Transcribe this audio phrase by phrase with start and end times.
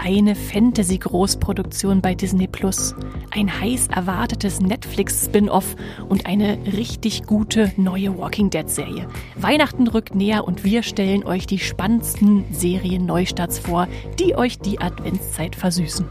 [0.00, 2.94] eine Fantasy-Großproduktion bei Disney Plus,
[3.30, 5.76] ein heiß erwartetes Netflix-Spin-Off
[6.08, 9.06] und eine richtig gute neue Walking Dead-Serie.
[9.36, 13.88] Weihnachten rückt näher und wir stellen euch die spannendsten Serien-Neustarts vor,
[14.18, 16.08] die euch die Adventszeit versüßen.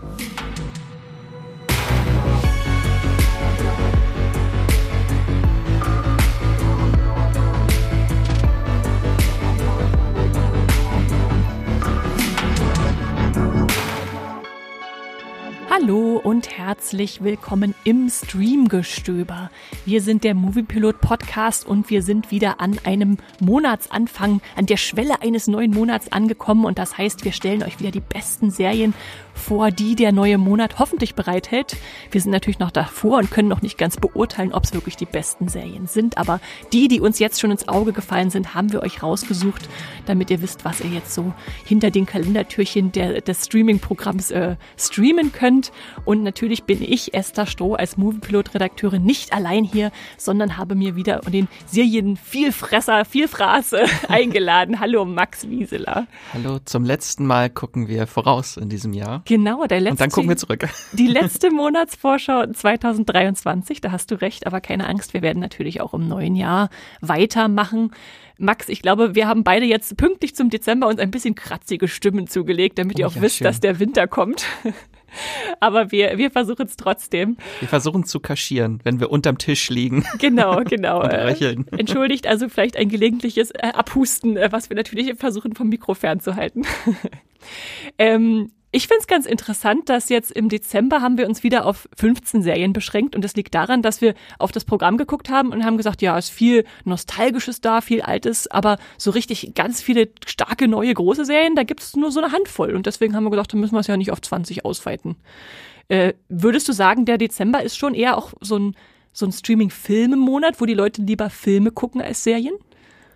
[16.90, 19.52] Herzlich willkommen im Streamgestöber.
[19.86, 25.22] Wir sind der Moviepilot Podcast und wir sind wieder an einem Monatsanfang, an der Schwelle
[25.22, 28.96] eines neuen Monats angekommen und das heißt, wir stellen euch wieder die besten Serien
[29.40, 31.76] vor, die der neue Monat hoffentlich bereithält.
[32.12, 35.06] Wir sind natürlich noch davor und können noch nicht ganz beurteilen, ob es wirklich die
[35.06, 36.40] besten Serien sind, aber
[36.74, 39.68] die, die uns jetzt schon ins Auge gefallen sind, haben wir euch rausgesucht,
[40.06, 41.34] damit ihr wisst, was ihr jetzt so
[41.66, 45.72] hinter den Kalendertürchen der, des Streaming-Programms äh, streamen könnt.
[46.06, 51.20] Und natürlich bin ich, Esther Stroh, als Moviepilot-Redakteurin nicht allein hier, sondern habe mir wieder
[51.20, 53.74] den Serien-Vielfresser, Vielfraß
[54.08, 54.80] eingeladen.
[54.80, 56.08] Hallo Max Wieseler.
[56.34, 59.22] Hallo, zum letzten Mal gucken wir voraus in diesem Jahr.
[59.30, 59.92] Genau, der letzte.
[59.92, 60.68] Und dann gucken wir zurück.
[60.94, 65.94] Die letzte Monatsvorschau 2023, da hast du recht, aber keine Angst, wir werden natürlich auch
[65.94, 67.92] im neuen Jahr weitermachen.
[68.40, 72.26] Max, ich glaube, wir haben beide jetzt pünktlich zum Dezember uns ein bisschen kratzige Stimmen
[72.26, 73.46] zugelegt, damit oh, ihr auch ja, wisst, schön.
[73.46, 74.46] dass der Winter kommt.
[75.60, 77.38] Aber wir, wir versuchen es trotzdem.
[77.60, 80.06] Wir versuchen zu kaschieren, wenn wir unterm Tisch liegen.
[80.18, 81.04] Genau, genau.
[81.04, 81.68] Und röcheln.
[81.78, 86.66] Entschuldigt also vielleicht ein gelegentliches äh, Abhusten, äh, was wir natürlich versuchen vom Mikro fernzuhalten.
[88.00, 91.90] ähm, ich finde es ganz interessant, dass jetzt im Dezember haben wir uns wieder auf
[91.98, 95.66] 15 Serien beschränkt und das liegt daran, dass wir auf das Programm geguckt haben und
[95.66, 100.68] haben gesagt, ja, ist viel Nostalgisches da, viel Altes, aber so richtig ganz viele starke
[100.68, 103.54] neue große Serien, da gibt es nur so eine Handvoll und deswegen haben wir gesagt,
[103.54, 105.16] dann müssen wir es ja nicht auf 20 ausweiten.
[105.88, 108.76] Äh, würdest du sagen, der Dezember ist schon eher auch so ein,
[109.12, 112.54] so ein Streaming-Film-Monat, wo die Leute lieber Filme gucken als Serien?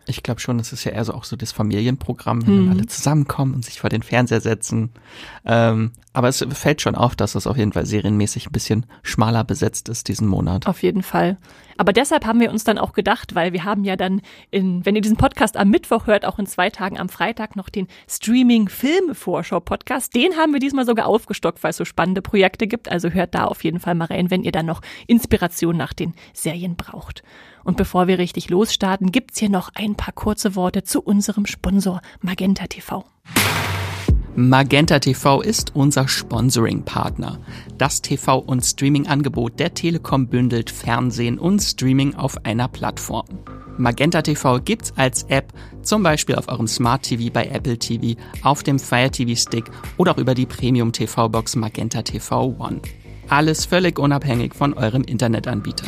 [0.06, 2.72] Ich glaube schon, das ist ja eher so auch so das Familienprogramm, wenn mhm.
[2.72, 4.90] alle zusammenkommen und sich vor den Fernseher setzen.
[5.46, 9.44] Ähm, aber es fällt schon auf, dass es auf jeden Fall serienmäßig ein bisschen schmaler
[9.44, 10.68] besetzt ist diesen Monat.
[10.68, 11.38] Auf jeden Fall.
[11.78, 14.22] Aber deshalb haben wir uns dann auch gedacht, weil wir haben ja dann,
[14.52, 17.70] in, wenn ihr diesen Podcast am Mittwoch hört, auch in zwei Tagen am Freitag noch
[17.70, 20.16] den Streaming-Film-Vorschau-Podcast.
[20.16, 22.91] Den haben wir diesmal sogar aufgestockt, weil es so spannende Projekte gibt.
[22.91, 26.14] Also hört da auf jeden Fall mal rein, wenn ihr dann noch Inspiration nach den
[26.34, 27.24] Serien braucht.
[27.63, 32.01] Und bevor wir richtig losstarten, gibt's hier noch ein paar kurze Worte zu unserem Sponsor
[32.22, 33.06] Magenta TV.
[34.35, 37.38] Magenta TV ist unser Sponsoring-Partner.
[37.78, 43.28] Das TV- und Streaming-Angebot der Telekom bündelt Fernsehen und Streaming auf einer Plattform.
[43.78, 45.53] Magenta TV gibt's als App,
[45.84, 49.66] zum Beispiel auf eurem Smart TV bei Apple TV, auf dem Fire TV Stick
[49.97, 52.81] oder auch über die Premium TV Box Magenta TV One.
[53.29, 55.88] Alles völlig unabhängig von eurem Internetanbieter.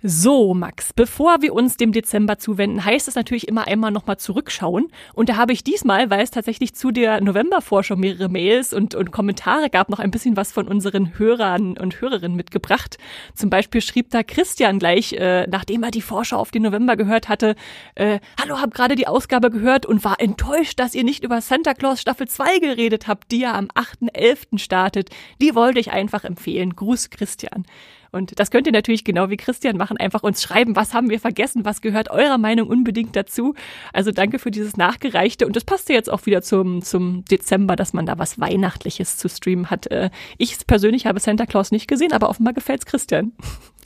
[0.00, 4.92] So, Max, bevor wir uns dem Dezember zuwenden, heißt es natürlich immer einmal nochmal zurückschauen.
[5.12, 9.10] Und da habe ich diesmal, weil es tatsächlich zu der Novembervorschau mehrere Mails und, und
[9.10, 12.96] Kommentare gab, noch ein bisschen was von unseren Hörern und Hörerinnen mitgebracht.
[13.34, 17.28] Zum Beispiel schrieb da Christian gleich, äh, nachdem er die Vorschau auf den November gehört
[17.28, 17.56] hatte,
[17.96, 21.74] äh, Hallo, hab gerade die Ausgabe gehört und war enttäuscht, dass ihr nicht über Santa
[21.74, 24.58] Claus Staffel 2 geredet habt, die ja am 8.11.
[24.58, 25.10] startet.
[25.42, 26.76] Die wollte ich einfach empfehlen.
[26.76, 27.64] Gruß, Christian.
[28.12, 31.20] Und das könnt ihr natürlich genau wie Christian machen, einfach uns schreiben, was haben wir
[31.20, 33.54] vergessen, was gehört eurer Meinung unbedingt dazu.
[33.92, 37.76] Also danke für dieses Nachgereichte und das passt ja jetzt auch wieder zum, zum Dezember,
[37.76, 39.86] dass man da was Weihnachtliches zu streamen hat.
[39.88, 43.32] Äh, ich persönlich habe Santa Claus nicht gesehen, aber offenbar gefällt's Christian.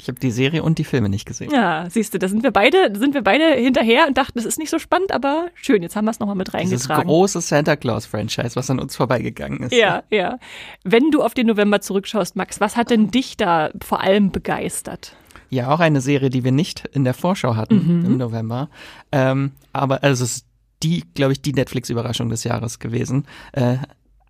[0.03, 1.53] Ich habe die Serie und die Filme nicht gesehen.
[1.53, 4.59] Ja, siehst du, da sind wir beide, sind wir beide hinterher und dachten, das ist
[4.59, 7.03] nicht so spannend, aber schön, jetzt haben wir es nochmal mit reingetragen.
[7.03, 9.73] Das große Santa Claus-Franchise, was an uns vorbeigegangen ist.
[9.73, 10.41] Ja, ja.
[10.83, 15.15] Wenn du auf den November zurückschaust, Max, was hat denn dich da vor allem begeistert?
[15.51, 18.05] Ja, auch eine Serie, die wir nicht in der Vorschau hatten mhm.
[18.05, 18.71] im November.
[19.13, 20.47] Ähm, aber also es ist
[20.83, 23.27] die, glaube ich, die Netflix-Überraschung des Jahres gewesen.
[23.53, 23.77] Äh,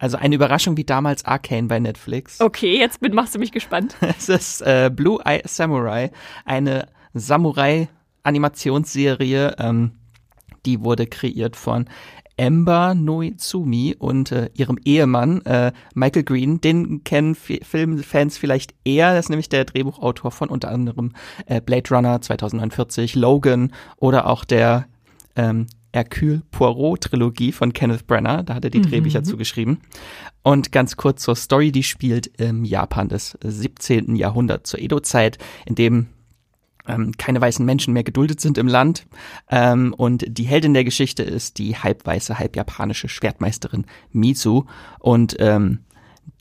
[0.02, 2.40] Also eine Überraschung wie damals Arcane bei Netflix.
[2.40, 3.94] Okay, jetzt bin, machst du mich gespannt.
[4.18, 6.10] Es ist äh, Blue Eye Samurai,
[6.44, 9.92] eine Samurai-Animationsserie, ähm,
[10.66, 11.88] die wurde kreiert von
[12.36, 16.60] Ember Noizumi und äh, ihrem Ehemann äh, Michael Green.
[16.60, 19.14] Den kennen Filmfans vielleicht eher.
[19.14, 21.12] Das ist nämlich der Drehbuchautor von unter anderem
[21.46, 24.86] äh, Blade Runner 2049, Logan oder auch der
[25.36, 28.42] ähm, Hercule Poirot Trilogie von Kenneth Brenner.
[28.42, 28.88] Da hat er die mhm.
[28.90, 29.80] Drehbücher zugeschrieben.
[30.42, 34.16] Und ganz kurz zur Story, die spielt im Japan des 17.
[34.16, 36.08] Jahrhunderts zur Edo-Zeit, in dem
[36.86, 39.06] ähm, keine weißen Menschen mehr geduldet sind im Land.
[39.50, 44.66] Ähm, und die Heldin der Geschichte ist die halbweiße, halbjapanische Schwertmeisterin Mizu.
[44.98, 45.80] Und ähm,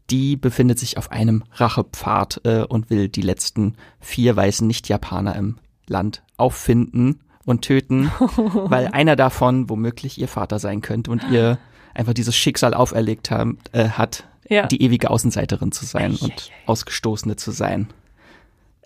[0.10, 5.58] die befindet sich auf einem Rachepfad äh, und will die letzten vier weißen Nicht-Japaner im
[5.88, 7.20] Land auffinden
[7.52, 11.60] und töten, weil einer davon womöglich ihr Vater sein könnte und ihr
[11.94, 14.66] einfach dieses Schicksal auferlegt haben, äh, hat, ja.
[14.66, 17.88] die ewige Außenseiterin zu sein und Ausgestoßene zu sein.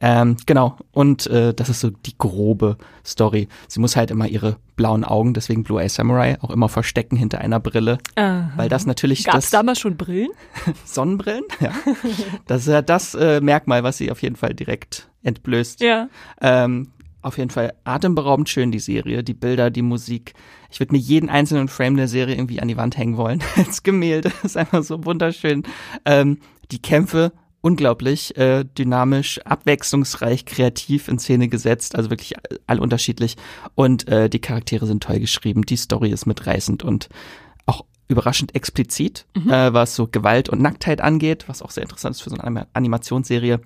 [0.01, 3.47] Ähm, genau, und äh, das ist so die grobe Story.
[3.67, 7.39] Sie muss halt immer ihre blauen Augen, deswegen Blue Eye Samurai, auch immer verstecken hinter
[7.39, 7.99] einer Brille.
[8.15, 8.51] Aha.
[8.57, 9.23] Weil das natürlich.
[9.23, 10.31] Gab es damals schon Brillen?
[10.85, 11.71] Sonnenbrillen, ja.
[12.45, 15.79] Das ist ja das äh, Merkmal, was sie auf jeden Fall direkt entblößt.
[15.81, 16.09] Ja.
[16.41, 16.89] Ähm,
[17.25, 20.33] auf jeden Fall atemberaubend schön, die Serie, die Bilder, die Musik.
[20.69, 23.83] Ich würde mir jeden einzelnen Frame der Serie irgendwie an die Wand hängen wollen, als
[23.83, 24.29] Gemälde.
[24.29, 25.63] Das ist einfach so wunderschön.
[26.05, 26.37] Ähm,
[26.71, 27.31] die Kämpfe,
[27.61, 32.35] unglaublich äh, dynamisch, abwechslungsreich, kreativ in Szene gesetzt, also wirklich
[32.67, 33.37] all unterschiedlich.
[33.73, 37.09] Und äh, die Charaktere sind toll geschrieben, die Story ist mitreißend und
[37.65, 39.49] auch überraschend explizit, mhm.
[39.49, 42.67] äh, was so Gewalt und Nacktheit angeht, was auch sehr interessant ist für so eine
[42.73, 43.61] Animationsserie.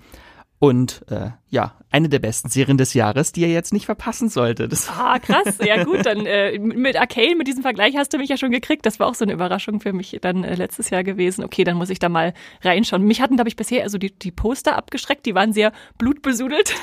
[0.59, 4.75] Und äh, ja, eine der besten Serien des Jahres, die ihr jetzt nicht verpassen solltet.
[4.89, 5.57] ah, krass.
[5.65, 8.85] Ja gut, dann äh, mit Arcane, mit diesem Vergleich hast du mich ja schon gekriegt.
[8.85, 11.45] Das war auch so eine Überraschung für mich dann äh, letztes Jahr gewesen.
[11.45, 13.03] Okay, dann muss ich da mal reinschauen.
[13.03, 15.25] Mich hatten, glaube ich, bisher also die, die Poster abgeschreckt.
[15.25, 16.75] Die waren sehr blutbesudelt.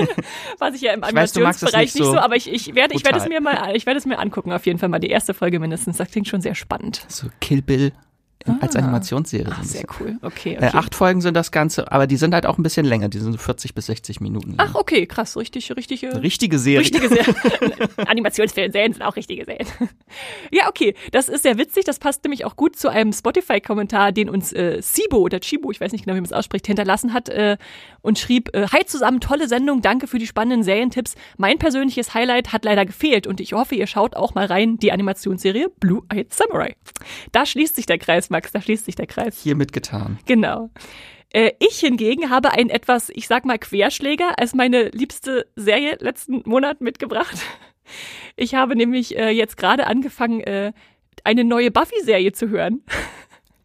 [0.58, 3.26] Was ich ja im Animationsbereich nicht, nicht so, aber ich, ich, werde, ich werde es
[3.26, 5.96] mir mal, ich werde es mir angucken, auf jeden Fall mal die erste Folge mindestens.
[5.96, 7.06] Das klingt schon sehr spannend.
[7.08, 7.92] So Kill Bill
[8.46, 8.56] ah.
[8.60, 9.46] als Animationsserie.
[9.50, 10.16] Ach, sehr cool.
[10.22, 10.66] Okay, okay.
[10.66, 13.08] Äh, acht Folgen sind das Ganze, aber die sind halt auch ein bisschen länger.
[13.08, 14.56] Die sind 40 bis 60 Minuten.
[14.56, 14.68] Lang.
[14.70, 15.36] Ach, okay, krass.
[15.36, 16.02] Richtig, richtig.
[16.02, 16.80] Äh, richtige Serie.
[16.80, 17.34] Richtige Serie.
[18.06, 19.66] Animationsserien sind auch richtige Serien.
[20.50, 20.94] ja, okay.
[21.12, 21.84] Das ist sehr witzig.
[21.84, 25.80] Das passt nämlich auch gut zu einem Spotify-Kommentar, den uns äh, Sibo oder Chibo, ich
[25.80, 27.56] weiß nicht genau, wie man es ausspricht, hinterlassen hat äh,
[28.02, 31.14] und schrieb, äh, Hi zusammen, tolle Sendung, danke für die spannenden Serientipps.
[31.36, 34.92] Mein persönliches Highlight hat leider gefehlt und ich hoffe, ihr schaut auch mal rein, die
[34.92, 36.76] Animationsserie Blue Eyed Samurai.
[37.32, 39.40] Da schließt sich der Kreis, Max, da schließt sich der Kreis.
[39.40, 40.18] Hiermit getan.
[40.26, 40.68] Genau.
[41.32, 46.42] Äh, ich hingegen habe einen etwas, ich sag mal, Querschläger als meine liebste Serie letzten
[46.44, 47.36] Monat mitgebracht.
[48.34, 50.72] Ich habe nämlich äh, jetzt gerade angefangen, äh,
[51.22, 52.82] eine neue Buffy-Serie zu hören.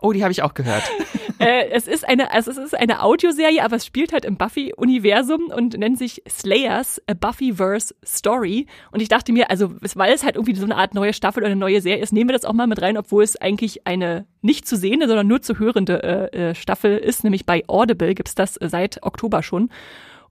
[0.01, 0.83] Oh, die habe ich auch gehört.
[1.39, 5.47] äh, es ist eine, also es ist eine Audioserie, aber es spielt halt im Buffy-Universum
[5.47, 8.67] und nennt sich Slayers A Buffyverse Story.
[8.91, 11.51] Und ich dachte mir, also weil es halt irgendwie so eine Art neue Staffel oder
[11.51, 14.25] eine neue Serie ist, nehmen wir das auch mal mit rein, obwohl es eigentlich eine
[14.41, 17.25] nicht zu sehende, sondern nur zu hörende äh, äh, Staffel ist.
[17.25, 19.69] Nämlich bei Audible gibt's das seit Oktober schon.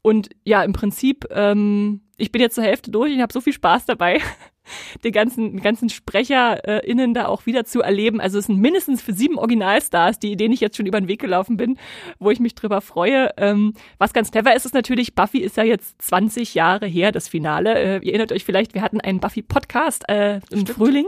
[0.01, 3.53] Und ja, im Prinzip, ähm, ich bin jetzt zur Hälfte durch und habe so viel
[3.53, 4.21] Spaß dabei
[5.05, 8.21] den ganzen, ganzen SprecherInnen da auch wieder zu erleben.
[8.21, 11.21] Also es sind mindestens für sieben Originalstars, die, denen ich jetzt schon über den Weg
[11.21, 11.79] gelaufen bin,
[12.19, 13.31] wo ich mich drüber freue.
[13.39, 17.29] Ähm, was ganz clever ist, ist natürlich, Buffy ist ja jetzt 20 Jahre her, das
[17.29, 17.79] Finale.
[17.79, 20.71] Äh, ihr erinnert euch vielleicht, wir hatten einen Buffy-Podcast äh, im Stimmt.
[20.71, 21.07] Frühling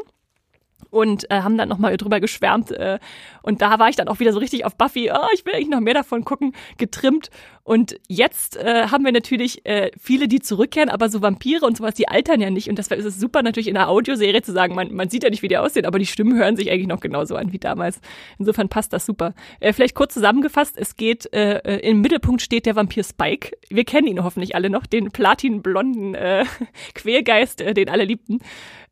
[0.90, 2.70] und äh, haben dann nochmal drüber geschwärmt.
[2.70, 2.98] Äh,
[3.42, 5.68] und da war ich dann auch wieder so richtig auf Buffy, oh, ich will eigentlich
[5.68, 7.30] noch mehr davon gucken, getrimmt.
[7.70, 11.94] Und jetzt äh, haben wir natürlich äh, viele, die zurückkehren, aber so Vampire und sowas,
[11.94, 12.68] die altern ja nicht.
[12.68, 15.42] Und deshalb ist super natürlich in der Audioserie zu sagen, man, man sieht ja nicht,
[15.42, 18.00] wie die aussehen, aber die Stimmen hören sich eigentlich noch genauso an wie damals.
[18.40, 19.34] Insofern passt das super.
[19.60, 23.56] Äh, vielleicht kurz zusammengefasst, es geht, äh, äh im Mittelpunkt steht der Vampir Spike.
[23.68, 26.46] Wir kennen ihn hoffentlich alle noch, den platinblonden äh,
[26.96, 28.40] Quälgeist, äh, den alle liebten.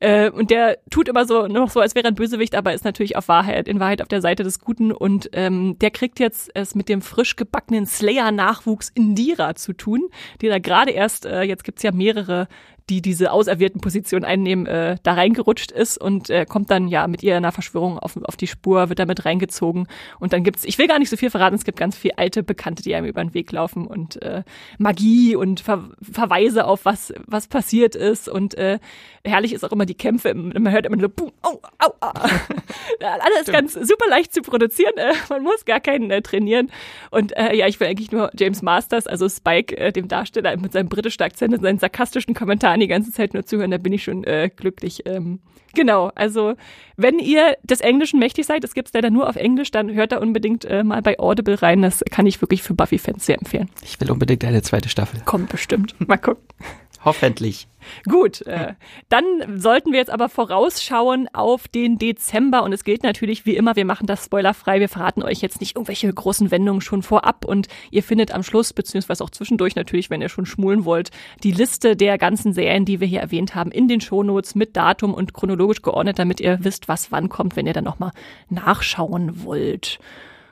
[0.00, 2.84] Äh, und der tut immer so noch so, als wäre er ein Bösewicht, aber ist
[2.84, 4.92] natürlich auf Wahrheit, in Wahrheit auf der Seite des Guten.
[4.92, 7.86] Und ähm, der kriegt jetzt es mit dem frisch gebackenen
[8.68, 10.08] Slayer-Nachwuchs Indira zu tun,
[10.40, 12.48] die da gerade erst, äh, jetzt gibt's ja mehrere
[12.88, 17.22] die diese auserwählten Position einnehmen, äh, da reingerutscht ist und äh, kommt dann ja mit
[17.22, 19.86] ihr einer Verschwörung auf, auf die Spur, wird damit reingezogen.
[20.18, 22.42] Und dann gibt's, ich will gar nicht so viel verraten, es gibt ganz viele alte
[22.42, 24.42] Bekannte, die einem über den Weg laufen und äh,
[24.78, 28.28] Magie und Ver Verweise auf was, was passiert ist.
[28.28, 28.78] Und äh,
[29.24, 32.08] herrlich ist auch immer die Kämpfe, man hört immer so, boom, au, au, au.
[33.00, 33.52] Alles Stimmt.
[33.52, 36.70] ganz super leicht zu produzieren, äh, man muss gar keinen äh, trainieren.
[37.10, 40.72] Und äh, ja, ich will eigentlich nur James Masters, also Spike, äh, dem Darsteller mit
[40.72, 43.92] seinem britischen Akzent und seinen sarkastischen Kommentaren kann die ganze Zeit nur zuhören, da bin
[43.92, 45.02] ich schon äh, glücklich.
[45.04, 45.40] Ähm,
[45.74, 46.54] genau, also
[46.96, 50.18] wenn ihr des Englischen mächtig seid, es gibt's leider nur auf Englisch, dann hört da
[50.18, 51.82] unbedingt äh, mal bei Audible rein.
[51.82, 53.68] Das kann ich wirklich für Buffy-Fans sehr empfehlen.
[53.82, 55.20] Ich will unbedingt eine zweite Staffel.
[55.24, 55.94] Kommt bestimmt.
[56.06, 56.44] Mal gucken.
[57.08, 57.66] Hoffentlich.
[58.06, 58.74] Gut, äh,
[59.08, 63.76] dann sollten wir jetzt aber vorausschauen auf den Dezember und es gilt natürlich wie immer,
[63.76, 67.66] wir machen das spoilerfrei, wir verraten euch jetzt nicht irgendwelche großen Wendungen schon vorab und
[67.90, 71.10] ihr findet am Schluss, beziehungsweise auch zwischendurch natürlich, wenn ihr schon schmulen wollt,
[71.44, 75.14] die Liste der ganzen Serien, die wir hier erwähnt haben, in den Shownotes mit Datum
[75.14, 78.10] und chronologisch geordnet, damit ihr wisst, was wann kommt, wenn ihr dann nochmal
[78.50, 79.98] nachschauen wollt.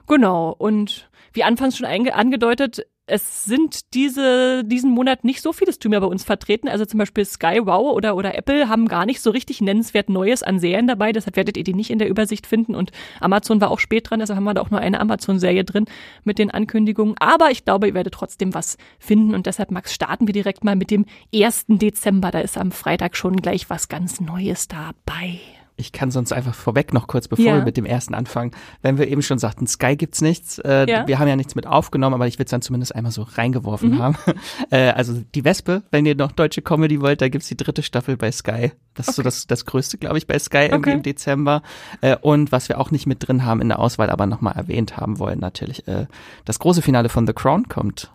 [0.07, 6.01] Genau, und wie anfangs schon angedeutet, es sind diese, diesen Monat nicht so viele Streamer
[6.01, 6.69] bei uns vertreten.
[6.69, 10.43] Also zum Beispiel Sky, Wow oder, oder Apple haben gar nicht so richtig nennenswert Neues
[10.43, 11.13] an Serien dabei.
[11.13, 12.75] Deshalb werdet ihr die nicht in der Übersicht finden.
[12.75, 15.87] Und Amazon war auch spät dran, deshalb haben wir da auch nur eine Amazon-Serie drin
[16.25, 17.15] mit den Ankündigungen.
[17.21, 19.35] Aber ich glaube, ihr werdet trotzdem was finden.
[19.35, 21.67] Und deshalb, Max, starten wir direkt mal mit dem 1.
[21.69, 22.33] Dezember.
[22.33, 25.39] Da ist am Freitag schon gleich was ganz Neues dabei.
[25.79, 27.55] Ich kann sonst einfach vorweg noch kurz, bevor ja.
[27.57, 30.59] wir mit dem ersten anfangen, wenn wir eben schon sagten, Sky gibt's nichts.
[30.59, 31.07] Äh, ja.
[31.07, 33.91] Wir haben ja nichts mit aufgenommen, aber ich will es dann zumindest einmal so reingeworfen
[33.91, 33.99] mhm.
[33.99, 34.17] haben.
[34.71, 38.17] Äh, also die Wespe, wenn ihr noch deutsche Comedy wollt, da gibt's die dritte Staffel
[38.17, 38.73] bei Sky.
[38.95, 39.11] Das okay.
[39.11, 40.93] ist so das, das Größte, glaube ich, bei Sky okay.
[40.93, 41.63] im Dezember.
[42.01, 44.97] Äh, und was wir auch nicht mit drin haben in der Auswahl, aber nochmal erwähnt
[44.97, 46.07] haben wollen, natürlich, äh,
[46.45, 48.11] das große Finale von The Crown kommt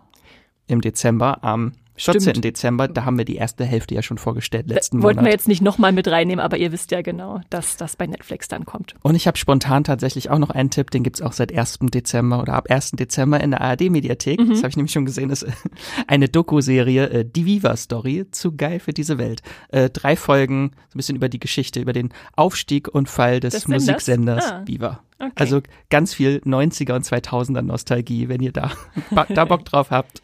[0.68, 1.74] im Dezember am
[2.06, 2.22] 14.
[2.22, 2.46] Stimmt.
[2.46, 5.26] Dezember, da haben wir die erste Hälfte ja schon vorgestellt, letzten Wollten Monat.
[5.26, 8.48] wir jetzt nicht nochmal mit reinnehmen, aber ihr wisst ja genau, dass das bei Netflix
[8.48, 8.96] dann kommt.
[9.02, 11.80] Und ich habe spontan tatsächlich auch noch einen Tipp, den gibt's auch seit 1.
[11.84, 12.92] Dezember oder ab 1.
[12.92, 14.40] Dezember in der ARD-Mediathek.
[14.40, 14.50] Mhm.
[14.50, 15.46] Das habe ich nämlich schon gesehen, ist
[16.08, 19.42] eine Doku-Serie, äh, Die Viva-Story, zu geil für diese Welt.
[19.70, 23.54] Äh, drei Folgen, so ein bisschen über die Geschichte, über den Aufstieg und Fall des,
[23.54, 24.64] des Musiksenders ah.
[24.66, 25.02] Viva.
[25.20, 25.32] Okay.
[25.36, 28.72] Also ganz viel 90er und 2000er Nostalgie, wenn ihr da,
[29.30, 30.22] da Bock drauf habt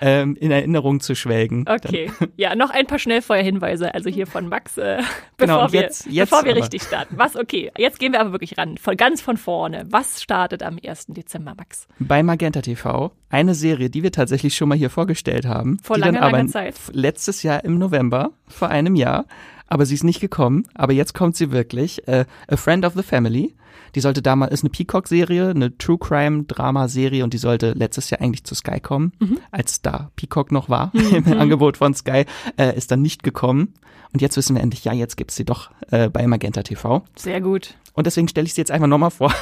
[0.00, 1.64] ähm, in Erinnerung zu schwelgen.
[1.68, 2.10] Okay.
[2.18, 2.32] Dann.
[2.36, 4.98] Ja, noch ein paar Schnellfeuerhinweise, also hier von Max, äh,
[5.36, 7.16] bevor, genau, jetzt, wir, jetzt bevor wir richtig starten.
[7.18, 9.86] Was, okay, jetzt gehen wir aber wirklich ran, von ganz von vorne.
[9.90, 11.06] Was startet am 1.
[11.08, 11.86] Dezember, Max?
[11.98, 15.78] Bei Magenta TV, eine Serie, die wir tatsächlich schon mal hier vorgestellt haben.
[15.82, 16.74] Vor langer, langer Zeit.
[16.92, 19.26] Letztes Jahr im November, vor einem Jahr,
[19.72, 22.06] aber sie ist nicht gekommen, aber jetzt kommt sie wirklich.
[22.06, 23.54] Äh, A Friend of the Family
[23.94, 28.44] die sollte damals, ist eine Peacock-Serie, eine True Crime-Drama-Serie und die sollte letztes Jahr eigentlich
[28.44, 29.38] zu Sky kommen, mhm.
[29.50, 31.16] als da Peacock noch war mhm.
[31.26, 32.24] im Angebot von Sky,
[32.56, 33.74] äh, ist dann nicht gekommen.
[34.12, 37.02] Und jetzt wissen wir endlich, ja, jetzt gibt's sie doch äh, bei Magenta TV.
[37.16, 37.74] Sehr gut.
[37.94, 39.34] Und deswegen stelle ich sie jetzt einfach nochmal vor.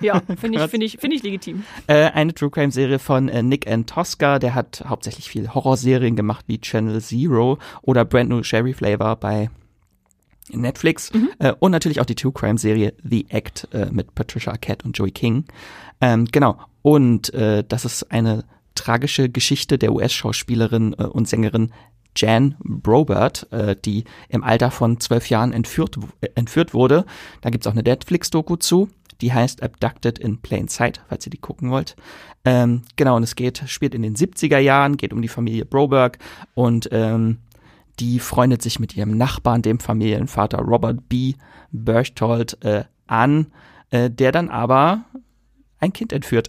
[0.00, 1.64] Ja, finde ich, finde ich, finde ich legitim.
[1.86, 3.86] Äh, eine True Crime Serie von äh, Nick N.
[3.86, 9.16] Tosca, der hat hauptsächlich viel Horrorserien gemacht wie Channel Zero oder Brand New Sherry Flavor
[9.16, 9.50] bei
[10.52, 11.30] Netflix mhm.
[11.38, 14.96] äh, und natürlich auch die True Crime Serie The Act äh, mit Patricia Arquette und
[14.96, 15.44] Joey King.
[16.00, 16.58] Ähm, genau.
[16.82, 21.72] Und äh, das ist eine tragische Geschichte der US-Schauspielerin äh, und Sängerin
[22.16, 27.04] Jan Brobert, äh, die im Alter von zwölf Jahren entführt, äh, entführt wurde.
[27.40, 28.88] Da gibt's auch eine Netflix-Doku zu.
[29.20, 31.96] Die heißt Abducted in Plain Sight, falls ihr die gucken wollt.
[32.44, 36.18] Ähm, genau, und es geht, spielt in den 70er Jahren, geht um die Familie Broberg
[36.54, 37.38] und ähm,
[38.00, 41.34] die freundet sich mit ihrem Nachbarn, dem Familienvater Robert B.
[41.70, 43.48] Berchtold, äh, an,
[43.90, 45.04] äh, der dann aber
[45.78, 46.48] ein Kind entführt.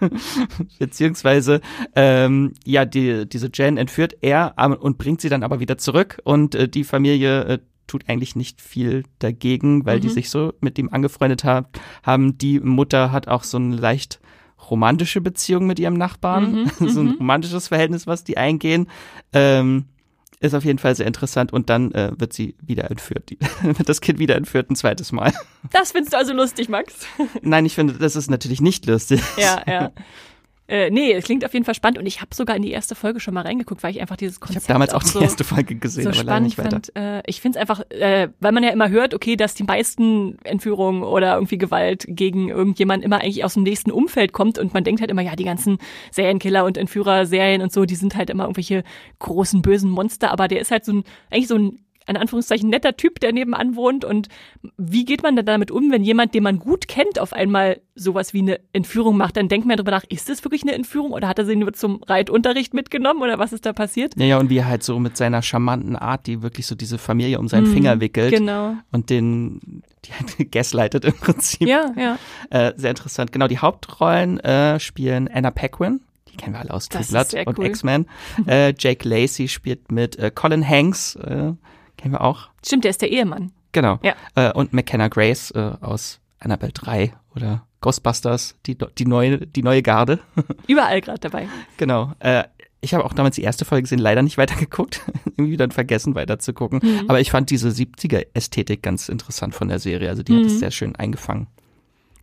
[0.78, 1.60] Beziehungsweise,
[1.94, 6.20] ähm, ja, die, diese Jen entführt er ähm, und bringt sie dann aber wieder zurück
[6.24, 10.02] und äh, die Familie äh, tut eigentlich nicht viel dagegen, weil mhm.
[10.02, 11.66] die sich so mit ihm angefreundet haben.
[12.02, 12.38] haben.
[12.38, 14.20] Die Mutter hat auch so eine leicht
[14.70, 16.88] romantische Beziehung mit ihrem Nachbarn, mhm.
[16.88, 17.14] so ein mhm.
[17.18, 18.88] romantisches Verhältnis, was die eingehen.
[19.32, 19.86] Ähm,
[20.40, 23.30] ist auf jeden Fall sehr interessant und dann äh, wird sie wieder entführt.
[23.62, 25.32] Wird das Kind wieder entführt ein zweites Mal.
[25.72, 27.06] Das findest du also lustig, Max?
[27.42, 29.20] Nein, ich finde, das ist natürlich nicht lustig.
[29.36, 29.92] Ja, ja.
[30.66, 32.94] Äh, nee, es klingt auf jeden Fall spannend und ich habe sogar in die erste
[32.94, 35.20] Folge schon mal reingeguckt, weil ich einfach dieses Konzept Ich habe damals auch die so,
[35.20, 36.70] erste Folge gesehen, so aber leider nicht weiter.
[36.70, 39.64] Fand, äh, ich finde es einfach, äh, weil man ja immer hört, okay, dass die
[39.64, 44.72] meisten Entführungen oder irgendwie Gewalt gegen irgendjemand immer eigentlich aus dem nächsten Umfeld kommt und
[44.72, 45.76] man denkt halt immer, ja, die ganzen
[46.10, 48.84] Serienkiller und Entführer-Serien und so, die sind halt immer irgendwelche
[49.18, 52.96] großen bösen Monster, aber der ist halt so ein eigentlich so ein ein Anführungszeichen netter
[52.96, 54.04] Typ, der nebenan wohnt.
[54.04, 54.28] Und
[54.76, 58.34] wie geht man denn damit um, wenn jemand, den man gut kennt, auf einmal sowas
[58.34, 59.36] wie eine Entführung macht?
[59.36, 61.72] Dann denkt man darüber nach, ist das wirklich eine Entführung oder hat er sie nur
[61.72, 64.14] zum Reitunterricht mitgenommen oder was ist da passiert?
[64.16, 66.98] Ja, ja, und wie er halt so mit seiner charmanten Art, die wirklich so diese
[66.98, 68.32] Familie um seinen mm, Finger wickelt.
[68.32, 68.74] Genau.
[68.92, 71.66] Und den, die halt gaslightet im Prinzip.
[71.68, 72.18] Ja, ja.
[72.50, 73.32] Äh, sehr interessant.
[73.32, 76.00] Genau, die Hauptrollen äh, spielen Anna Paquin
[76.34, 77.66] die kennen wir alle aus True Blood und cool.
[77.66, 78.06] X-Men.
[78.46, 81.52] Äh, Jake Lacey spielt mit äh, Colin Hanks, äh,
[82.04, 82.50] Kennen wir auch.
[82.62, 83.50] Stimmt, der ist der Ehemann.
[83.72, 83.98] Genau.
[84.02, 84.12] Ja.
[84.34, 89.80] Äh, und McKenna Grace äh, aus Annabelle 3 oder Ghostbusters, die, die, neue, die neue
[89.80, 90.18] Garde.
[90.68, 91.48] Überall gerade dabei.
[91.78, 92.12] Genau.
[92.18, 92.44] Äh,
[92.82, 95.00] ich habe auch damals die erste Folge gesehen, leider nicht weitergeguckt,
[95.38, 96.80] irgendwie dann vergessen weiter zu gucken.
[96.82, 97.08] Mhm.
[97.08, 100.10] Aber ich fand diese 70er-Ästhetik ganz interessant von der Serie.
[100.10, 100.40] Also die mhm.
[100.40, 101.46] hat es sehr schön eingefangen.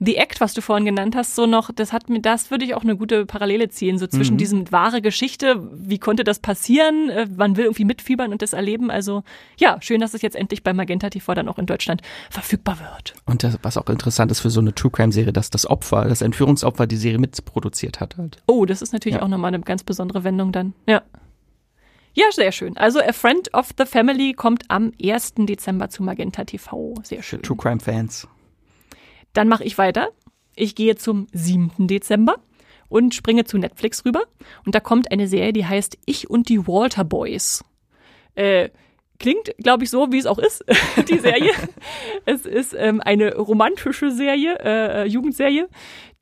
[0.04, 2.74] The Act, was du vorhin genannt hast, so noch, das hat mir, das würde ich
[2.74, 4.40] auch eine gute Parallele ziehen, so zwischen mhm.
[4.40, 8.90] diesem wahre Geschichte, wie konnte das passieren, äh, man will irgendwie mitfiebern und das erleben.
[8.90, 9.22] Also
[9.58, 13.14] ja, schön, dass es jetzt endlich bei Magenta TV dann auch in Deutschland verfügbar wird.
[13.28, 16.06] Und das, was auch interessant ist für so eine True Crime Serie, dass das Opfer,
[16.06, 18.42] das Entführungsopfer die Serie mitproduziert hat halt.
[18.48, 19.22] Oh, das ist natürlich ja.
[19.22, 20.74] auch nochmal eine ganz besondere Wendung dann.
[20.88, 21.04] Ja.
[22.14, 22.76] Ja, sehr schön.
[22.76, 25.36] Also A Friend of the Family kommt am 1.
[25.38, 26.96] Dezember zu Magenta TV.
[27.04, 27.44] Sehr schön.
[27.44, 28.28] True Crime Fans.
[29.34, 30.10] Dann mache ich weiter.
[30.56, 31.88] Ich gehe zum 7.
[31.88, 32.36] Dezember
[32.90, 34.24] und springe zu Netflix rüber.
[34.66, 37.64] Und da kommt eine Serie, die heißt Ich und die Walter Boys.
[38.36, 38.70] Äh,
[39.18, 40.66] klingt, glaube ich, so, wie es auch ist,
[41.10, 41.52] die Serie.
[42.26, 45.70] es ist ähm, eine romantische Serie, äh, Jugendserie,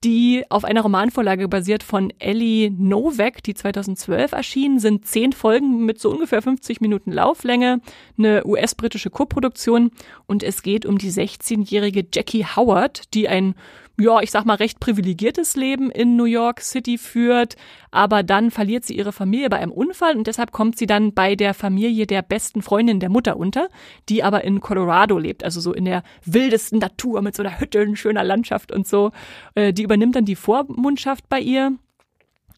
[0.04, 6.00] die auf einer Romanvorlage basiert von Ellie Novak, die 2012 erschien, sind zehn Folgen mit
[6.00, 7.82] so ungefähr 50 Minuten Lauflänge,
[8.18, 9.92] eine US-britische Koproduktion.
[10.26, 13.56] Und es geht um die 16-jährige Jackie Howard, die ein
[14.00, 17.56] ja, ich sag mal, recht privilegiertes Leben in New York City führt,
[17.92, 21.36] aber dann verliert sie ihre Familie bei einem Unfall und deshalb kommt sie dann bei
[21.36, 23.70] der Familie der besten Freundin der Mutter unter,
[24.08, 27.80] die aber in Colorado lebt, also so in der wildesten Natur mit so einer Hütte,
[27.80, 29.12] in schöner Landschaft und so.
[29.56, 31.74] Äh, die übernimmt dann die Vormundschaft bei ihr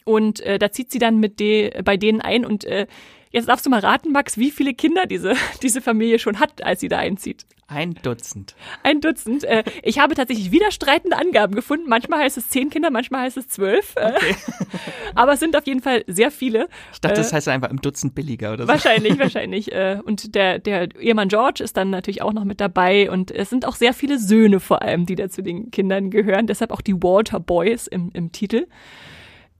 [0.05, 2.87] und äh, da zieht sie dann mit de bei denen ein und äh,
[3.31, 5.33] Jetzt darfst du mal raten, Max, wie viele Kinder diese,
[5.63, 7.45] diese Familie schon hat, als sie da einzieht.
[7.67, 8.53] Ein Dutzend.
[8.83, 9.45] Ein Dutzend.
[9.45, 11.87] Äh, ich habe tatsächlich widerstreitende Angaben gefunden.
[11.87, 13.95] Manchmal heißt es zehn Kinder, manchmal heißt es zwölf.
[13.95, 14.35] Äh, okay.
[15.15, 16.67] Aber es sind auf jeden Fall sehr viele.
[16.91, 18.67] Ich dachte, das äh, heißt einfach im Dutzend billiger oder so.
[18.67, 19.71] Wahrscheinlich, wahrscheinlich.
[20.03, 23.09] Und der, der Ehemann George ist dann natürlich auch noch mit dabei.
[23.09, 26.47] Und es sind auch sehr viele Söhne vor allem, die da zu den Kindern gehören.
[26.47, 28.67] Deshalb auch die Walter Boys im, im Titel.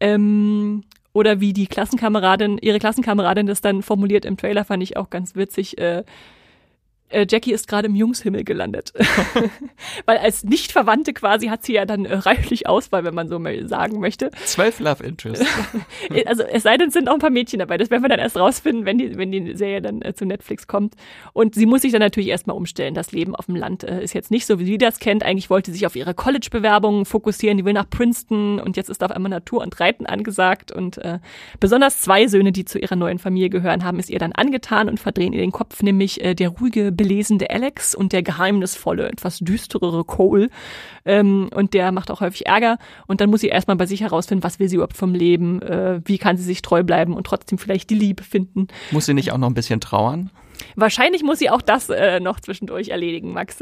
[0.02, 5.10] Ähm, oder wie die Klassenkameradin, ihre Klassenkameradin das dann formuliert im Trailer, fand ich auch
[5.10, 5.78] ganz witzig.
[5.78, 6.04] Äh,
[7.12, 8.94] äh, Jackie ist gerade im Jungshimmel gelandet.
[10.06, 13.68] Weil als Nicht-Verwandte quasi hat sie ja dann äh, reichlich Auswahl, wenn man so mal
[13.68, 14.32] sagen möchte.
[14.46, 15.46] Zwölf Love Interests.
[16.26, 17.78] also es sei denn, es sind auch ein paar Mädchen dabei.
[17.78, 20.68] Das werden wir dann erst rausfinden, wenn die, wenn die Serie dann äh, zu Netflix
[20.68, 20.96] kommt.
[21.34, 22.94] Und sie muss sich dann natürlich erstmal umstellen.
[22.94, 25.24] Das Leben auf dem Land äh, ist jetzt nicht so, wie sie das kennt.
[25.24, 27.58] Eigentlich wollte sie sich auf ihre College-Bewerbungen fokussieren.
[27.58, 30.72] Die will nach Princeton und jetzt ist auf einmal Natur und Reiten angesagt.
[30.72, 31.20] Und äh,
[31.60, 35.00] besonders zwei Söhne, die zu ihrer neuen Familie gehören, haben es ihr dann angetan und
[35.00, 40.04] verdrehen ihr den Kopf, nämlich äh, der ruhige belesende Alex und der geheimnisvolle, etwas düsterere
[40.04, 40.50] Cole.
[41.04, 42.78] Ähm, und der macht auch häufig Ärger.
[43.08, 46.02] Und dann muss sie erstmal bei sich herausfinden, was will sie überhaupt vom Leben, äh,
[46.06, 48.68] wie kann sie sich treu bleiben und trotzdem vielleicht die Liebe finden.
[48.92, 50.30] Muss sie nicht auch noch ein bisschen trauern?
[50.76, 53.58] Wahrscheinlich muss sie auch das äh, noch zwischendurch erledigen, Max.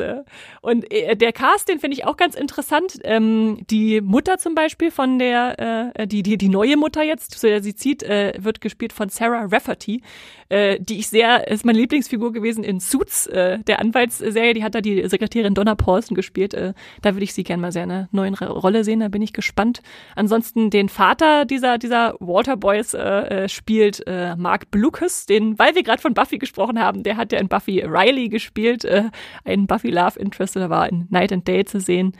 [0.61, 2.99] Und äh, der Cast, den finde ich auch ganz interessant.
[3.03, 7.47] Ähm, die Mutter zum Beispiel von der, äh, die, die, die neue Mutter jetzt, zu
[7.47, 10.01] der sie zieht, äh, wird gespielt von Sarah Rafferty,
[10.49, 14.53] äh, die ich sehr, ist meine Lieblingsfigur gewesen in Suits, äh, der Anwaltsserie.
[14.53, 16.53] Die hat da die Sekretärin Donna Paulson gespielt.
[16.53, 19.21] Äh, da würde ich sie gerne mal sehr in einer neuen Rolle sehen, da bin
[19.21, 19.81] ich gespannt.
[20.15, 25.75] Ansonsten den Vater dieser, dieser Walter Boys äh, äh, spielt äh, Mark Blucas, den, weil
[25.75, 29.03] wir gerade von Buffy gesprochen haben, der hat ja in Buffy Riley gespielt, äh,
[29.45, 32.13] einen Buffy Love Interest, der war in Night and Day zu sehen.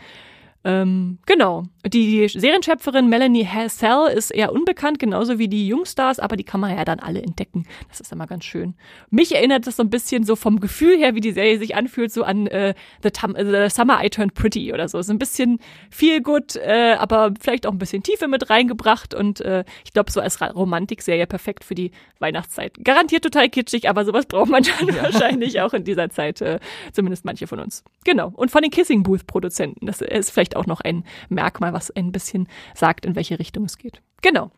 [0.65, 1.63] Ähm, genau.
[1.86, 6.76] Die Serienschöpferin Melanie Hassell ist eher unbekannt, genauso wie die Jungstars, aber die kann man
[6.76, 7.65] ja dann alle entdecken.
[7.88, 8.76] Das ist immer ganz schön.
[9.10, 12.12] Mich erinnert das so ein bisschen so vom Gefühl her, wie die Serie sich anfühlt,
[12.12, 15.02] so an äh, The, The, Summer I Turned Pretty oder so.
[15.02, 19.39] So ein bisschen viel gut, äh, aber vielleicht auch ein bisschen Tiefe mit reingebracht und
[19.39, 22.78] äh, ich glaube, so als Romantikserie perfekt für die Weihnachtszeit.
[22.84, 25.04] Garantiert total kitschig, aber sowas braucht man dann ja.
[25.04, 26.60] wahrscheinlich auch in dieser Zeit, äh,
[26.91, 27.86] zumindest manche von uns.
[28.04, 28.34] Genau.
[28.36, 29.86] Und von den Kissing Booth Produzenten.
[29.86, 33.77] Das ist vielleicht auch noch ein Merkmal, was ein bisschen sagt, in welche Richtung es
[33.77, 34.01] geht.
[34.21, 34.51] Genau.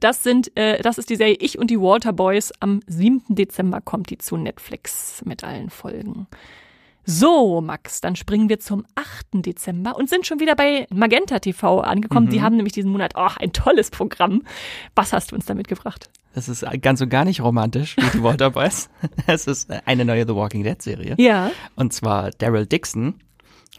[0.00, 2.52] Das sind, äh, das ist die Serie Ich und die Walter Boys.
[2.60, 3.22] Am 7.
[3.28, 6.26] Dezember kommt die zu Netflix mit allen Folgen.
[7.04, 9.44] So, Max, dann springen wir zum 8.
[9.44, 12.26] Dezember und sind schon wieder bei Magenta TV angekommen.
[12.26, 12.30] Mhm.
[12.30, 14.42] Die haben nämlich diesen Monat, oh, ein tolles Programm.
[14.94, 16.10] Was hast du uns da mitgebracht?
[16.34, 18.88] Das ist ganz und gar nicht romantisch, wie die Walter Boys.
[19.26, 21.16] Es ist eine neue The Walking Dead Serie.
[21.18, 21.50] Ja.
[21.74, 23.14] Und zwar Daryl Dixon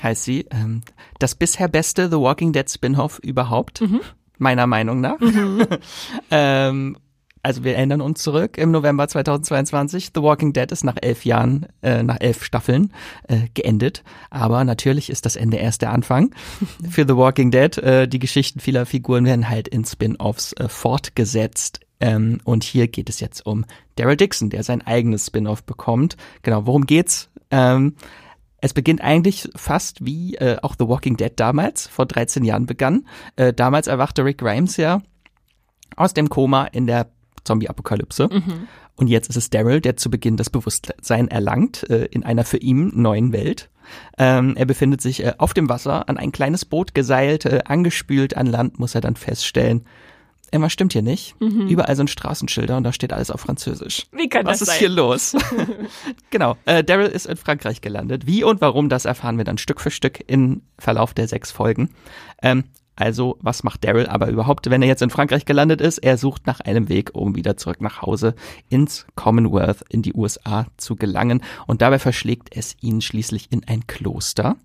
[0.02, 0.46] heißt sie.
[0.52, 0.82] Ähm,
[1.20, 4.02] das bisher beste The Walking Dead Spin-off überhaupt, mhm.
[4.38, 5.20] meiner Meinung nach.
[5.20, 5.66] Mhm.
[6.32, 6.98] ähm,
[7.46, 10.12] also wir erinnern uns zurück im November 2022.
[10.16, 12.94] The Walking Dead ist nach elf Jahren, äh, nach elf Staffeln
[13.28, 14.04] äh, geendet.
[14.30, 16.34] Aber natürlich ist das Ende erst der Anfang
[16.90, 17.78] für The Walking Dead.
[17.80, 21.82] Äh, die Geschichten vieler Figuren werden halt in Spin-offs äh, fortgesetzt.
[22.00, 26.16] Ähm, und hier geht es jetzt um Daryl Dixon, der sein eigenes Spin-off bekommt.
[26.44, 27.30] Genau, worum geht's?
[27.52, 27.96] Ähm,
[28.64, 33.06] es beginnt eigentlich fast wie äh, auch The Walking Dead damals, vor 13 Jahren begann.
[33.36, 35.02] Äh, damals erwachte Rick Grimes ja
[35.98, 37.10] aus dem Koma in der
[37.44, 38.30] Zombie-Apokalypse.
[38.32, 38.68] Mhm.
[38.96, 42.56] Und jetzt ist es Daryl, der zu Beginn das Bewusstsein erlangt äh, in einer für
[42.56, 43.70] ihn neuen Welt.
[44.18, 48.38] Ähm, er befindet sich äh, auf dem Wasser, an ein kleines Boot geseilt, äh, angespült
[48.38, 49.84] an Land, muss er dann feststellen.
[50.54, 51.36] Irgendwas stimmt hier nicht.
[51.42, 51.68] Mhm.
[51.68, 54.06] Überall sind Straßenschilder und da steht alles auf Französisch.
[54.12, 54.80] Wie kann Was das ist sein?
[54.80, 55.36] hier los?
[56.30, 56.58] genau.
[56.66, 58.28] Äh, Daryl ist in Frankreich gelandet.
[58.28, 61.90] Wie und warum, das erfahren wir dann Stück für Stück im Verlauf der sechs Folgen.
[62.44, 65.98] Ähm, also, was macht Daryl aber überhaupt, wenn er jetzt in Frankreich gelandet ist?
[65.98, 68.36] Er sucht nach einem Weg, um wieder zurück nach Hause
[68.70, 71.42] ins Commonwealth, in die USA zu gelangen.
[71.66, 74.56] Und dabei verschlägt es ihn schließlich in ein Kloster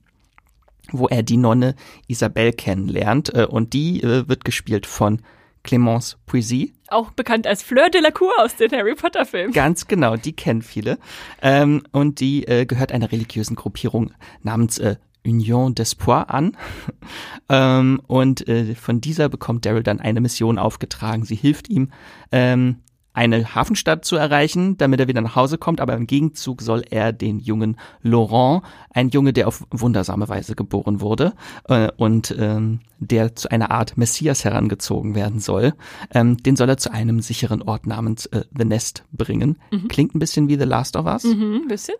[0.90, 1.74] wo er die Nonne
[2.06, 3.34] Isabelle kennenlernt.
[3.34, 5.20] Äh, Und die äh, wird gespielt von
[5.68, 6.72] Clémence Puisy.
[6.88, 9.52] Auch bekannt als Fleur de la Cour aus den Harry Potter Filmen.
[9.52, 10.98] Ganz genau, die kennen viele.
[11.42, 16.56] Ähm, und die äh, gehört einer religiösen Gruppierung namens äh, Union d'Espoir an.
[17.50, 21.24] ähm, und äh, von dieser bekommt Daryl dann eine Mission aufgetragen.
[21.24, 21.90] Sie hilft ihm,
[22.32, 22.76] ähm,
[23.18, 27.12] eine Hafenstadt zu erreichen, damit er wieder nach Hause kommt, aber im Gegenzug soll er
[27.12, 31.32] den jungen Laurent, ein Junge, der auf wundersame Weise geboren wurde
[31.68, 35.74] äh, und ähm, der zu einer Art Messias herangezogen werden soll,
[36.14, 39.58] ähm, den soll er zu einem sicheren Ort namens äh, The Nest bringen.
[39.88, 41.24] Klingt ein bisschen wie The Last of Us.
[41.24, 41.96] Mhm, ein bisschen.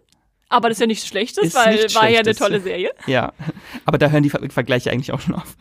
[0.49, 2.39] Aber das ist ja nichts Schlechtes, Ist weil nichts war ja eine Schlechtes.
[2.39, 2.91] tolle Serie.
[3.09, 3.33] Ja,
[3.85, 5.57] aber da hören die Ver Vergleiche eigentlich auch schon auf.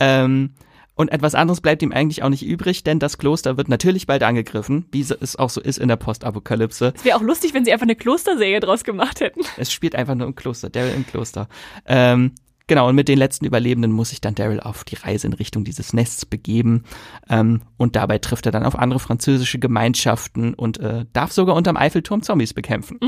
[0.00, 0.54] Ähm,
[1.02, 4.22] und etwas anderes bleibt ihm eigentlich auch nicht übrig, denn das Kloster wird natürlich bald
[4.22, 6.94] angegriffen, wie es auch so ist in der Postapokalypse.
[6.96, 9.40] Es wäre auch lustig, wenn sie einfach eine Klosterserie draus gemacht hätten.
[9.56, 11.48] Es spielt einfach nur im Kloster, Daryl im Kloster.
[11.86, 12.32] Ähm,
[12.68, 15.64] genau, und mit den letzten Überlebenden muss sich dann Daryl auf die Reise in Richtung
[15.64, 16.84] dieses Nests begeben.
[17.28, 21.76] Ähm, und dabei trifft er dann auf andere französische Gemeinschaften und äh, darf sogar unterm
[21.76, 23.00] Eiffelturm Zombies bekämpfen.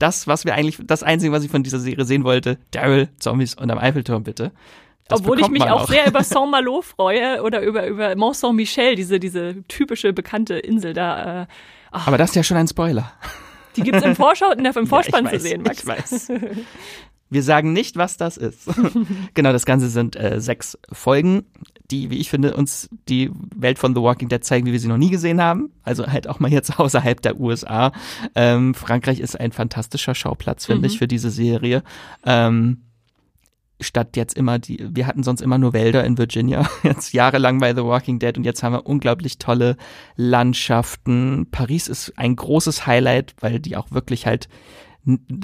[0.00, 3.54] Das, was wir eigentlich, das Einzige, was ich von dieser Serie sehen wollte, Daryl, Zombies
[3.54, 4.50] unterm Eiffelturm, bitte.
[5.08, 8.94] Das Obwohl ich mich man auch sehr über Saint-Malo freue oder über, über Mont Saint-Michel,
[8.94, 11.42] diese, diese typische bekannte Insel da.
[11.42, 11.46] Äh,
[11.90, 13.12] Aber das ist ja schon ein Spoiler.
[13.76, 15.78] die gibt's im Vorschau, der, im Vorspann ja, ich zu weiß, sehen, Max.
[15.80, 16.32] Ich weiß.
[17.30, 18.68] Wir sagen nicht, was das ist.
[19.34, 21.44] genau, das Ganze sind äh, sechs Folgen,
[21.90, 24.88] die, wie ich finde, uns die Welt von The Walking Dead zeigen, wie wir sie
[24.88, 25.70] noch nie gesehen haben.
[25.82, 27.92] Also halt auch mal jetzt außerhalb der USA.
[28.34, 30.84] Ähm, Frankreich ist ein fantastischer Schauplatz, finde Mhm.
[30.86, 31.82] ich, für diese Serie.
[32.24, 32.82] Ähm,
[33.80, 37.74] statt jetzt immer die, wir hatten sonst immer nur Wälder in Virginia, jetzt jahrelang bei
[37.74, 39.76] The Walking Dead und jetzt haben wir unglaublich tolle
[40.16, 41.46] Landschaften.
[41.50, 44.48] Paris ist ein großes Highlight, weil die auch wirklich halt,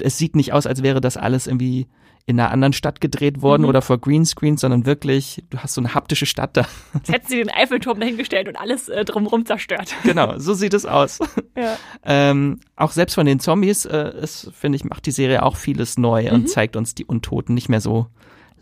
[0.01, 1.87] es sieht nicht aus, als wäre das alles irgendwie
[2.27, 3.69] in einer anderen Stadt gedreht worden Mhm.
[3.69, 6.65] oder vor Greenscreen, sondern wirklich, du hast so eine haptische Stadt da.
[6.95, 9.93] Jetzt hätten sie den Eiffelturm dahingestellt und alles äh, drumherum zerstört.
[10.03, 11.19] genau, so sieht es aus.
[11.57, 11.77] Ja.
[12.03, 16.29] Ähm, auch selbst von den Zombies, äh, finde ich, macht die Serie auch vieles neu
[16.33, 18.07] und zeigt uns die Untoten nicht mehr so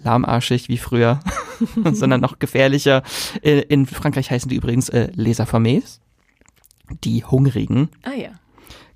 [0.03, 1.19] lahmarschig wie früher,
[1.91, 3.03] sondern noch gefährlicher.
[3.41, 5.99] Äh, in Frankreich heißen die übrigens äh, Les Affamés,
[7.03, 7.89] die Hungrigen.
[8.03, 8.29] Ah ja.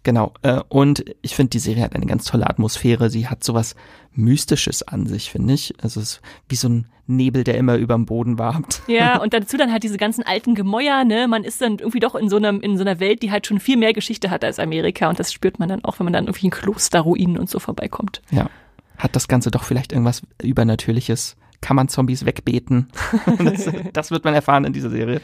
[0.04, 0.34] Genau.
[0.42, 3.10] Äh, und ich finde, die Serie hat eine ganz tolle Atmosphäre.
[3.10, 3.76] Sie hat sowas
[4.14, 5.74] Mystisches an sich, finde ich.
[5.82, 8.84] Also es ist wie so ein Nebel, der immer über dem Boden wabt.
[8.88, 11.28] Ja, und dazu dann halt diese ganzen alten Gemäuer, ne?
[11.28, 13.60] Man ist dann irgendwie doch in so einem, in so einer Welt, die halt schon
[13.60, 15.10] viel mehr Geschichte hat als Amerika.
[15.10, 18.22] Und das spürt man dann auch, wenn man dann irgendwie in Klosterruinen und so vorbeikommt.
[18.32, 18.50] Ja.
[18.98, 21.38] Hat das Ganze doch vielleicht irgendwas Übernatürliches?
[21.62, 22.90] Kann man Zombies wegbeten?
[23.40, 25.22] das, das wird man erfahren in dieser Serie.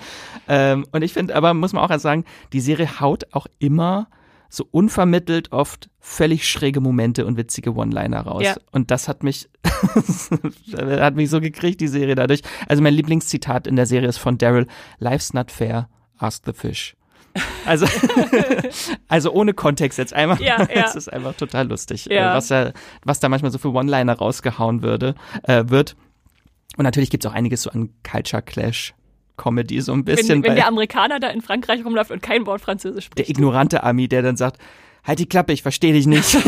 [0.47, 4.07] Ähm, und ich finde, aber muss man auch erst sagen, die Serie haut auch immer
[4.49, 8.43] so unvermittelt oft völlig schräge Momente und witzige One-Liner raus.
[8.43, 8.55] Ja.
[8.71, 9.49] Und das hat mich,
[10.77, 12.41] hat mich so gekriegt, die Serie dadurch.
[12.67, 14.67] Also mein Lieblingszitat in der Serie ist von Daryl,
[14.99, 16.95] Life's not fair, ask the fish.
[17.65, 17.85] Also,
[19.07, 20.41] also ohne Kontext jetzt einmal.
[20.41, 20.85] Ja, ja.
[20.85, 22.31] Es ist einfach total lustig, Ja.
[22.31, 25.95] äh, was, da, was da manchmal so für One-Liner rausgehauen würde, äh, wird.
[26.77, 28.93] Und natürlich gibt's auch einiges so an Culture Clash
[29.37, 30.43] Comedy so ein bisschen.
[30.43, 33.29] Wenn, wenn der Amerikaner da in Frankreich rumläuft und kein Wort Französisch der spricht.
[33.29, 34.59] ignorante Ami, der dann sagt,
[35.03, 36.37] halt die Klappe, ich verstehe dich nicht.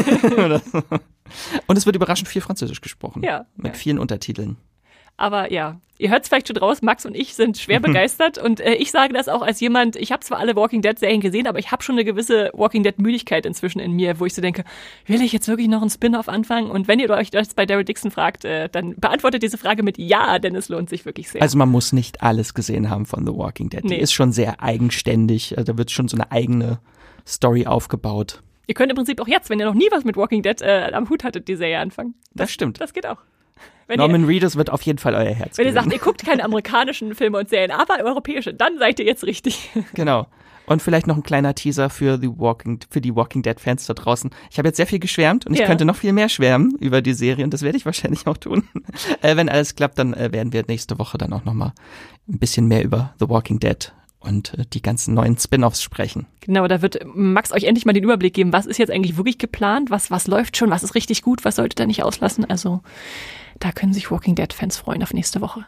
[0.72, 1.60] So.
[1.66, 3.24] Und es wird überraschend viel Französisch gesprochen.
[3.24, 3.74] Ja, Mit ja.
[3.74, 4.58] vielen Untertiteln.
[5.18, 8.38] Aber ja, ihr hört es vielleicht schon raus, Max und ich sind schwer begeistert.
[8.38, 11.48] Und äh, ich sage das auch als jemand, ich habe zwar alle Walking Dead-Serien gesehen,
[11.48, 14.64] aber ich habe schon eine gewisse Walking Dead-Müdigkeit inzwischen in mir, wo ich so denke,
[15.06, 16.70] will ich jetzt wirklich noch einen Spin-off anfangen?
[16.70, 19.98] Und wenn ihr euch das bei Daryl Dixon fragt, äh, dann beantwortet diese Frage mit
[19.98, 21.42] Ja, denn es lohnt sich wirklich sehr.
[21.42, 23.84] Also man muss nicht alles gesehen haben von The Walking Dead.
[23.84, 23.96] Nee.
[23.96, 25.58] Die ist schon sehr eigenständig.
[25.58, 26.80] Also da wird schon so eine eigene
[27.26, 28.44] Story aufgebaut.
[28.68, 30.92] ihr könnt im Prinzip auch jetzt, wenn ihr noch nie was mit Walking Dead äh,
[30.94, 32.16] am Hut hattet, die Serie anfangen.
[32.34, 32.82] Das stimmt.
[32.82, 33.18] Das geht auch.
[33.88, 35.92] Wenn ihr, Norman Reedus wird auf jeden Fall euer Herz wenn ihr gewinnen.
[35.92, 39.70] sagt, ihr guckt keine amerikanischen Filme und Serien, aber europäische, dann seid ihr jetzt richtig.
[39.94, 40.28] Genau.
[40.68, 43.94] Und vielleicht noch ein kleiner Teaser für, The Walking, für die Walking Dead Fans da
[43.94, 44.32] draußen.
[44.50, 45.68] Ich habe jetzt sehr viel geschwärmt und ich Ja.
[45.68, 48.68] könnte noch viel mehr schwärmen über die Serie und das werde ich wahrscheinlich auch tun.
[49.22, 51.74] äh, wenn alles klappt, dann äh, werden wir nächste Woche dann auch nochmal
[52.28, 56.26] ein bisschen mehr über The Walking Dead und äh, die ganzen neuen Spin-offs sprechen.
[56.42, 59.38] Genau, da wird Max euch endlich mal den Überblick geben, was ist jetzt eigentlich wirklich
[59.38, 62.44] geplant, was, was läuft schon, was ist richtig gut, was sollte da nicht auslassen.
[62.44, 62.82] Also
[63.60, 65.66] da können sich Walking Dead-Fans freuen auf nächste Woche.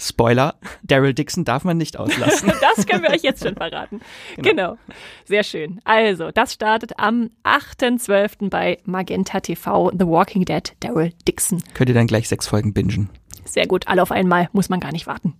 [0.00, 2.52] Spoiler, Daryl Dixon darf man nicht auslassen.
[2.60, 4.00] das können wir euch jetzt schon verraten.
[4.36, 4.48] Genau.
[4.48, 4.78] genau.
[5.24, 5.80] Sehr schön.
[5.84, 8.48] Also, das startet am 8.12.
[8.48, 11.62] bei Magenta TV, The Walking Dead, Daryl Dixon.
[11.74, 13.10] Könnt ihr dann gleich sechs Folgen bingen.
[13.44, 15.34] Sehr gut, alle auf einmal, muss man gar nicht warten.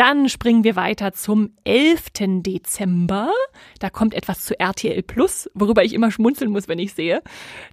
[0.00, 2.40] Dann springen wir weiter zum 11.
[2.42, 3.30] Dezember.
[3.80, 7.20] Da kommt etwas zu RTL Plus, worüber ich immer schmunzeln muss, wenn ich sehe.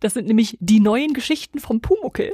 [0.01, 2.33] Das sind nämlich die neuen Geschichten vom Pumuckel.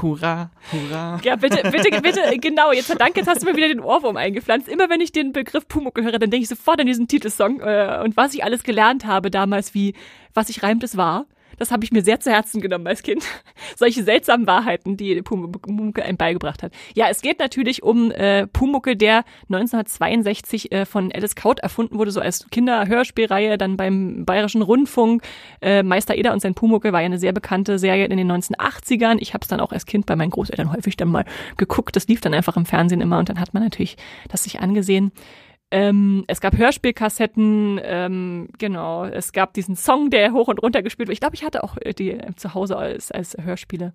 [0.00, 1.18] Hurra, hurra.
[1.24, 2.70] Ja, bitte, bitte, bitte, genau.
[2.70, 4.68] Jetzt danke, jetzt hast du mir wieder den Ohrwurm eingepflanzt.
[4.68, 8.00] Immer wenn ich den Begriff Pumuckel höre, dann denke ich sofort an diesen Titelsong äh,
[8.04, 9.94] und was ich alles gelernt habe damals, wie
[10.34, 11.26] was sich reimt, es war.
[11.62, 13.24] Das habe ich mir sehr zu Herzen genommen als Kind.
[13.76, 16.72] Solche seltsamen Wahrheiten, die Pumuckel einem beigebracht hat.
[16.96, 22.10] Ja, es geht natürlich um äh, Pumuckel, der 1962 äh, von Alice Kaut erfunden wurde,
[22.10, 25.22] so als Kinderhörspielreihe, dann beim Bayerischen Rundfunk.
[25.60, 29.18] Äh, Meister Eder und sein Pumuckel war ja eine sehr bekannte Serie in den 1980ern.
[29.20, 31.24] Ich habe es dann auch als Kind bei meinen Großeltern häufig dann mal
[31.58, 31.94] geguckt.
[31.94, 33.96] Das lief dann einfach im Fernsehen immer und dann hat man natürlich
[34.28, 35.12] das sich angesehen.
[35.72, 39.06] Ähm, es gab Hörspielkassetten, ähm, genau.
[39.06, 41.14] Es gab diesen Song, der hoch und runter gespielt wird.
[41.14, 43.94] Ich glaube, ich hatte auch äh, die äh, zu Hause als, als Hörspiele.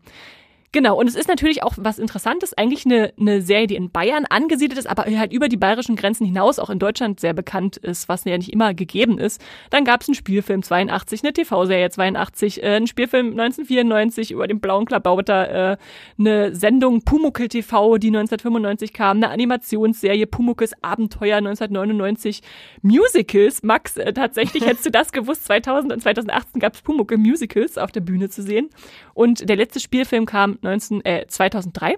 [0.73, 4.25] Genau, und es ist natürlich auch was Interessantes, eigentlich eine, eine Serie, die in Bayern
[4.25, 8.09] angesiedelt ist, aber halt über die bayerischen Grenzen hinaus auch in Deutschland sehr bekannt ist,
[8.09, 9.41] was ja nicht immer gegeben ist.
[9.69, 14.59] Dann gab es einen Spielfilm 82, eine TV-Serie 82, äh, einen Spielfilm 1994 über den
[14.59, 15.77] blauen Klabauter, äh,
[16.19, 22.41] eine Sendung Pumuckel TV, die 1995 kam, eine Animationsserie Pumuckels Abenteuer 1999,
[22.81, 23.63] Musicals.
[23.63, 27.93] Max, äh, tatsächlich hättest du das gewusst, 2000 und 2018 gab es Pumuckel Musicals auf
[27.93, 28.69] der Bühne zu sehen.
[29.13, 31.97] Und der letzte Spielfilm kam 19, äh, 2003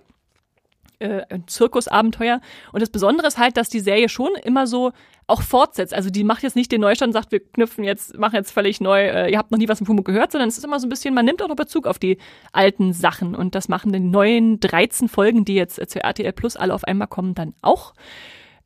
[1.00, 2.42] äh, ein Zirkusabenteuer.
[2.72, 4.92] Und das Besondere ist halt, dass die Serie schon immer so
[5.28, 5.94] auch fortsetzt.
[5.94, 8.82] Also die macht jetzt nicht den Neustand und sagt, wir knüpfen jetzt, machen jetzt völlig
[8.82, 10.88] neu, äh, ihr habt noch nie was von Pumuck gehört, sondern es ist immer so
[10.88, 12.18] ein bisschen, man nimmt auch noch Bezug auf die
[12.52, 13.36] alten Sachen.
[13.36, 16.84] Und das machen die neuen 13 Folgen, die jetzt äh, zur RTL Plus alle auf
[16.84, 17.94] einmal kommen, dann auch.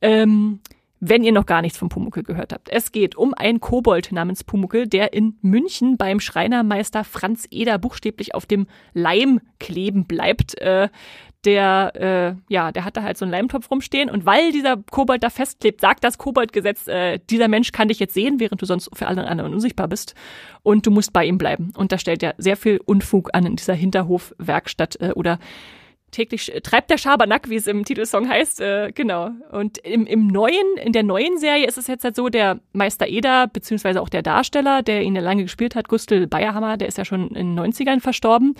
[0.00, 0.60] Ähm,
[1.06, 2.70] wenn ihr noch gar nichts von Pumuckel gehört habt.
[2.70, 8.34] Es geht um einen Kobold namens Pumuckel, der in München beim Schreinermeister Franz Eder buchstäblich
[8.34, 10.58] auf dem Leim kleben bleibt.
[10.60, 10.88] Äh,
[11.44, 11.92] der,
[12.48, 15.28] äh, ja, der hat da halt so einen Leimtopf rumstehen und weil dieser Kobold da
[15.28, 19.06] festklebt, sagt das Koboldgesetz, äh, dieser Mensch kann dich jetzt sehen, während du sonst für
[19.06, 20.14] alle anderen unsichtbar bist
[20.62, 21.72] und du musst bei ihm bleiben.
[21.76, 25.38] Und da stellt er sehr viel Unfug an in dieser Hinterhofwerkstatt äh, oder
[26.14, 29.30] täglich treibt der Schabernack, wie es im Titelsong heißt, äh, genau.
[29.50, 33.06] Und im, im neuen, in der neuen Serie ist es jetzt halt so, der Meister
[33.06, 36.98] Eder, beziehungsweise auch der Darsteller, der ihn ja lange gespielt hat, Gustl Bayerhammer, der ist
[36.98, 38.54] ja schon in den 90ern verstorben.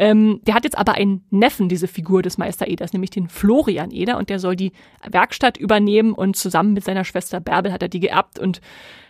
[0.00, 3.90] Ähm, der hat jetzt aber einen Neffen, diese Figur des Meister Eders, nämlich den Florian
[3.90, 4.72] Eder, und der soll die
[5.06, 8.38] Werkstatt übernehmen und zusammen mit seiner Schwester Bärbel hat er die geerbt.
[8.38, 8.62] Und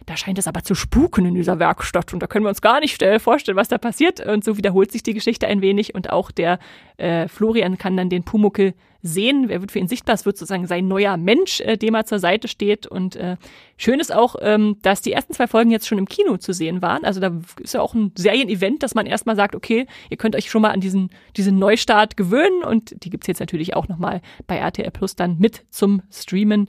[0.06, 2.12] da scheint es aber zu spuken in dieser Werkstatt.
[2.12, 4.18] Und da können wir uns gar nicht vorstellen, was da passiert.
[4.18, 5.94] Und so wiederholt sich die Geschichte ein wenig.
[5.94, 6.58] Und auch der
[6.96, 9.48] äh, Florian kann dann den Pumuckel sehen.
[9.50, 10.14] Er wird für ihn sichtbar.
[10.14, 12.86] Es wird sozusagen sein neuer Mensch, äh, dem er zur Seite steht.
[12.86, 13.36] Und äh,
[13.76, 16.82] schön ist auch, ähm, dass die ersten zwei Folgen jetzt schon im Kino zu sehen
[16.82, 17.04] waren.
[17.04, 20.50] Also da ist ja auch ein Serienevent, dass man erstmal sagt, okay, ihr könnt euch
[20.50, 22.62] schon mal an diesen, diesen Neustart gewöhnen.
[22.64, 26.68] Und die gibt's jetzt natürlich auch nochmal bei RTL Plus dann mit zum Streamen.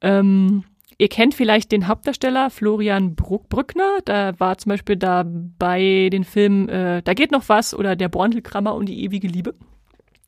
[0.00, 0.64] Ähm,
[0.98, 3.98] Ihr kennt vielleicht den Hauptdarsteller Florian Bruck Brückner.
[4.06, 8.08] Da war zum Beispiel da bei den Filmen äh, Da geht noch was oder Der
[8.08, 9.54] Borntelkrammer und die ewige Liebe.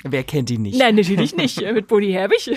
[0.04, 0.78] Wer kennt ihn nicht?
[0.78, 2.50] Nein, natürlich nicht, mit Buddy Herbig.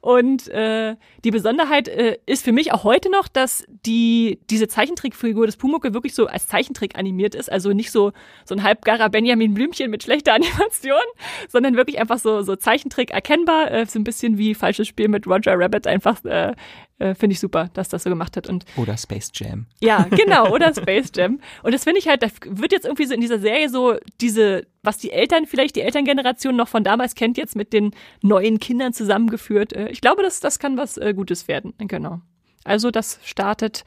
[0.00, 5.46] Und äh, die Besonderheit äh, ist für mich auch heute noch, dass die diese Zeichentrickfigur
[5.46, 7.52] des Pumuckel wirklich so als Zeichentrick animiert ist.
[7.52, 8.12] Also nicht so
[8.44, 11.02] so ein halbgarer Benjamin Blümchen mit schlechter Animation,
[11.48, 13.70] sondern wirklich einfach so so Zeichentrick erkennbar.
[13.70, 15.86] Äh, so ein bisschen wie falsches Spiel mit Roger Rabbit.
[15.86, 16.54] Einfach äh,
[17.00, 18.48] äh, finde ich super, dass das so gemacht hat.
[18.48, 19.66] Und oder Space Jam.
[19.80, 21.40] Ja, genau, oder Space Jam.
[21.62, 24.66] Und das finde ich halt, da wird jetzt irgendwie so in dieser Serie so diese,
[24.82, 28.92] was die Eltern vielleicht, die Elterngeneration noch von damals kennt, jetzt mit den neuen Kindern
[28.92, 29.72] zusammengeführt.
[29.72, 31.74] Äh, ich glaube, das, das kann was äh, Gutes werden.
[31.78, 32.20] Genau.
[32.64, 33.84] Also das startet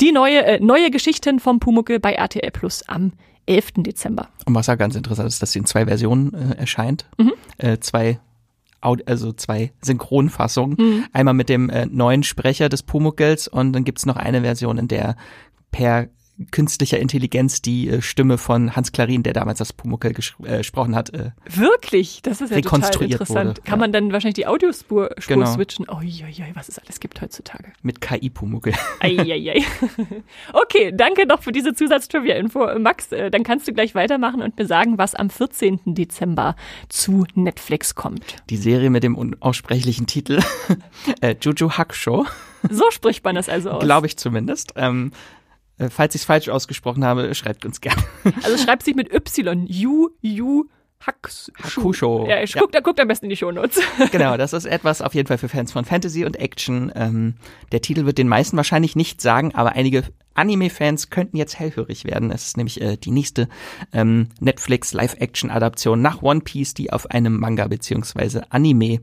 [0.00, 3.12] die neue, äh, neue Geschichten vom Pumuckel bei RTL Plus am
[3.46, 3.68] 11.
[3.78, 4.28] Dezember.
[4.44, 7.06] Und was ja ganz interessant ist, dass sie in zwei Versionen äh, erscheint.
[7.16, 7.32] Mhm.
[7.56, 8.20] Äh, zwei
[8.80, 10.76] also zwei Synchronfassungen.
[10.78, 11.04] Mhm.
[11.12, 14.88] Einmal mit dem äh, neuen Sprecher des Pumuckels und dann gibt's noch eine Version, in
[14.88, 15.16] der
[15.70, 16.08] per
[16.50, 21.10] künstlicher Intelligenz die äh, Stimme von Hans Klarin, der damals das Pumuckel äh, gesprochen hat.
[21.14, 22.22] Äh, Wirklich?
[22.22, 23.48] Das ist ja total interessant.
[23.48, 23.76] Wurde, Kann ja.
[23.76, 25.52] man dann wahrscheinlich die Audiospur Spur Genau.
[25.52, 25.86] switchen?
[25.88, 26.24] Oh, je,
[26.54, 27.72] was es alles gibt heutzutage.
[27.82, 28.72] mit KI-Pumuckel.
[29.00, 29.62] Eieiei.
[30.52, 32.78] Okay, danke noch für diese Zusatztrivia-Info.
[32.78, 35.80] Max, äh, dann kannst du gleich weitermachen und mir sagen, was am 14.
[35.94, 36.56] Dezember
[36.88, 38.36] zu Netflix kommt.
[38.50, 40.40] Die Serie mit dem unaussprechlichen Titel
[41.20, 42.26] äh, Juju Hakusho,
[42.70, 43.82] So spricht man das also aus.
[43.82, 44.72] glaube ich zumindest.
[44.76, 45.47] Ähm, äh,
[45.90, 48.02] falls ich es falsch ausgesprochen habe, schreibt uns gerne.
[48.42, 49.66] Also schreibt sich mit Y.
[49.66, 50.64] Ju, Ju,
[51.00, 51.52] Hakusho.
[51.62, 52.26] Hakusho.
[52.28, 52.60] Ja, ich Ja.
[52.60, 53.80] guckt, guckt am besten in die Shownotes.
[54.10, 56.90] genau, das ist etwas auf jeden Fall für Fans von Fantasy und Action.
[56.96, 57.34] Ähm,
[57.70, 60.02] der Titel wird den meisten wahrscheinlich nicht sagen, aber einige
[60.34, 62.30] Anime-Fans könnten jetzt hellhörig werden.
[62.32, 63.48] Es ist nämlich äh, die nächste
[63.92, 69.00] ähm, Netflix Live-Action-Adaption nach One Piece, die auf einem Manga beziehungsweise Anime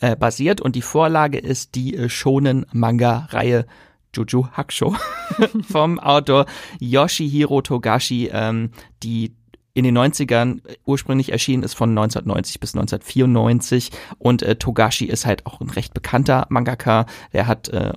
[0.00, 0.60] äh, basiert.
[0.60, 3.66] Und die Vorlage ist die äh, Shonen-Manga-Reihe
[4.14, 4.94] Juju Hakusho
[5.70, 6.46] vom Autor
[6.80, 8.70] Yoshihiro Togashi, ähm,
[9.02, 9.34] die
[9.74, 15.46] in den 90ern ursprünglich erschienen ist von 1990 bis 1994 und äh, Togashi ist halt
[15.46, 17.06] auch ein recht bekannter Mangaka.
[17.32, 17.92] Er hat äh,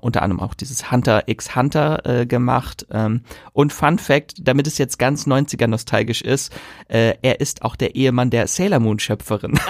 [0.00, 2.86] unter anderem auch dieses Hunter x Hunter äh, gemacht.
[2.90, 6.52] Ähm, und Fun Fact, damit es jetzt ganz 90er nostalgisch ist,
[6.88, 9.58] äh, er ist auch der Ehemann der Sailor Moon Schöpferin.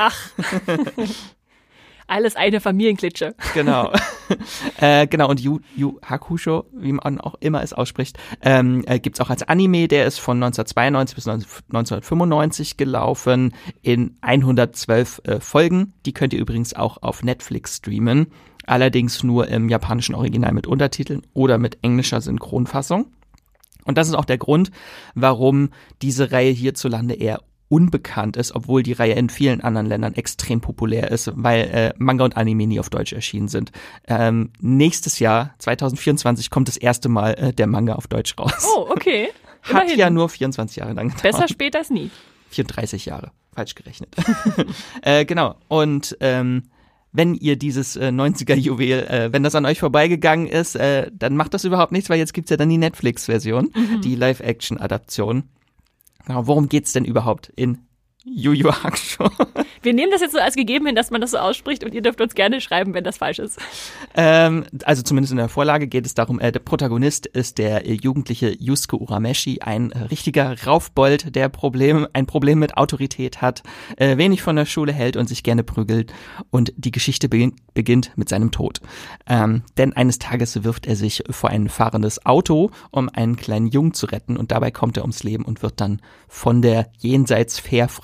[2.07, 3.35] Alles eine Familienklitsche.
[3.55, 3.93] genau.
[4.81, 9.21] äh, genau, und Yu, Yu Hakusho, wie man auch immer es ausspricht, ähm, äh, gibt's
[9.21, 15.95] auch als Anime, der ist von 1992 bis 1995 gelaufen in 112 äh, Folgen.
[16.07, 18.27] Die könnt ihr übrigens auch auf Netflix streamen,
[18.67, 23.07] allerdings nur im japanischen Original mit Untertiteln oder mit englischer Synchronfassung.
[23.85, 24.71] Und das ist auch der Grund,
[25.15, 25.71] warum
[26.03, 27.41] diese Reihe hierzulande eher
[27.73, 32.27] unbekannt ist, obwohl die Reihe in vielen anderen Ländern extrem populär ist, weil äh, Manga
[32.27, 33.73] und Anime nie auf Deutsch erschienen sind.
[34.07, 38.69] Ähm, nächstes Jahr, 2024, kommt das erste Mal äh, der Manga auf Deutsch raus.
[38.77, 39.31] Oh, okay.
[39.63, 39.99] Hat Immerhin.
[39.99, 41.23] ja nur 24 Jahre lang gedauert.
[41.23, 42.11] Besser spät als nie.
[42.51, 44.15] 34 Jahre, falsch gerechnet.
[45.03, 45.55] äh, genau.
[45.69, 46.65] Und ähm,
[47.13, 51.55] wenn ihr dieses äh, 90er-Juwel, äh, wenn das an euch vorbeigegangen ist, äh, dann macht
[51.55, 53.73] das überhaupt nichts, weil jetzt gibt's ja dann die Netflix-Version,
[54.05, 55.45] die Live-Action-Adaption.
[56.27, 57.79] Genau, worum geht's denn überhaupt in
[58.25, 59.29] Yu Hakusho?
[59.83, 62.03] Wir nehmen das jetzt so als gegeben hin, dass man das so ausspricht und ihr
[62.03, 63.59] dürft uns gerne schreiben, wenn das falsch ist.
[64.15, 67.95] ähm, also zumindest in der Vorlage geht es darum, äh, der Protagonist ist der äh,
[67.95, 73.65] jugendliche Yusuke Urameshi, ein äh, richtiger Raufbold, der Problem, ein Problem mit Autorität hat,
[73.97, 76.13] äh, wenig von der Schule hält und sich gerne prügelt.
[76.51, 78.81] Und die Geschichte beginn, beginnt mit seinem Tod.
[79.27, 83.95] Ähm, denn eines Tages wirft er sich vor ein fahrendes Auto, um einen kleinen Jungen
[83.95, 87.59] zu retten und dabei kommt er ums Leben und wird dann von der jenseits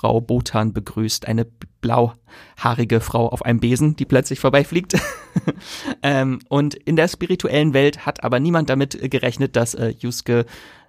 [0.09, 1.45] Fährfrau Botan begrüßt, eine
[1.81, 4.95] blauhaarige Frau auf einem Besen, die plötzlich vorbeifliegt.
[6.03, 10.45] ähm, und in der spirituellen Welt hat aber niemand damit gerechnet, dass äh, Yusuke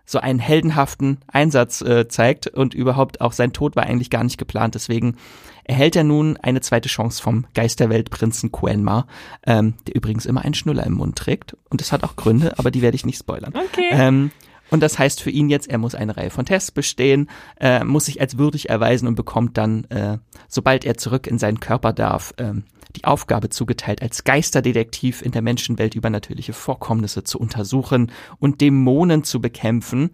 [0.07, 4.39] so einen heldenhaften Einsatz äh, zeigt und überhaupt auch sein Tod war eigentlich gar nicht
[4.39, 4.75] geplant.
[4.75, 5.17] Deswegen
[5.65, 9.07] erhält er nun eine zweite Chance vom Geisterweltprinzen Quenma,
[9.47, 11.57] ähm, der übrigens immer einen Schnuller im Mund trägt.
[11.69, 13.53] Und das hat auch Gründe, aber die werde ich nicht spoilern.
[13.55, 13.91] Okay.
[13.93, 14.33] Ähm,
[14.71, 17.29] und das heißt für ihn jetzt, er muss eine Reihe von Tests bestehen,
[17.61, 21.61] äh, muss sich als würdig erweisen und bekommt dann, äh, sobald er zurück in seinen
[21.61, 22.65] Körper darf, ähm,
[22.97, 29.41] die Aufgabe zugeteilt, als Geisterdetektiv in der Menschenwelt übernatürliche Vorkommnisse zu untersuchen und Dämonen zu
[29.41, 30.11] bekämpfen.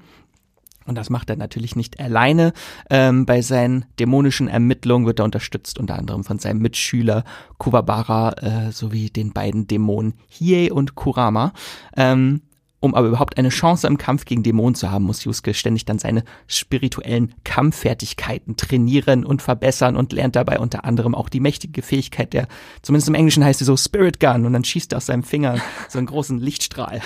[0.85, 2.53] Und das macht er natürlich nicht alleine.
[2.91, 7.25] Ähm, bei seinen dämonischen Ermittlungen wird er unterstützt unter anderem von seinem Mitschüler
[7.59, 11.53] Kuwabara äh, sowie den beiden Dämonen Hiei und Kurama.
[11.97, 12.43] Ähm,
[12.87, 15.99] um aber überhaupt eine Chance im Kampf gegen Dämonen zu haben, muss Yusuke ständig dann
[15.99, 22.33] seine spirituellen Kampffertigkeiten trainieren und verbessern und lernt dabei unter anderem auch die mächtige Fähigkeit
[22.33, 22.49] der,
[22.83, 25.59] zumindest im Englischen heißt sie so Spirit Gun und dann schießt er aus seinem Finger
[25.89, 27.03] so einen großen Lichtstrahl.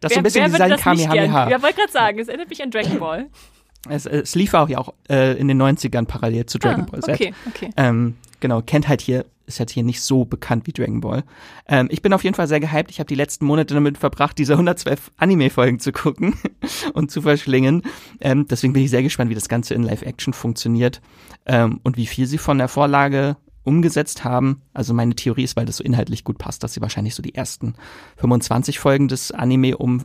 [0.00, 0.76] Das ist so ein bisschen wie sein?
[0.76, 1.50] Kamehameha.
[1.50, 3.26] Ja, wollte gerade sagen, es erinnert mich an Dragon Ball.
[3.88, 7.00] Es, es lief auch ja auch äh, in den 90ern parallel zu Dragon ah, Ball
[7.02, 7.14] Z.
[7.14, 7.70] Okay, okay.
[7.76, 11.24] Ähm, genau, kennt halt hier, ist halt hier nicht so bekannt wie Dragon Ball.
[11.68, 12.90] Ähm, ich bin auf jeden Fall sehr gehypt.
[12.90, 16.34] Ich habe die letzten Monate damit verbracht, diese 112 Anime-Folgen zu gucken
[16.94, 17.82] und zu verschlingen.
[18.20, 21.00] Ähm, deswegen bin ich sehr gespannt, wie das Ganze in Live-Action funktioniert
[21.46, 24.62] ähm, und wie viel sie von der Vorlage umgesetzt haben.
[24.72, 27.34] Also meine Theorie ist, weil das so inhaltlich gut passt, dass sie wahrscheinlich so die
[27.34, 27.74] ersten
[28.16, 30.04] 25 Folgen des Anime um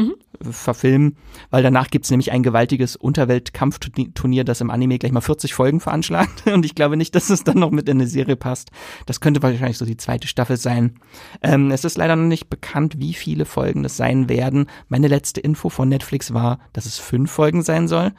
[0.00, 1.16] ähm, verfilmen,
[1.50, 6.46] weil danach gibt's nämlich ein gewaltiges Unterweltkampfturnier, das im Anime gleich mal 40 Folgen veranschlagt
[6.52, 8.70] und ich glaube nicht, dass es dann noch mit in eine Serie passt.
[9.06, 10.94] Das könnte wahrscheinlich so die zweite Staffel sein.
[11.42, 14.66] Ähm, es ist leider noch nicht bekannt, wie viele Folgen das sein werden.
[14.88, 18.12] Meine letzte Info von Netflix war, dass es fünf Folgen sein soll,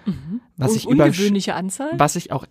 [0.58, 1.92] was Un ich ungewöhnliche Anzahl?
[1.98, 2.46] was ich auch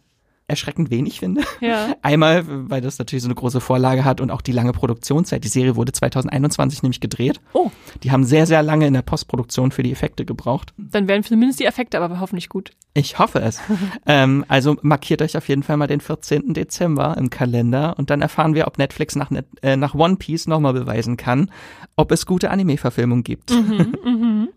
[0.50, 1.42] erschreckend wenig finde.
[1.60, 1.94] Ja.
[2.02, 5.44] Einmal, weil das natürlich so eine große Vorlage hat und auch die lange Produktionszeit.
[5.44, 7.40] Die Serie wurde 2021 nämlich gedreht.
[7.52, 7.70] Oh,
[8.02, 10.74] Die haben sehr, sehr lange in der Postproduktion für die Effekte gebraucht.
[10.76, 12.72] dann werden zumindest die Effekte aber hoffentlich gut.
[12.92, 13.60] Ich hoffe es.
[14.06, 16.54] ähm, also markiert euch auf jeden Fall mal den 14.
[16.54, 20.48] Dezember im Kalender und dann erfahren wir, ob Netflix nach, Net äh, nach One Piece
[20.48, 21.50] nochmal beweisen kann,
[21.96, 23.52] ob es gute Anime-Verfilmungen gibt.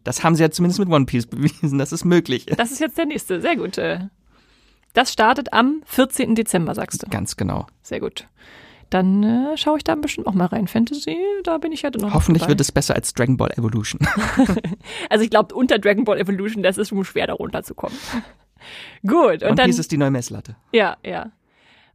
[0.04, 2.60] Das haben sie ja zumindest mit One Piece bewiesen, dass es möglich ist.
[2.60, 3.42] Das ist jetzt der nächste.
[3.42, 3.78] Sehr gut.
[4.94, 6.36] Das startet am 14.
[6.36, 7.10] Dezember, sagst du.
[7.10, 7.68] Ganz genau.
[7.82, 8.28] Sehr gut.
[8.90, 10.68] Dann äh, schaue ich da bestimmt auch mal rein.
[10.68, 12.14] Fantasy, da bin ich ja noch.
[12.14, 12.52] Hoffentlich dabei.
[12.52, 14.00] wird es besser als Dragon Ball Evolution.
[15.10, 17.98] Also ich glaube, unter Dragon Ball Evolution, das ist schon schwer, da runterzukommen.
[19.08, 19.66] Gut, und One dann.
[19.66, 20.56] Piece ist die neue Messlatte.
[20.72, 21.32] Ja, ja.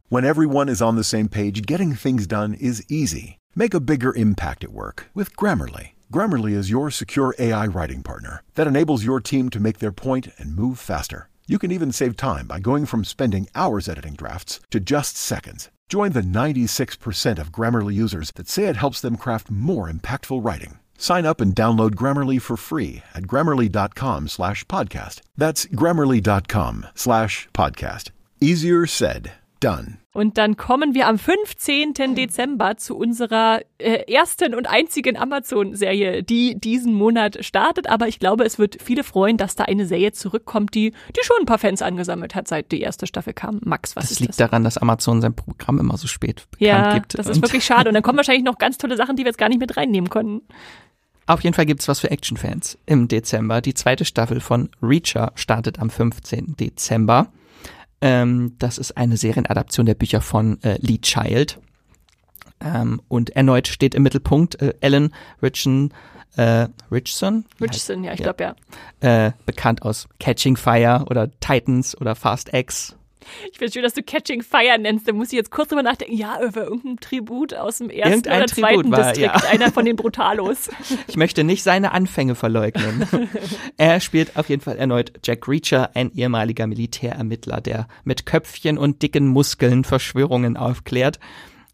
[0.09, 3.37] When everyone is on the same page, getting things done is easy.
[3.55, 5.91] Make a bigger impact at work with Grammarly.
[6.11, 10.29] Grammarly is your secure AI writing partner that enables your team to make their point
[10.37, 11.29] and move faster.
[11.49, 15.71] You can even save time by going from spending hours editing drafts to just seconds.
[15.89, 20.77] Join the 96% of Grammarly users that say it helps them craft more impactful writing.
[20.99, 25.21] Sign up and download Grammarly for free at grammarly.com slash podcast.
[25.37, 28.11] That's grammarly.com slash podcast.
[28.39, 29.98] Easier said, done.
[30.11, 31.93] Und dann kommen wir am 15.
[32.15, 37.87] Dezember zu unserer äh, ersten und einzigen Amazon-Serie, die diesen Monat startet.
[37.87, 41.37] Aber ich glaube, es wird viele freuen, dass da eine Serie zurückkommt, die, die schon
[41.41, 43.59] ein paar Fans angesammelt hat, seit die erste Staffel kam.
[43.63, 44.37] Max, was Das ist liegt das?
[44.37, 47.19] daran, dass Amazon sein Programm immer so spät bekannt ja, gibt.
[47.19, 47.89] das ist wirklich schade.
[47.89, 50.09] Und dann kommen wahrscheinlich noch ganz tolle Sachen, die wir jetzt gar nicht mit reinnehmen
[50.09, 50.41] konnten.
[51.27, 53.61] Auf jeden Fall gibt's was für Actionfans im Dezember.
[53.61, 56.55] Die zweite Staffel von Reacher startet am 15.
[56.59, 57.27] Dezember.
[58.01, 61.59] Ähm, das ist eine Serienadaption der Bücher von äh, Lee Child.
[62.61, 65.93] Ähm, und erneut steht im Mittelpunkt äh, Ellen Richardson,
[66.35, 68.55] äh, Richardson, Richardson, ja, ich glaube
[69.01, 69.25] ja.
[69.27, 72.95] äh, bekannt aus Catching Fire oder Titans oder Fast X.
[73.51, 75.07] Ich finde schön, dass du Catching Fire nennst.
[75.07, 76.15] Da muss ich jetzt kurz drüber nachdenken.
[76.15, 79.43] Ja, über irgendein Tribut aus dem ersten Irgendein oder zweiten Tribut war, Distrikt.
[79.43, 79.49] ja.
[79.49, 80.69] Einer von den Brutalos.
[81.07, 83.07] Ich möchte nicht seine Anfänge verleugnen.
[83.77, 89.01] er spielt auf jeden Fall erneut Jack Reacher, ein ehemaliger Militärermittler, der mit Köpfchen und
[89.01, 91.19] dicken Muskeln Verschwörungen aufklärt.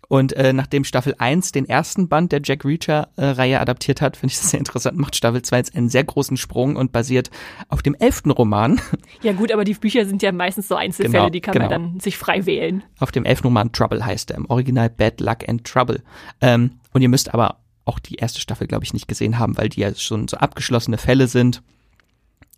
[0.07, 4.39] Und äh, nachdem Staffel 1 den ersten Band der Jack Reacher-Reihe adaptiert hat, finde ich
[4.39, 7.31] das sehr interessant, macht Staffel 2 jetzt einen sehr großen Sprung und basiert
[7.69, 8.79] auf dem elften Roman,
[9.21, 11.69] Ja gut, aber die Bücher sind ja meistens so Einzelfälle, Genau, die kann genau.
[11.69, 12.83] man dann sich frei wählen.
[12.99, 16.01] auf dem elften Roman Trouble heißt er, im Original Bad Luck and Trouble.
[16.41, 19.69] Ähm, und ihr müsst aber auch die erste Staffel, glaube ich, nicht gesehen haben, weil
[19.69, 21.61] die ja schon so abgeschlossene Fälle sind.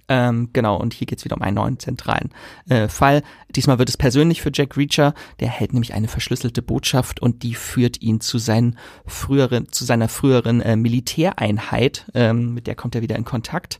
[0.10, 2.30] Ähm, genau, und hier geht's wieder um einen neuen zentralen
[2.70, 3.24] äh, Fall.
[3.49, 5.14] Diesmal wird es persönlich für Jack Reacher.
[5.39, 10.08] Der hält nämlich eine verschlüsselte Botschaft und die führt ihn zu, seinen früheren, zu seiner
[10.08, 12.10] früheren äh, Militäreinheit.
[12.14, 13.80] Ähm, mit der kommt er wieder in Kontakt.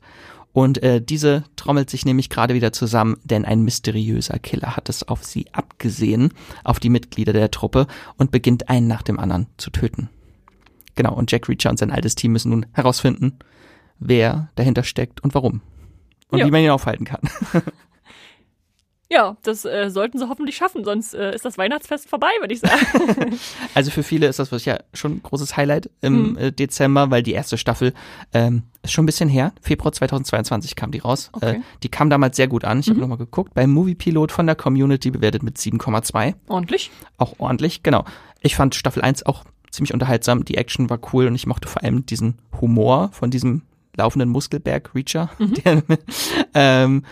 [0.52, 5.08] Und äh, diese trommelt sich nämlich gerade wieder zusammen, denn ein mysteriöser Killer hat es
[5.08, 7.86] auf sie abgesehen, auf die Mitglieder der Truppe
[8.18, 10.10] und beginnt einen nach dem anderen zu töten.
[10.96, 13.34] Genau, und Jack Reacher und sein altes Team müssen nun herausfinden,
[14.00, 15.62] wer dahinter steckt und warum.
[16.30, 16.46] Und Ja.
[16.46, 17.22] wie man ihn aufhalten kann.
[19.10, 22.60] Ja, das äh, sollten sie hoffentlich schaffen, sonst äh, ist das Weihnachtsfest vorbei, würde ich
[22.60, 23.38] sagen.
[23.74, 26.38] Also für viele ist das was ja schon ein großes Highlight im Mhm.
[26.38, 27.94] äh, Dezember, weil die erste Staffel
[28.34, 29.54] ähm, ist schon ein bisschen her.
[29.62, 31.30] Februar 2022 kam die raus.
[31.32, 31.60] Okay.
[31.60, 31.62] Mhm.
[31.62, 32.82] Äh, die kam damals sehr gut an.
[32.82, 33.54] Ich habe nochmal geguckt.
[33.54, 36.34] Beim Movie Pilot von der Community bewertet mit 7,2.
[36.50, 36.92] Ordentlich.
[37.18, 38.04] Auch ordentlich, genau.
[38.42, 40.44] Ich fand Staffel 1 auch ziemlich unterhaltsam.
[40.44, 43.62] Die Action war cool und ich mochte vor allem diesen Humor von diesem
[43.98, 45.30] laufenden Muskelberg Reacher.
[45.40, 45.84] Der,
[46.54, 47.04] ähm,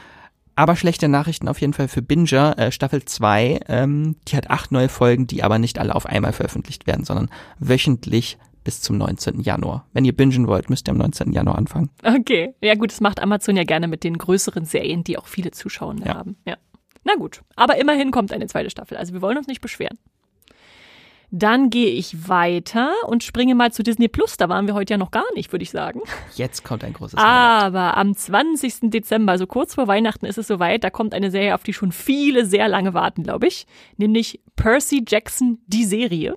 [0.55, 2.57] aber schlechte Nachrichten auf jeden Fall für Binger.
[2.57, 6.31] Äh, Staffel 2, ähm, die hat acht neue Folgen, die aber nicht alle auf einmal
[6.31, 7.29] veröffentlicht werden, sondern
[7.59, 9.41] wöchentlich bis zum 19.
[9.41, 9.85] Januar.
[9.93, 11.33] Wenn ihr bingen wollt, müsst ihr am 19.
[11.33, 11.89] Januar anfangen.
[12.03, 12.55] Okay.
[12.61, 15.95] Ja gut, das macht Amazon ja gerne mit den größeren Serien, die auch viele Zuschauer
[16.03, 16.15] Ja.
[16.15, 16.37] haben.
[16.45, 16.55] Ja.
[17.03, 17.41] Na gut.
[17.55, 18.97] Aber immerhin kommt eine zweite Staffel.
[18.97, 19.99] Also wir wollen uns nicht beschweren.
[21.31, 24.37] Dann gehe ich weiter und springe mal zu Disney Plus.
[24.37, 26.01] Da waren wir heute ja noch gar nicht, würde ich sagen.
[26.35, 27.63] Jetzt kommt ein großes Highlight.
[27.65, 28.91] Aber am 20.
[28.91, 30.83] Dezember, also kurz vor Weihnachten, ist es soweit.
[30.83, 33.65] Da kommt eine Serie, auf die schon viele sehr lange warten, glaube ich.
[33.97, 36.35] Nämlich Percy Jackson, die Serie.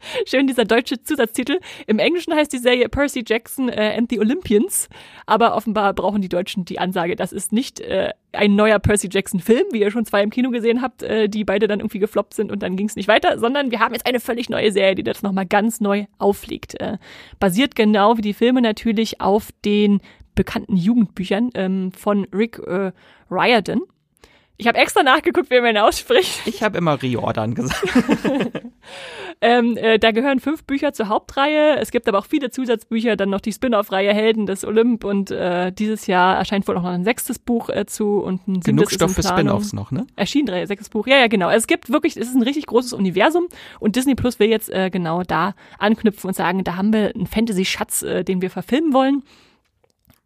[0.26, 1.60] Schön dieser deutsche Zusatztitel.
[1.86, 4.88] Im Englischen heißt die Serie Percy Jackson äh, and the Olympians.
[5.26, 9.40] Aber offenbar brauchen die Deutschen die Ansage, das ist nicht äh, ein neuer Percy Jackson
[9.40, 12.34] Film, wie ihr schon zwei im Kino gesehen habt, äh, die beide dann irgendwie gefloppt
[12.34, 14.94] sind und dann ging es nicht weiter, sondern wir haben jetzt eine völlig neue Serie,
[14.94, 16.80] die das nochmal ganz neu auflegt.
[16.80, 16.98] Äh,
[17.38, 20.00] basiert genau wie die Filme natürlich auf den
[20.34, 22.92] bekannten Jugendbüchern ähm, von Rick äh,
[23.30, 23.82] Riordan.
[24.60, 26.46] Ich habe extra nachgeguckt, wie man ihn ausspricht.
[26.46, 27.82] Ich habe immer Riordan gesagt.
[29.40, 31.78] ähm, äh, da gehören fünf Bücher zur Hauptreihe.
[31.78, 35.72] Es gibt aber auch viele Zusatzbücher, dann noch die Spin-off-Reihe Helden des Olymp und äh,
[35.72, 39.14] dieses Jahr erscheint wohl auch noch ein sechstes Buch äh, zu und ein Genug Stoff
[39.14, 40.06] für Spin-offs noch, ne?
[40.14, 41.06] Erschien drei, sechstes Buch.
[41.06, 41.48] Ja, ja, genau.
[41.48, 43.48] Es gibt wirklich, es ist ein richtig großes Universum
[43.78, 47.26] und Disney Plus will jetzt äh, genau da anknüpfen und sagen, da haben wir einen
[47.26, 49.22] Fantasy-Schatz, äh, den wir verfilmen wollen.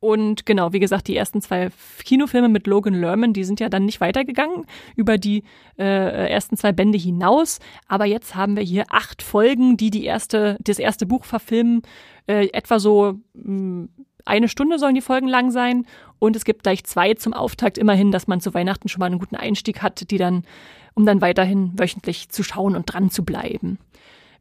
[0.05, 1.71] Und genau, wie gesagt, die ersten zwei
[2.05, 5.45] Kinofilme mit Logan Lerman, die sind ja dann nicht weitergegangen über die
[5.79, 7.59] äh, ersten zwei Bände hinaus.
[7.89, 11.81] Aber jetzt haben wir hier acht Folgen, die die erste, das erste Buch verfilmen.
[12.27, 13.89] Äh, etwa so mh, hm,
[14.27, 15.87] eine Stunde sollen die Folgen lang sein.
[16.19, 19.19] Und es gibt gleich zwei zum Auftakt immerhin, dass man zu Weihnachten schon mal einen
[19.19, 20.45] guten Einstieg hat, die dann,
[20.93, 23.79] um dann weiterhin wöchentlich zu schauen und dran zu bleiben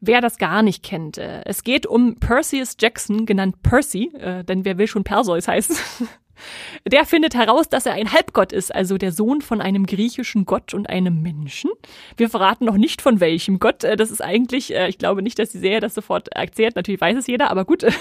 [0.05, 1.17] wer das gar nicht kennt.
[1.17, 5.75] Äh, es geht um Perseus Jackson, genannt Percy, äh, denn wer will schon Perseus heißen?
[6.85, 10.73] Der findet heraus, dass er ein Halbgott ist, also der Sohn von einem griechischen Gott
[10.73, 11.71] und einem Menschen.
[12.17, 13.83] Wir verraten noch nicht von welchem Gott.
[13.83, 16.75] Äh, das ist eigentlich, äh, ich glaube nicht, dass die Serie das sofort erzählt.
[16.75, 17.85] Natürlich weiß es jeder, aber gut.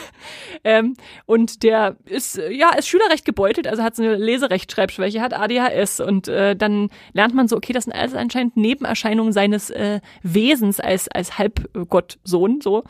[0.64, 0.94] Ähm,
[1.26, 6.28] und der ist, ja, ist schülerrecht gebeutelt, also hat so eine Leserechtschreibschwäche, hat ADHS und
[6.28, 9.72] äh, dann lernt man so, okay, das sind alles anscheinend Nebenerscheinungen seines
[10.22, 12.84] Wesens als, als Halbgottsohn, so.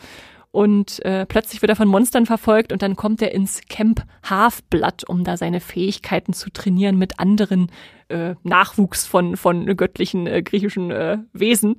[0.52, 5.04] Und äh, plötzlich wird er von Monstern verfolgt und dann kommt er ins Camp Halfblood,
[5.08, 7.72] um da seine Fähigkeiten zu trainieren mit anderen
[8.08, 11.76] äh, Nachwuchs von, von göttlichen äh, griechischen äh, Wesen.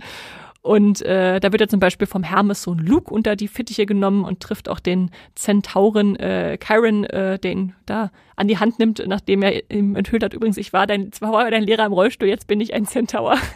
[0.64, 4.40] Und äh, da wird er zum Beispiel vom Hermes-Sohn Luke unter die Fittiche genommen und
[4.40, 9.70] trifft auch den Zentauren äh, Chiron, äh, den da an die Hand nimmt, nachdem er
[9.70, 12.62] ihm enthüllt hat, übrigens, ich war dein, zwar war dein Lehrer im Rollstuhl, jetzt bin
[12.62, 13.38] ich ein Zentaur.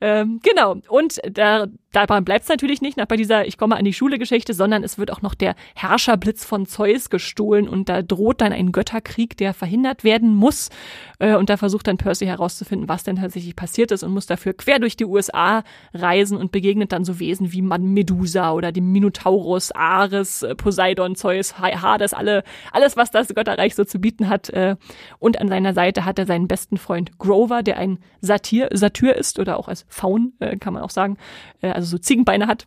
[0.00, 0.76] Ähm, genau.
[0.88, 1.66] Und da,
[2.06, 4.84] dabei bleibt es natürlich nicht nach bei dieser Ich komme an die Schule Geschichte, sondern
[4.84, 9.36] es wird auch noch der Herrscherblitz von Zeus gestohlen und da droht dann ein Götterkrieg,
[9.36, 10.68] der verhindert werden muss.
[11.18, 14.52] Äh, und da versucht dann Percy herauszufinden, was denn tatsächlich passiert ist und muss dafür
[14.52, 19.72] quer durch die USA reisen und begegnet dann so Wesen wie Medusa oder dem Minotaurus,
[19.72, 24.50] Ares, äh, Poseidon, Zeus, Hades, alle, alles, was das Götterreich so zu bieten hat.
[24.50, 24.76] Äh,
[25.18, 29.38] und an seiner Seite hat er seinen besten Freund Grover, der ein Satyr, Satyr ist
[29.38, 31.16] oder auch als Faun, kann man auch sagen,
[31.60, 32.66] also so Ziegenbeine hat.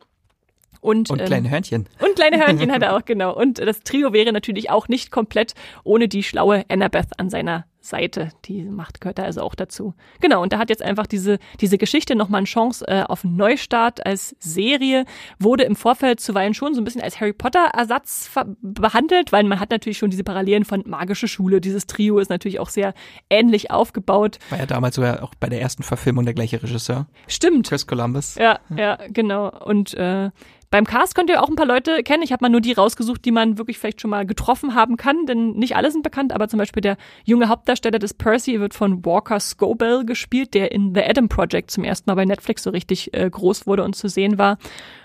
[0.81, 1.87] Und, und kleine ähm, Hörnchen.
[1.99, 3.35] Und kleine Hörnchen hat er auch, genau.
[3.35, 5.53] Und das Trio wäre natürlich auch nicht komplett
[5.83, 8.29] ohne die schlaue Annabeth an seiner Seite.
[8.45, 9.93] Die Macht gehört da also auch dazu.
[10.19, 13.35] Genau, und da hat jetzt einfach diese, diese Geschichte nochmal eine Chance äh, auf einen
[13.35, 15.05] Neustart als Serie.
[15.39, 18.29] Wurde im Vorfeld zuweilen schon so ein bisschen als Harry Potter-Ersatz
[18.61, 21.59] behandelt, weil man hat natürlich schon diese Parallelen von Magische Schule.
[21.59, 22.93] Dieses Trio ist natürlich auch sehr
[23.29, 24.37] ähnlich aufgebaut.
[24.49, 27.07] War ja damals sogar auch bei der ersten Verfilmung der gleiche Regisseur.
[27.27, 27.69] Stimmt.
[27.69, 28.35] Chris Columbus.
[28.35, 29.49] Ja, ja, genau.
[29.65, 30.29] Und äh,
[30.71, 32.23] beim Cast könnt ihr auch ein paar Leute kennen.
[32.23, 35.25] Ich habe mal nur die rausgesucht, die man wirklich vielleicht schon mal getroffen haben kann,
[35.25, 39.05] denn nicht alle sind bekannt, aber zum Beispiel der junge Hauptdarsteller des Percy wird von
[39.05, 43.13] Walker Scobell gespielt, der in The Adam Project zum ersten Mal bei Netflix so richtig
[43.13, 44.57] äh, groß wurde und zu sehen war.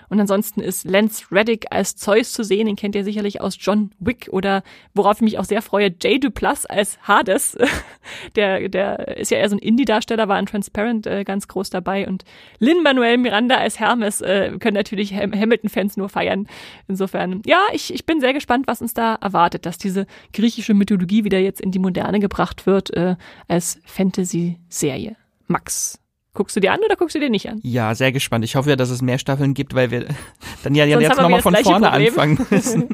[0.09, 3.91] Und ansonsten ist Lance Reddick als Zeus zu sehen, den kennt ihr sicherlich aus John
[3.99, 7.57] Wick oder worauf ich mich auch sehr freue, Jay Duplass als Hades.
[8.35, 12.07] der, der ist ja eher so ein Indie-Darsteller, war in Transparent äh, ganz groß dabei
[12.07, 12.23] und
[12.59, 16.47] Lin-Manuel Miranda als Hermes äh, können natürlich Ham Hamilton-Fans nur feiern.
[16.87, 21.23] Insofern, ja, ich, ich bin sehr gespannt, was uns da erwartet, dass diese griechische Mythologie
[21.23, 23.15] wieder jetzt in die Moderne gebracht wird äh,
[23.47, 25.15] als Fantasy-Serie.
[25.47, 25.99] Max.
[26.37, 27.59] Guckst du dir an oder guckst du dir nicht an?
[27.63, 28.45] Ja, sehr gespannt.
[28.45, 30.05] Ich hoffe ja, dass es mehr Staffeln gibt, weil wir
[30.63, 32.07] dann ja, ja jetzt nochmal von vorne Problem.
[32.09, 32.89] anfangen müssen.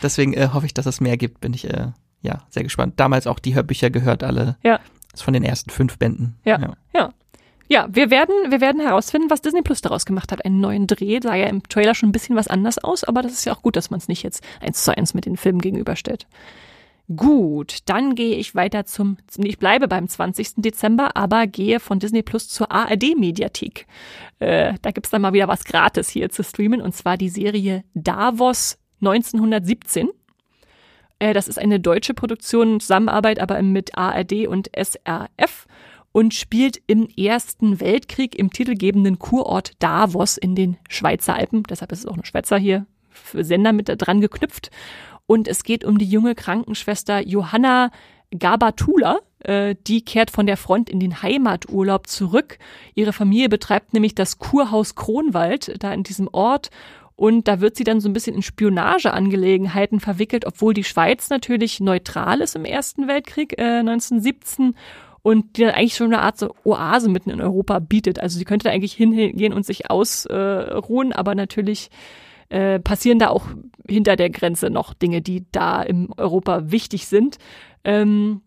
[0.00, 1.40] Deswegen äh, hoffe ich, dass es mehr gibt.
[1.40, 1.88] Bin ich äh,
[2.22, 2.94] ja sehr gespannt.
[3.00, 4.58] Damals auch die Hörbücher gehört alle.
[4.62, 4.78] Ja.
[5.10, 6.36] Das ist von den ersten fünf Bänden.
[6.44, 6.60] Ja.
[6.60, 6.74] Ja.
[6.94, 7.10] ja.
[7.66, 10.44] Ja, wir werden, wir werden herausfinden, was Disney Plus daraus gemacht hat.
[10.44, 13.32] Einen neuen Dreh sah ja im Trailer schon ein bisschen was anders aus, aber das
[13.32, 15.60] ist ja auch gut, dass man es nicht jetzt eins zu eins mit den Filmen
[15.60, 16.28] gegenüberstellt.
[17.14, 20.54] Gut, dann gehe ich weiter zum, ich bleibe beim 20.
[20.56, 23.86] Dezember, aber gehe von Disney Plus zur ARD-Mediathek.
[24.38, 27.84] Äh, da gibt's dann mal wieder was gratis hier zu streamen, und zwar die Serie
[27.92, 30.08] Davos 1917.
[31.18, 35.66] Äh, das ist eine deutsche Produktion, Zusammenarbeit aber mit ARD und SRF
[36.12, 41.64] und spielt im Ersten Weltkrieg im titelgebenden Kurort Davos in den Schweizer Alpen.
[41.64, 42.86] Deshalb ist es auch ein Schweizer hier
[43.32, 44.70] Sender mit dran geknüpft.
[45.26, 47.90] Und es geht um die junge Krankenschwester Johanna
[48.38, 49.20] Gabatula.
[49.40, 52.58] Äh, die kehrt von der Front in den Heimaturlaub zurück.
[52.94, 56.70] Ihre Familie betreibt nämlich das Kurhaus Kronwald da in diesem Ort.
[57.16, 61.78] Und da wird sie dann so ein bisschen in Spionageangelegenheiten verwickelt, obwohl die Schweiz natürlich
[61.78, 64.74] neutral ist im Ersten Weltkrieg äh, 1917
[65.22, 68.18] und die dann eigentlich schon eine Art so Oase mitten in Europa bietet.
[68.18, 71.88] Also sie könnte da eigentlich hingehen und sich ausruhen, aber natürlich
[72.54, 73.46] äh, passieren da auch
[73.88, 77.38] hinter der Grenze noch Dinge, die da im Europa wichtig sind.
[77.82, 78.42] Ähm,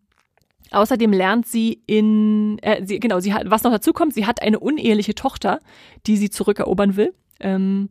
[0.70, 4.42] Außerdem lernt sie in, äh, sie, genau, sie hat, was noch dazu kommt, sie hat
[4.42, 5.62] eine uneheliche Tochter,
[6.06, 7.14] die sie zurückerobern will.
[7.40, 7.88] Ähm,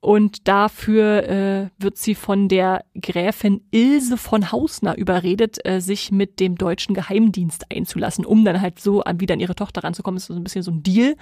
[0.00, 6.38] und dafür äh, wird sie von der Gräfin Ilse von Hausner überredet, äh, sich mit
[6.38, 10.16] dem deutschen Geheimdienst einzulassen, um dann halt so an, wieder an ihre Tochter ranzukommen.
[10.16, 11.16] Das ist so ein bisschen so ein Deal.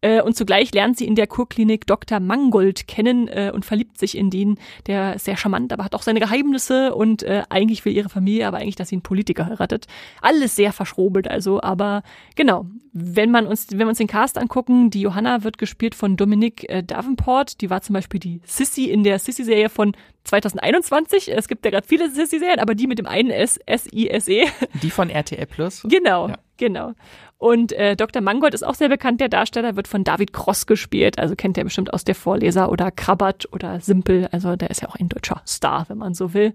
[0.00, 2.20] Äh, und zugleich lernt sie in der Kurklinik Dr.
[2.20, 4.58] Mangold kennen äh, und verliebt sich in den.
[4.86, 8.46] Der ist sehr charmant, aber hat auch seine Geheimnisse und äh, eigentlich will ihre Familie,
[8.46, 9.86] aber eigentlich, dass sie einen Politiker heiratet.
[10.22, 12.02] Alles sehr verschrobelt also, aber
[12.36, 12.66] genau.
[12.92, 16.68] Wenn man uns, wenn wir uns den Cast angucken, die Johanna wird gespielt von Dominique
[16.68, 17.60] äh, Davenport.
[17.60, 19.94] Die war zum Beispiel die Sissy in der Sissy-Serie von
[20.24, 21.30] 2021.
[21.32, 24.46] Es gibt ja gerade viele Sissy-Serien, aber die mit dem einen S, S-I-S-E.
[24.82, 25.86] Die von RTL Plus.
[25.88, 26.38] Genau, ja.
[26.56, 26.94] genau.
[27.38, 28.20] Und äh, Dr.
[28.20, 31.20] Mangold ist auch sehr bekannt, der Darsteller, wird von David Cross gespielt.
[31.20, 34.28] Also kennt ihr bestimmt aus der Vorleser oder Krabbert oder Simpel.
[34.32, 36.52] Also der ist ja auch ein deutscher Star, wenn man so will.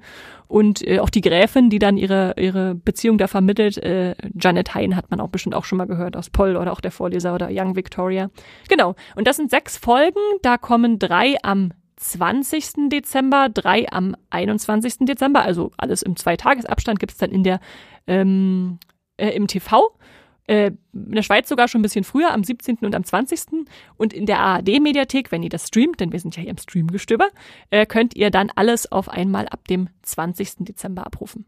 [0.47, 4.97] Und äh, auch die Gräfin, die dann ihre, ihre Beziehung da vermittelt, äh, Janet Hein
[4.97, 7.47] hat man auch bestimmt auch schon mal gehört aus Poll oder auch der Vorleser oder
[7.49, 8.29] Young Victoria.
[8.67, 8.95] Genau.
[9.15, 10.19] Und das sind sechs Folgen.
[10.41, 12.89] Da kommen drei am 20.
[12.89, 14.95] Dezember, drei am 21.
[15.01, 17.61] Dezember, also alles im Zweitagesabstand gibt's dann in der
[18.05, 18.79] ähm,
[19.15, 19.93] äh, im TV
[20.47, 20.77] in
[21.13, 22.77] der Schweiz sogar schon ein bisschen früher, am 17.
[22.81, 23.65] und am 20.
[23.95, 27.29] Und in der ARD-Mediathek, wenn ihr das streamt, denn wir sind ja hier im Streamgestöber,
[27.69, 30.65] äh, könnt ihr dann alles auf einmal ab dem 20.
[30.65, 31.45] Dezember abrufen.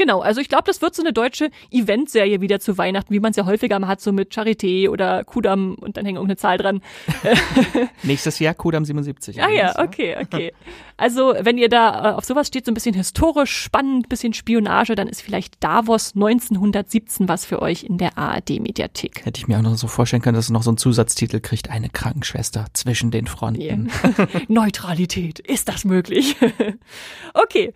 [0.00, 3.32] Genau, also ich glaube, das wird so eine deutsche Eventserie wieder zu Weihnachten, wie man
[3.32, 6.56] es ja häufiger mal hat, so mit Charité oder Kudam und dann hängt irgendeine Zahl
[6.56, 6.80] dran.
[8.02, 9.42] Nächstes Jahr Kudam 77.
[9.42, 10.54] Ah ja, okay, okay.
[10.96, 14.94] Also wenn ihr da äh, auf sowas steht, so ein bisschen historisch, spannend, bisschen Spionage,
[14.94, 19.26] dann ist vielleicht Davos 1917 was für euch in der ARD-Mediathek.
[19.26, 21.68] Hätte ich mir auch noch so vorstellen können, dass es noch so einen Zusatztitel kriegt,
[21.68, 23.60] eine Krankenschwester zwischen den Fronten.
[23.60, 24.28] Yeah.
[24.48, 26.36] Neutralität, ist das möglich?
[27.34, 27.74] okay.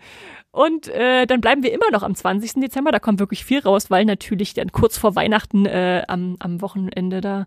[0.55, 2.61] Und äh, dann bleiben wir immer noch am 20.
[2.61, 2.93] Dezember.
[2.93, 7.21] Da kommt wirklich viel raus, weil natürlich dann kurz vor Weihnachten äh, am, am Wochenende
[7.21, 7.47] da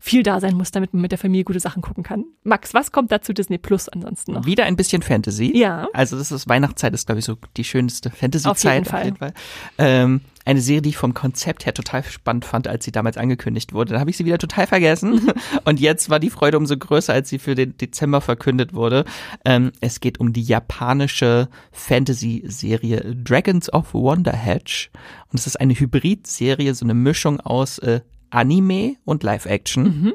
[0.00, 2.24] viel da sein muss, damit man mit der Familie gute Sachen gucken kann.
[2.42, 4.46] Max, was kommt da zu Disney Plus ansonsten noch?
[4.46, 5.56] Wieder ein bisschen Fantasy.
[5.56, 5.86] Ja.
[5.92, 8.50] Also das ist Weihnachtszeit, ist glaube ich so die schönste Fantasy-Zeit.
[8.50, 8.98] Auf jeden Fall.
[8.98, 9.32] Auf jeden Fall.
[9.78, 10.20] Ähm,
[10.50, 13.92] eine Serie, die ich vom Konzept her total spannend fand, als sie damals angekündigt wurde.
[13.92, 15.30] Dann habe ich sie wieder total vergessen.
[15.64, 19.04] Und jetzt war die Freude umso größer, als sie für den Dezember verkündet wurde.
[19.44, 24.88] Ähm, es geht um die japanische Fantasy-Serie Dragons of Wonder Hedge.
[25.30, 29.84] Und es ist eine Hybrid-Serie, so eine Mischung aus äh, Anime und Live-Action.
[29.84, 30.12] Mhm.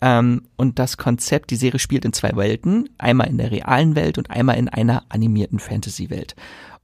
[0.00, 4.16] Ähm, und das Konzept, die Serie spielt in zwei Welten, einmal in der realen Welt
[4.16, 6.36] und einmal in einer animierten Fantasy-Welt.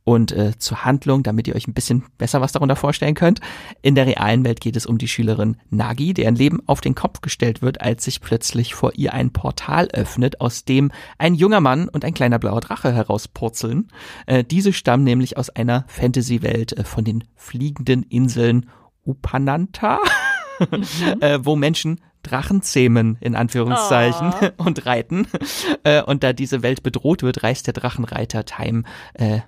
[0.05, 3.40] Und äh, zur Handlung, damit ihr euch ein bisschen besser was darunter vorstellen könnt.
[3.80, 7.22] In der realen Welt geht es um die Schülerin Nagi, deren Leben auf den Kopf
[7.22, 11.88] gestellt wird, als sich plötzlich vor ihr ein Portal öffnet, aus dem ein junger Mann
[11.88, 13.88] und ein kleiner blauer Drache herauspurzeln.
[14.26, 18.68] Äh, diese stammen nämlich aus einer Fantasy-Welt äh, von den fliegenden Inseln
[19.05, 20.00] Upananta,
[20.59, 20.84] mhm.
[21.20, 24.48] äh, wo Menschen Drachen zähmen, in Anführungszeichen, oh.
[24.64, 25.28] und reiten.
[25.84, 28.82] Äh, und da diese Welt bedroht wird, reist der Drachenreiter Time
[29.14, 29.40] äh,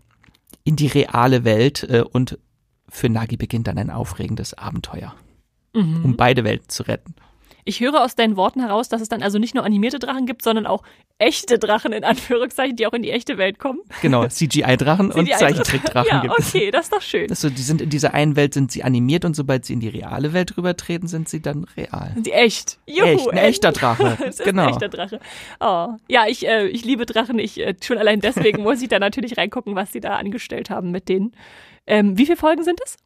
[0.67, 2.39] in die reale Welt äh, und
[2.89, 5.15] für Nagi beginnt dann ein aufregendes Abenteuer,
[5.73, 6.05] mhm.
[6.05, 7.15] um beide Welten zu retten.
[7.69, 10.43] Ich höre aus deinen Worten heraus, dass es dann also nicht nur animierte Drachen gibt,
[10.43, 10.85] sondern auch
[11.19, 13.81] echte Drachen in Anführungszeichen, die auch in die echte Welt kommen.
[14.03, 16.55] Genau, CGI-Drachen CGI und Zeichentrickdrachen ja, gibt es.
[16.55, 17.29] Okay, das ist doch schön.
[17.29, 19.89] Also die sind in dieser einen Welt sind sie animiert und sobald sie in die
[19.89, 22.13] reale Welt rübertreten, sind sie dann real.
[22.15, 22.79] Sind sie echt?
[22.87, 24.17] Juhu, echt, ein echter Drache.
[24.25, 24.63] das genau.
[24.63, 25.21] Ist ein echter Drache.
[25.59, 25.97] Oh.
[26.09, 27.41] Ja, ich, äh, ich liebe Drachen.
[27.41, 30.93] Ich äh, schon allein deswegen muss ich da natürlich reingucken, was sie da angestellt haben
[30.93, 31.33] mit denen.
[31.89, 32.97] Ähm, wie viele Folgen sind es?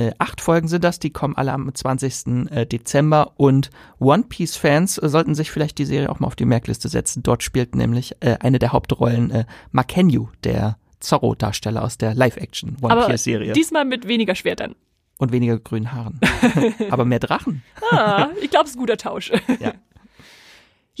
[0.00, 2.50] Äh, acht Folgen sind das, die kommen alle am 20.
[2.50, 6.46] Äh, Dezember und One Piece Fans sollten sich vielleicht die Serie auch mal auf die
[6.46, 7.22] Merkliste setzen.
[7.22, 13.06] Dort spielt nämlich äh, eine der Hauptrollen äh, Makenyu, der Zorro-Darsteller aus der Live-Action One
[13.06, 13.52] Piece Serie.
[13.52, 14.74] Diesmal mit weniger Schwertern.
[15.18, 16.18] Und weniger grünen Haaren.
[16.90, 17.62] Aber mehr Drachen.
[17.90, 19.30] Ah, ich glaube, es ist ein guter Tausch.
[19.60, 19.74] Ja.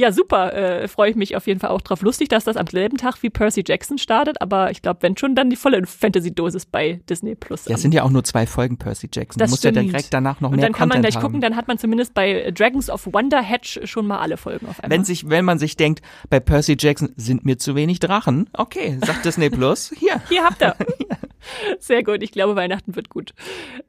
[0.00, 0.54] Ja, super.
[0.54, 2.00] Äh, Freue ich mich auf jeden Fall auch drauf.
[2.00, 5.34] Lustig, dass das am selben Tag wie Percy Jackson startet, aber ich glaube, wenn schon,
[5.34, 7.66] dann die volle Fantasy-Dosis bei Disney Plus.
[7.66, 9.38] Ja, es sind ja auch nur zwei Folgen Percy Jackson.
[9.38, 9.76] Das stimmt.
[9.76, 11.22] ja direkt danach noch Und mehr dann kann Content man gleich haben.
[11.22, 14.82] gucken, dann hat man zumindest bei Dragons of Wonder Hedge schon mal alle Folgen auf
[14.82, 14.96] einmal.
[14.96, 18.98] Wenn sich, wenn man sich denkt, bei Percy Jackson sind mir zu wenig Drachen, okay,
[19.04, 20.22] sagt Disney Plus, hier.
[20.30, 20.74] Hier habt ihr.
[21.78, 23.32] Sehr gut, ich glaube, Weihnachten wird gut.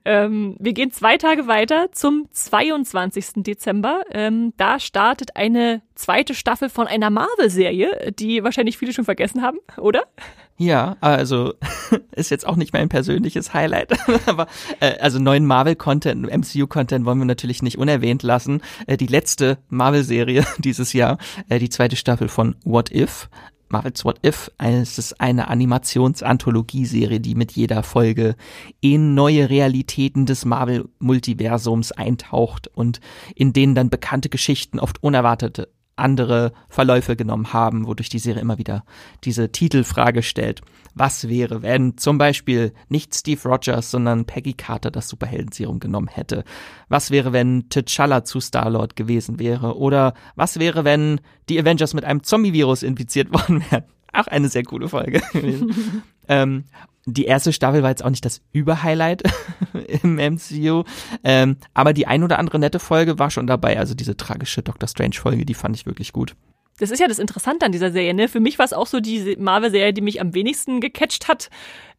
[0.06, 3.43] Ähm, wir gehen zwei Tage weiter zum 22.
[3.43, 4.02] Dezember.
[4.12, 9.60] Ähm, da startet eine zweite Staffel von einer Marvel-Serie, die wahrscheinlich viele schon vergessen haben,
[9.78, 10.04] oder?
[10.58, 11.56] Ja, also
[12.12, 13.93] ist jetzt auch nicht mein persönliches Highlight,
[14.28, 14.45] aber
[14.80, 18.62] äh, also neuen Marvel-Content, MCU-Content wollen wir natürlich nicht unerwähnt lassen.
[18.86, 21.18] Äh, die letzte Marvel-Serie dieses Jahr,
[21.49, 23.28] äh, die zweite Staffel von What If,
[23.72, 24.52] Marvel's What If.
[24.58, 28.36] Es ist eine Animations-Anthologieserie, die mit jeder Folge
[28.80, 33.00] in neue Realitäten des Marvel-Multiversums eintaucht und
[33.36, 35.70] in denen dann bekannte Geschichten oft unerwartete
[36.02, 38.84] andere Verläufe genommen haben, wodurch die Serie immer wieder
[39.24, 40.62] diese Titelfrage stellt.
[40.93, 46.43] Was wäre, wenn zum Beispiel nicht Steve Rogers, sondern Peggy Carter das Superheldenserum genommen hätte?
[46.89, 49.78] Was wäre, wenn T'Challa zu Star-Lord gewesen wäre?
[49.78, 53.84] Oder was wäre, wenn die Avengers mit einem Zombie-Virus infiziert worden wären?
[54.14, 55.22] Auch eine sehr coole Folge
[56.28, 56.66] ähm,
[57.12, 59.24] die erste Staffel war jetzt auch nicht das Überhighlight
[60.03, 60.84] im MCU,
[61.24, 63.78] ähm, aber die ein oder andere nette Folge war schon dabei.
[63.78, 66.36] Also diese tragische Doctor Strange Folge, die fand ich wirklich gut.
[66.80, 68.14] Das ist ja das Interessante an dieser Serie.
[68.16, 68.28] Ne?
[68.28, 71.51] Für mich war es auch so die Marvel-Serie, die mich am wenigsten gecatcht hat.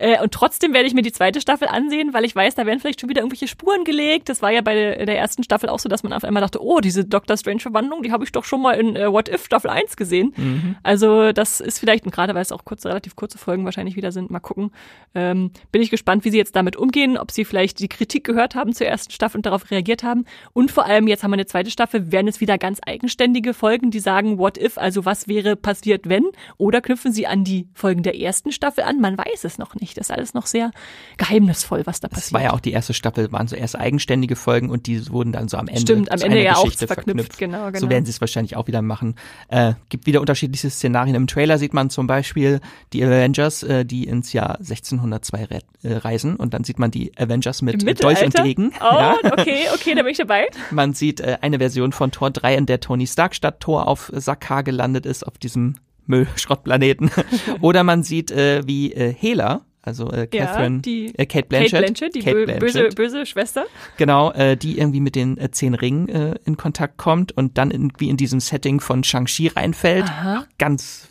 [0.02, 2.80] Äh, und trotzdem werde ich mir die zweite Staffel ansehen, weil ich weiß, da werden
[2.80, 4.28] vielleicht schon wieder irgendwelche Spuren gelegt.
[4.28, 6.80] Das war ja bei der, ersten Staffel auch so, dass man auf einmal dachte, oh,
[6.80, 9.96] diese Doctor Strange-Verwandlung, die habe ich doch schon mal in äh, What If Staffel 1
[9.96, 10.32] gesehen.
[10.36, 10.76] Mhm.
[10.82, 14.10] Also das ist vielleicht, und gerade weil es auch kurze, relativ kurze Folgen wahrscheinlich wieder
[14.10, 14.72] sind, mal gucken.
[15.14, 18.56] Ähm, bin ich gespannt, wie sie jetzt damit umgehen, ob sie vielleicht die Kritik gehört
[18.56, 20.24] haben zur ersten Staffel und darauf reagiert haben.
[20.52, 23.92] Und vor allem, jetzt haben wir eine zweite Staffel, werden es wieder ganz eigenständige Folgen,
[23.92, 26.24] die sagen, What If, also was wäre passiert, wenn?
[26.58, 29.00] Oder knüpfen sie an die Folgen der ersten Staffel an?
[29.00, 29.91] Man weiß es noch nicht.
[29.94, 30.70] Das ist alles noch sehr
[31.16, 32.26] geheimnisvoll, was da passiert.
[32.26, 35.32] Das war ja auch die erste Staffel, waren so erst eigenständige Folgen und die wurden
[35.32, 35.80] dann so am Ende.
[35.80, 37.38] Stimmt, am Ende ja Geschichte auch verknüpft.
[37.38, 37.78] Genau, genau.
[37.78, 39.16] So werden sie es wahrscheinlich auch wieder machen.
[39.48, 41.14] Äh, gibt wieder unterschiedliche Szenarien.
[41.14, 42.60] Im Trailer sieht man zum Beispiel
[42.92, 47.12] die Avengers, äh, die ins Jahr 1602 re äh, reisen und dann sieht man die
[47.18, 48.72] Avengers mit Dolch und Degen.
[48.80, 49.16] Oh, ja.
[49.24, 50.46] okay, okay, da bin ich dabei.
[50.70, 54.10] Man sieht äh, eine Version von Tor 3, in der Tony Stark statt Tor auf
[54.14, 55.76] Sakaar gelandet ist, auf diesem
[56.06, 57.10] Müllschrottplaneten.
[57.60, 61.72] Oder man sieht, äh, wie äh, Hela, also äh, Catherine, ja, die äh, Kate Blanchett,
[61.72, 62.60] Kate Blanchett die Kate Blanchett.
[62.60, 63.66] böse, böse Schwester.
[63.96, 67.72] Genau, äh, die irgendwie mit den äh, zehn Ringen äh, in Kontakt kommt und dann
[67.72, 70.04] irgendwie in diesem Setting von Shang-Chi reinfällt.
[70.04, 70.46] Aha.
[70.58, 71.08] Ganz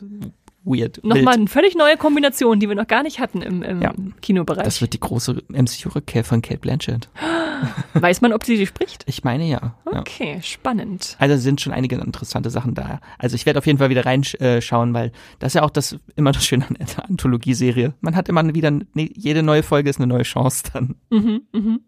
[0.63, 1.03] weird.
[1.03, 3.93] Nochmal eine völlig neue Kombination, die wir noch gar nicht hatten im, im ja.
[4.21, 4.63] Kinobereich.
[4.63, 7.09] Das wird die große MCU-Rückkehr von Kate Blanchett.
[7.93, 9.03] Weiß man, ob sie sie spricht?
[9.07, 9.75] Ich meine ja.
[9.85, 10.41] Okay, ja.
[10.41, 11.15] spannend.
[11.19, 12.99] Also sind schon einige interessante Sachen da.
[13.17, 16.31] Also ich werde auf jeden Fall wieder reinschauen, weil das ist ja auch das immer
[16.31, 17.93] das Schöne an der Anthologieserie.
[18.01, 20.95] Man hat immer wieder, jede neue Folge ist eine neue Chance dann.
[21.09, 21.81] Mhm, mhm.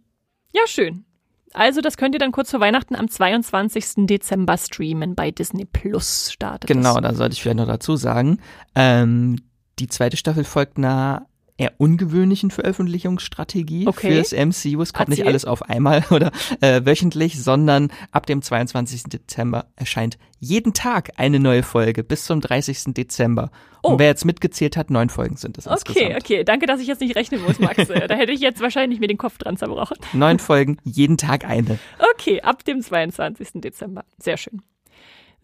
[0.51, 1.05] Ja, schön.
[1.53, 4.07] Also, das könnt ihr dann kurz vor Weihnachten am 22.
[4.07, 6.67] Dezember streamen bei Disney Plus startet.
[6.67, 8.39] Genau, da sollte ich vielleicht noch dazu sagen.
[8.75, 9.37] Ähm,
[9.79, 11.27] die zweite Staffel folgt einer
[11.57, 14.23] eher ungewöhnlichen Veröffentlichungsstrategie okay.
[14.23, 14.81] fürs MCU.
[14.81, 15.23] Es kommt Erzähl.
[15.23, 16.31] nicht alles auf einmal oder
[16.61, 19.03] äh, wöchentlich, sondern ab dem 22.
[19.03, 22.93] Dezember erscheint jeden Tag eine neue Folge bis zum 30.
[22.93, 23.51] Dezember.
[23.81, 23.91] Oh.
[23.91, 26.05] Und wer jetzt mitgezählt hat, neun Folgen sind es okay, insgesamt.
[26.05, 26.43] Okay, okay.
[26.43, 27.87] Danke, dass ich jetzt nicht rechnen muss, Max.
[28.07, 29.97] da hätte ich jetzt wahrscheinlich mir den Kopf dran zerbrochen.
[30.13, 31.79] Neun Folgen, jeden Tag eine.
[32.13, 33.61] Okay, ab dem 22.
[33.61, 34.05] Dezember.
[34.17, 34.61] Sehr schön.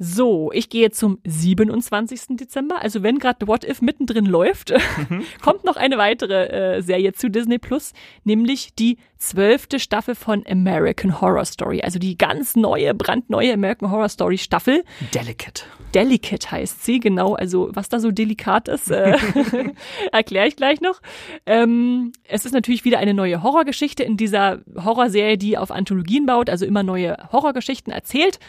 [0.02, 2.38] So, ich gehe zum 27.
[2.38, 2.82] Dezember.
[2.82, 4.72] Also wenn gerade What If mittendrin läuft,
[5.10, 5.26] mhm.
[5.41, 7.91] kommt noch eine weitere äh, Serie zu Disney Plus,
[8.24, 11.82] nämlich die zwölfte Staffel von American Horror Story.
[11.82, 14.86] Also die ganz neue, brandneue American Horror Story Staffel.
[15.14, 15.64] Delicate.
[15.94, 17.34] Delicate heißt sie, genau.
[17.34, 19.18] Also was da so delikat ist, äh,
[20.12, 21.02] erkläre ich gleich noch.
[21.46, 26.50] Ähm, es ist natürlich wieder eine neue Horrorgeschichte in dieser Horrorserie, die auf Anthologien baut,
[26.50, 28.40] also immer neue Horrorgeschichten erzählt.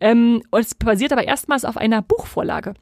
[0.00, 2.74] Ähm, und es basiert aber erstmals auf einer Buchvorlage.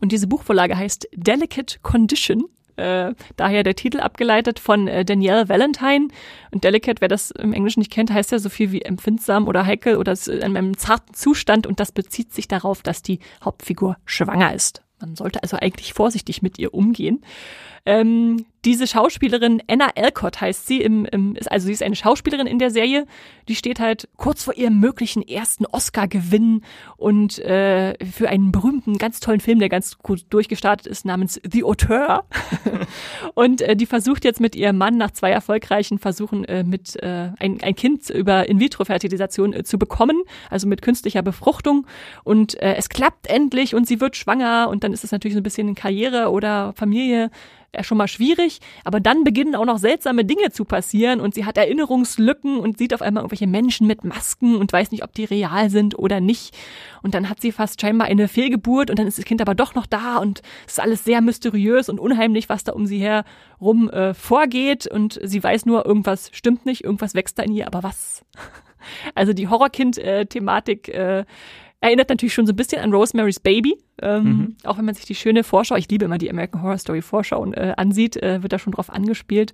[0.00, 2.44] Und diese Buchvorlage heißt Delicate Condition.
[2.76, 6.08] Äh, daher der Titel abgeleitet von äh, Danielle Valentine.
[6.50, 9.66] Und Delicate, wer das im Englischen nicht kennt, heißt ja so viel wie empfindsam oder
[9.66, 11.66] heikel oder in einem zarten Zustand.
[11.66, 14.82] Und das bezieht sich darauf, dass die Hauptfigur schwanger ist.
[15.00, 17.22] Man sollte also eigentlich vorsichtig mit ihr umgehen.
[17.86, 22.58] Ähm, diese Schauspielerin, Anna Alcott heißt sie, im, im, also sie ist eine Schauspielerin in
[22.58, 23.06] der Serie,
[23.48, 26.62] die steht halt kurz vor ihrem möglichen ersten Oscar-Gewinn
[26.96, 31.62] und äh, für einen berühmten, ganz tollen Film, der ganz gut durchgestartet ist, namens The
[31.62, 32.24] Auteur.
[33.34, 37.30] und äh, die versucht jetzt mit ihrem Mann nach zwei erfolgreichen Versuchen äh, mit äh,
[37.38, 40.20] ein, ein Kind über In-vitro-Fertilisation äh, zu bekommen,
[40.50, 41.86] also mit künstlicher Befruchtung.
[42.24, 45.40] Und äh, es klappt endlich und sie wird schwanger und dann ist es natürlich so
[45.40, 47.30] ein bisschen Karriere oder Familie
[47.84, 51.56] schon mal schwierig, aber dann beginnen auch noch seltsame Dinge zu passieren und sie hat
[51.56, 55.70] Erinnerungslücken und sieht auf einmal irgendwelche Menschen mit Masken und weiß nicht, ob die real
[55.70, 56.56] sind oder nicht.
[57.02, 59.74] Und dann hat sie fast scheinbar eine Fehlgeburt und dann ist das Kind aber doch
[59.74, 63.90] noch da und es ist alles sehr mysteriös und unheimlich, was da um sie herum
[63.90, 67.82] äh, vorgeht und sie weiß nur, irgendwas stimmt nicht, irgendwas wächst da in ihr, aber
[67.82, 68.24] was?
[69.16, 71.24] Also die Horrorkind-Thematik äh,
[71.80, 73.76] Erinnert natürlich schon so ein bisschen an Rosemary's Baby.
[74.02, 74.56] Ähm, mhm.
[74.64, 77.44] Auch wenn man sich die schöne Vorschau, ich liebe immer die American Horror Story Vorschau
[77.52, 79.52] äh, ansieht, äh, wird da schon drauf angespielt.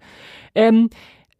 [0.54, 0.88] Ähm,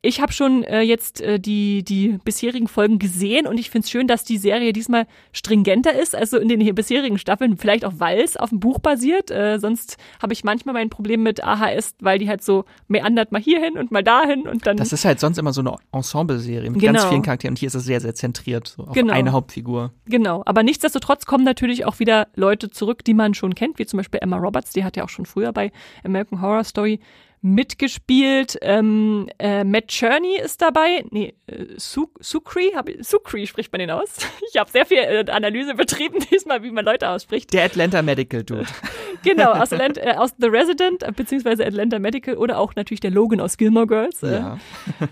[0.04, 3.90] ich habe schon äh, jetzt äh, die, die bisherigen Folgen gesehen und ich finde es
[3.90, 8.20] schön, dass die Serie diesmal stringenter ist, also in den bisherigen Staffeln, vielleicht auch weil
[8.20, 9.30] es auf dem Buch basiert.
[9.30, 13.40] Äh, sonst habe ich manchmal mein Problem mit AHS, weil die halt so meandert mal
[13.40, 14.76] hierhin und mal dahin und dann.
[14.76, 16.94] Das ist halt sonst immer so eine Ensemble-Serie mit Genau.
[16.94, 19.12] ganz vielen Charakteren und hier ist es sehr, sehr zentriert so auf Genau.
[19.14, 19.92] eine Hauptfigur.
[20.06, 23.98] Genau, aber nichtsdestotrotz kommen natürlich auch wieder Leute zurück, die man schon kennt, wie zum
[23.98, 25.70] Beispiel Emma Roberts, die hat ja auch schon früher bei
[26.02, 26.98] American Horror Story
[27.42, 28.56] mitgespielt.
[28.62, 31.04] Ähm, äh, Matt Cherney ist dabei.
[31.10, 34.18] Nee, äh, Su Sukri, hab Sukri spricht man den aus.
[34.54, 37.52] Ich habe sehr viel äh, Analyse betrieben diesmal, wie man Leute ausspricht.
[37.52, 38.66] Der Atlanta Medical Dude.
[39.24, 43.12] Genau, aus, Atlanta, äh, aus The Resident, äh, beziehungsweise Atlanta Medical oder auch natürlich der
[43.12, 44.20] Logan aus Gilmore Girls.
[44.24, 44.58] Äh, Ja.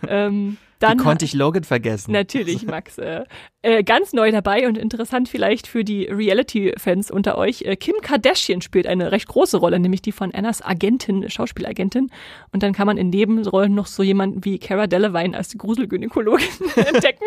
[0.09, 2.13] ähm, Wie dann konnte ich Logan vergessen?
[2.13, 2.97] Natürlich, Max.
[2.97, 3.25] Äh,
[3.61, 7.63] äh, ganz neu dabei und interessant vielleicht für die Reality-Fans unter euch.
[7.63, 12.11] Äh, Kim Kardashian spielt eine recht große Rolle, nämlich die von Annas Agentin, Schauspielagentin.
[12.53, 16.49] Und dann kann man in Nebenrollen noch so jemanden wie Cara Delevingne als die Gruselgynäkologin
[16.77, 17.27] entdecken.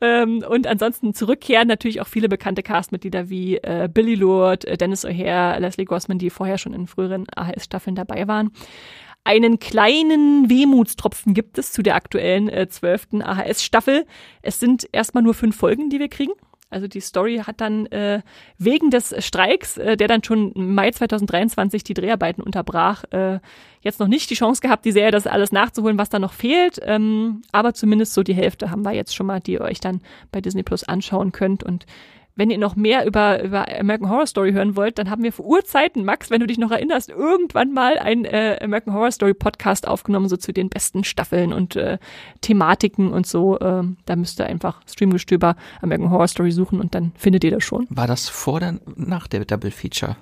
[0.00, 5.04] ähm, und ansonsten zurückkehren natürlich auch viele bekannte Castmitglieder wie äh, Billy Lord, äh, Dennis
[5.04, 8.52] O'Hare, Leslie Grossman, die vorher schon in früheren AHS-Staffeln dabei waren.
[9.28, 14.06] Einen kleinen Wehmutstropfen gibt es zu der aktuellen äh, zwölften AHS-Staffel.
[14.40, 16.32] Es sind erstmal nur fünf Folgen, die wir kriegen.
[16.70, 18.22] Also die Story hat dann äh,
[18.56, 23.40] wegen des Streiks, äh, der dann schon im Mai 2023 die Dreharbeiten unterbrach, äh,
[23.82, 26.80] jetzt noch nicht die Chance gehabt, die Serie das alles nachzuholen, was da noch fehlt.
[26.82, 30.00] Ähm, aber zumindest so die Hälfte haben wir jetzt schon mal, die ihr euch dann
[30.32, 31.62] bei Disney Plus anschauen könnt.
[31.62, 31.84] Und
[32.38, 35.44] wenn ihr noch mehr über, über American Horror Story hören wollt, dann haben wir vor
[35.44, 39.88] Urzeiten, Max, wenn du dich noch erinnerst, irgendwann mal einen äh, American Horror Story Podcast
[39.88, 41.98] aufgenommen, so zu den besten Staffeln und äh,
[42.40, 43.58] Thematiken und so.
[43.60, 47.64] Ähm, da müsst ihr einfach Streamgestöber American Horror Story suchen und dann findet ihr das
[47.64, 47.86] schon.
[47.90, 50.16] War das vor oder nach der Double Feature?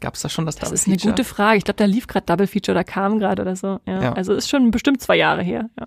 [0.00, 1.12] Gab es da schon das, Das Double ist eine Feature?
[1.14, 1.56] gute Frage.
[1.58, 3.80] Ich glaube, da lief gerade Double Feature oder kam gerade oder so.
[3.86, 4.02] Ja.
[4.02, 4.12] Ja.
[4.12, 5.70] Also ist schon bestimmt zwei Jahre her.
[5.78, 5.86] Ja.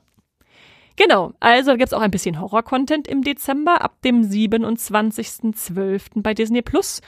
[0.95, 6.01] Genau, also da gibt's auch ein bisschen Horror-Content im Dezember ab dem 27.12.
[6.15, 7.01] bei Disney Plus.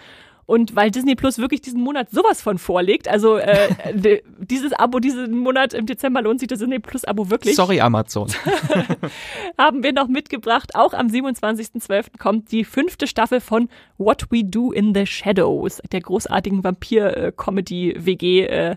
[0.48, 5.00] Und weil Disney Plus wirklich diesen Monat sowas von vorlegt, also äh, de- dieses Abo
[5.00, 7.56] diesen Monat im Dezember lohnt sich das Disney Plus Abo wirklich.
[7.56, 8.28] Sorry, Amazon.
[9.58, 10.76] haben wir noch mitgebracht.
[10.76, 12.20] Auch am 27.12.
[12.20, 18.76] kommt die fünfte Staffel von What We Do in the Shadows, der großartigen Vampir-Comedy-WG, äh,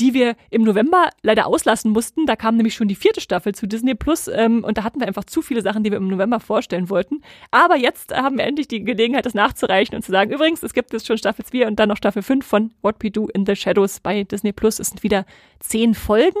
[0.00, 2.26] die wir im November leider auslassen mussten.
[2.26, 5.06] Da kam nämlich schon die vierte Staffel zu Disney Plus ähm, und da hatten wir
[5.06, 7.22] einfach zu viele Sachen, die wir im November vorstellen wollten.
[7.50, 10.92] Aber jetzt haben wir endlich die Gelegenheit, das nachzureichen und zu sagen, übrigens, es gibt
[10.92, 13.56] jetzt schon Staffel 4 und dann noch Staffel 5 von What We Do in the
[13.56, 14.78] Shadows bei Disney Plus.
[14.78, 15.26] Es sind wieder
[15.60, 16.40] zehn Folgen.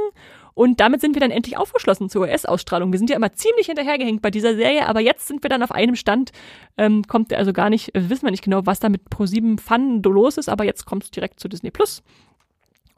[0.54, 2.92] Und damit sind wir dann endlich aufgeschlossen zur US-Ausstrahlung.
[2.92, 5.72] Wir sind ja immer ziemlich hinterhergehängt bei dieser Serie, aber jetzt sind wir dann auf
[5.72, 6.30] einem Stand.
[6.78, 10.38] Ähm, kommt also gar nicht, wissen wir nicht genau, was da mit Pro7 Fun los
[10.38, 12.04] ist, aber jetzt kommt es direkt zu Disney Plus.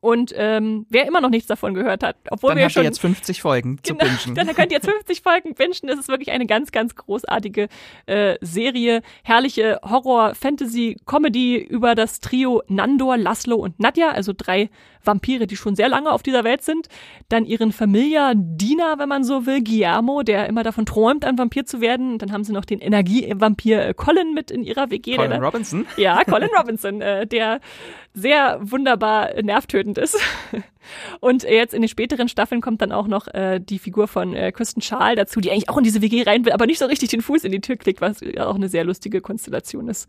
[0.00, 3.00] Und ähm, wer immer noch nichts davon gehört hat, obwohl Dann wir habt schon jetzt
[3.00, 4.34] 50 Folgen zu Genau, bingen.
[4.34, 5.74] Dann könnt ihr jetzt 50 Folgen bingen.
[5.82, 7.68] Das ist wirklich eine ganz, ganz großartige
[8.06, 9.02] äh, Serie.
[9.24, 14.70] Herrliche Horror-Fantasy-Comedy über das Trio Nandor, Laszlo und Nadja, also drei
[15.06, 16.88] Vampire, die schon sehr lange auf dieser Welt sind.
[17.28, 21.64] Dann ihren Familiar Dina, wenn man so will, Guillermo, der immer davon träumt, ein Vampir
[21.66, 22.18] zu werden.
[22.18, 25.16] Dann haben sie noch den Energievampir äh, Colin mit in ihrer WG.
[25.16, 25.86] Colin dann- Robinson.
[25.96, 27.60] ja, Colin Robinson, äh, der
[28.14, 30.18] sehr wunderbar äh, nervtötend ist.
[31.20, 34.52] Und jetzt in den späteren Staffeln kommt dann auch noch äh, die Figur von äh,
[34.52, 37.10] Kristen Schaal dazu, die eigentlich auch in diese WG rein will, aber nicht so richtig
[37.10, 40.08] den Fuß in die Tür kriegt, was auch eine sehr lustige Konstellation ist.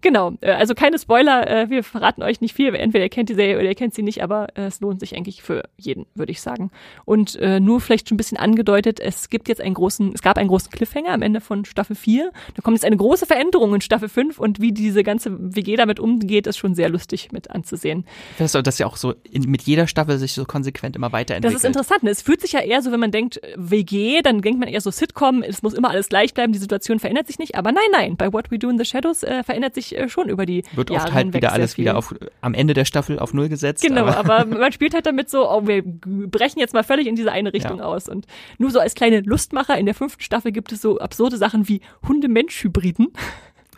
[0.00, 3.34] Genau, äh, also keine Spoiler, äh, wir verraten euch nicht viel, entweder ihr kennt die
[3.34, 6.32] Serie oder ihr kennt sie nicht, aber äh, es lohnt sich eigentlich für jeden, würde
[6.32, 6.70] ich sagen.
[7.04, 10.38] Und äh, nur vielleicht schon ein bisschen angedeutet, es gibt jetzt einen großen, es gab
[10.38, 12.30] einen großen Cliffhanger am Ende von Staffel 4.
[12.54, 16.00] Da kommt jetzt eine große Veränderung in Staffel 5 und wie diese ganze WG damit
[16.00, 18.04] umgeht, ist schon sehr lustig mit anzusehen.
[18.38, 21.56] Das ist ja auch so in, mit jeder Staffel sich so konsequent immer Das weiterentwickelt.
[21.58, 22.02] ist interessant.
[22.02, 22.10] Ne?
[22.10, 24.80] Es fühlt sich ja eher so, wenn man denkt, äh, WG, dann denkt man eher
[24.80, 27.54] so Sitcom, es muss immer alles gleich bleiben, die Situation verändert sich nicht.
[27.56, 30.28] Aber nein, nein, bei What We Do in the Shadows äh, verändert sich äh, schon
[30.28, 31.84] über die Wird Jahre oft halt wieder alles viel.
[31.84, 33.82] wieder auf am Ende der Staffel auf Null gesetzt.
[33.82, 37.16] Genau, aber aber man spielt halt damit so, oh, wir brechen jetzt mal völlig in
[37.16, 37.84] diese eine Richtung Ja.
[37.84, 38.08] aus.
[38.08, 38.26] Und
[38.58, 41.80] nur so als kleine Lustmacher, in der fünften Staffel gibt es so absurde Sachen wie
[42.06, 43.08] Hunde-Mensch-Hybriden.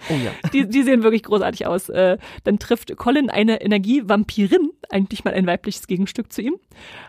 [0.09, 0.31] Oh ja.
[0.53, 1.89] Die, die sehen wirklich großartig aus.
[1.89, 6.57] Äh, dann trifft Colin eine Energievampirin, eigentlich mal ein weibliches Gegenstück zu ihm.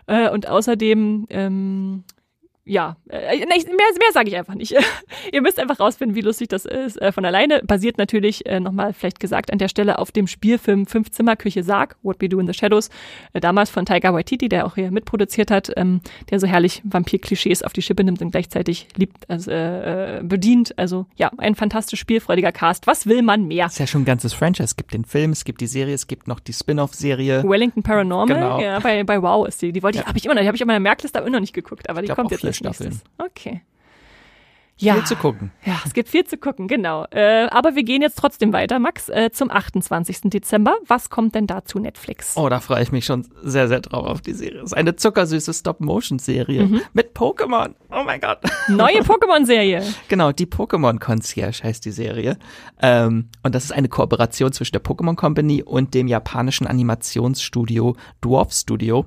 [0.06, 2.04] Äh, und außerdem ähm,
[2.64, 4.72] ja, äh, mehr, mehr sage ich einfach nicht.
[5.32, 7.00] Ihr müsst einfach rausfinden, wie lustig das ist.
[7.00, 10.86] Äh, von alleine basiert natürlich, äh, nochmal vielleicht gesagt an der Stelle, auf dem Spielfilm
[10.86, 12.88] Fünf-Zimmer-Küche Sarg, What We Do in the Shadows,
[13.32, 16.00] äh, damals von Taika Waititi, der auch hier mitproduziert hat, ähm,
[16.30, 20.78] der so herrlich Vampir-Klischees auf die Schippe nimmt und gleichzeitig liebt, also, äh, äh, bedient.
[20.78, 22.86] Also ja, ein fantastisch spielfreudiger Cast.
[22.86, 23.66] Was will man mehr?
[23.66, 24.64] ist ja schon ein ganzes Franchise.
[24.66, 27.42] Es gibt den Film, es gibt die Serie, es gibt noch die Spin-off-Serie.
[27.42, 28.60] Wellington Paranormal, Genau.
[28.60, 29.72] ja, bei, bei Wow ist die.
[29.72, 30.08] Die wollte ich, Ja.
[30.08, 31.90] habe ich immer noch, die habe ich in meiner Merkliste aber immer noch nicht geguckt,
[31.90, 32.98] aber die kommt jetzt nächstes.
[32.98, 33.00] Staffeln.
[33.18, 33.62] Okay.
[34.82, 34.94] Ja.
[34.94, 35.52] Viel zu gucken.
[35.64, 37.04] Ja, es gibt viel zu gucken, genau.
[37.12, 40.22] Äh, aber wir gehen jetzt trotzdem weiter, Max, äh, zum 28.
[40.24, 40.74] Dezember.
[40.88, 42.36] Was kommt denn da zu Netflix?
[42.36, 44.58] Oh, da freue ich mich schon sehr, sehr drauf auf die Serie.
[44.58, 47.74] Es ist eine zuckersüße Stop-Motion-Serie mit Pokémon.
[47.92, 48.38] Oh mein Gott.
[48.68, 49.84] Neue Pokémon-Serie.
[50.08, 52.36] Genau, die Pokémon Concierge heißt die Serie.
[52.80, 58.52] Ähm, und das ist eine Kooperation zwischen der Pokémon Company und dem japanischen Animationsstudio Dwarf
[58.52, 59.06] Studio.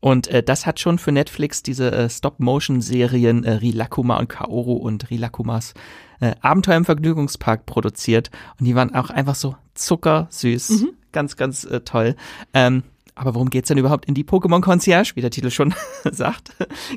[0.00, 5.10] Und äh, das hat schon für Netflix diese äh, Stop-Motion-Serien äh, Rilakuma und Kaoru und
[5.10, 5.74] Rilakumas
[6.20, 8.30] äh, Abenteuer im Vergnügungspark produziert.
[8.58, 10.86] Und die waren auch einfach so zuckersüß.
[11.12, 12.14] Ganz, ganz äh, toll.
[12.54, 12.84] Ähm,
[13.14, 15.12] aber worum geht's denn überhaupt in die Pokémon Concierge?
[15.14, 15.74] Wie der Titel schon
[16.10, 16.52] sagt,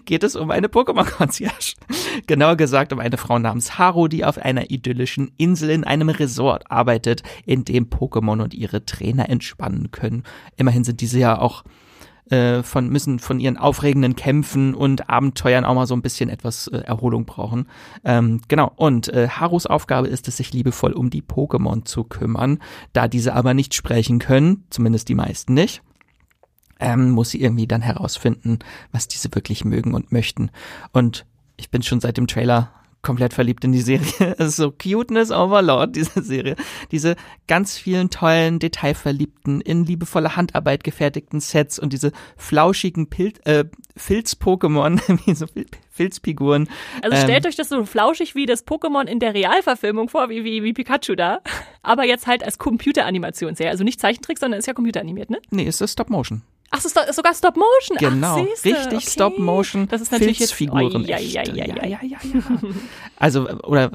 [0.06, 1.76] geht es um eine Pokémon Concierge.
[2.28, 6.72] Genauer gesagt um eine Frau namens Haru, die auf einer idyllischen Insel in einem Resort
[6.72, 10.24] arbeitet, in dem Pokémon und ihre Trainer entspannen können.
[10.56, 11.64] Immerhin sind diese ja auch
[12.30, 16.68] äh, von müssen von ihren aufregenden Kämpfen und Abenteuern auch mal so ein bisschen etwas
[16.68, 17.68] äh, Erholung brauchen.
[18.04, 18.72] Ähm, genau.
[18.76, 22.60] Und äh, Harus Aufgabe ist es, sich liebevoll um die Pokémon zu kümmern.
[22.94, 25.82] Da diese aber nicht sprechen können, zumindest die meisten nicht,
[26.80, 28.60] ähm, muss sie irgendwie dann herausfinden,
[28.92, 30.50] was diese wirklich mögen und möchten.
[30.92, 31.26] Und
[31.58, 32.72] ich bin schon seit dem Trailer
[33.04, 34.36] komplett verliebt in die Serie.
[34.40, 36.56] Es ist so Cuteness Overlord, diese Serie.
[36.92, 37.16] Diese
[37.48, 45.00] ganz vielen tollen, detailverliebten, in liebevoller Handarbeit gefertigten Sets und diese flauschigen Pil äh, Filz-Pokémon,
[45.26, 46.70] wie so Fil Filzfiguren.
[47.04, 50.44] Also Ähm, stellt euch das so flauschig wie das Pokémon in der Realverfilmung vor, wie,
[50.44, 51.42] wie, wie Pikachu da.
[51.84, 53.70] Aber jetzt halt als Computeranimationsserie.
[53.70, 55.40] Also nicht Zeichentrick, sondern ist ja computeranimiert, ne?
[55.52, 56.42] Nee, ist das Stop Motion.
[56.76, 57.98] Ach, ist sogar Stop Motion.
[58.00, 59.00] Genau, Ach, richtig okay.
[59.02, 59.88] Stop Motion.
[59.88, 61.06] Das ist natürlich jetzt Filzfiguren.
[61.06, 61.40] Oi, echte.
[61.40, 61.88] oi, oi, ja, oi.
[61.88, 62.18] ja, ja, ja.
[63.18, 63.92] Also oder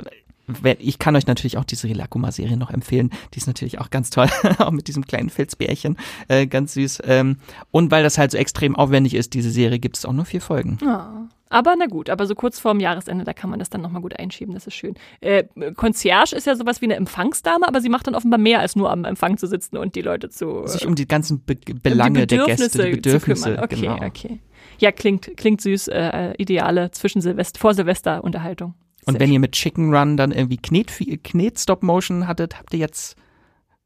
[0.79, 3.11] ich kann euch natürlich auch diese Rilakuma-Serie noch empfehlen.
[3.35, 4.29] Die ist natürlich auch ganz toll,
[4.59, 5.97] auch mit diesem kleinen Filzbärchen,
[6.29, 7.03] äh, ganz süß.
[7.05, 7.37] Ähm,
[7.71, 10.41] und weil das halt so extrem aufwendig ist, diese Serie, gibt es auch nur vier
[10.41, 10.79] Folgen.
[10.85, 11.29] Ah.
[11.51, 14.19] Aber na gut, aber so kurz vorm Jahresende, da kann man das dann nochmal gut
[14.19, 14.95] einschieben, das ist schön.
[15.21, 15.45] Äh,
[15.77, 18.91] Concierge ist ja sowas wie eine Empfangsdame, aber sie macht dann offenbar mehr als nur
[18.91, 21.81] am Empfang zu sitzen und die Leute zu Sich äh, um die ganzen Be um
[21.81, 23.51] Belange die der Gäste, die zu Bedürfnisse.
[23.51, 23.65] kümmern.
[23.65, 24.05] Okay, genau.
[24.05, 24.41] okay.
[24.79, 28.75] Ja, klingt, klingt süß, äh, ideale zwischen Silvester, vor Silvester Unterhaltung.
[29.09, 30.93] Und Sehr wenn ihr mit Chicken Run dann irgendwie Knet,
[31.25, 33.17] Knet Stop Motion hattet, habt ihr jetzt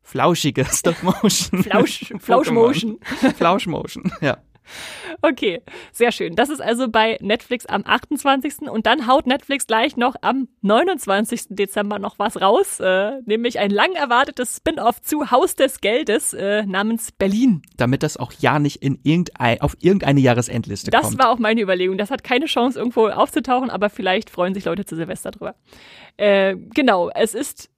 [0.03, 1.63] flauschige Stop Motion.
[1.63, 2.99] Flausch, Flauschmotion.
[3.37, 4.39] Flauschmotion, ja.
[5.21, 6.35] Okay, sehr schön.
[6.35, 8.69] Das ist also bei Netflix am 28.
[8.71, 11.49] Und dann haut Netflix gleich noch am 29.
[11.51, 16.65] Dezember noch was raus, äh, nämlich ein lang erwartetes Spin-off zu Haus des Geldes äh,
[16.65, 17.63] namens Berlin.
[17.77, 21.19] Damit das auch ja nicht in irgendein, auf irgendeine Jahresendliste Das kommt.
[21.19, 21.99] war auch meine Überlegung.
[21.99, 25.55] Das hat keine Chance, irgendwo aufzutauchen, aber vielleicht freuen sich Leute zu Silvester drüber.
[26.17, 27.72] Äh, genau, es ist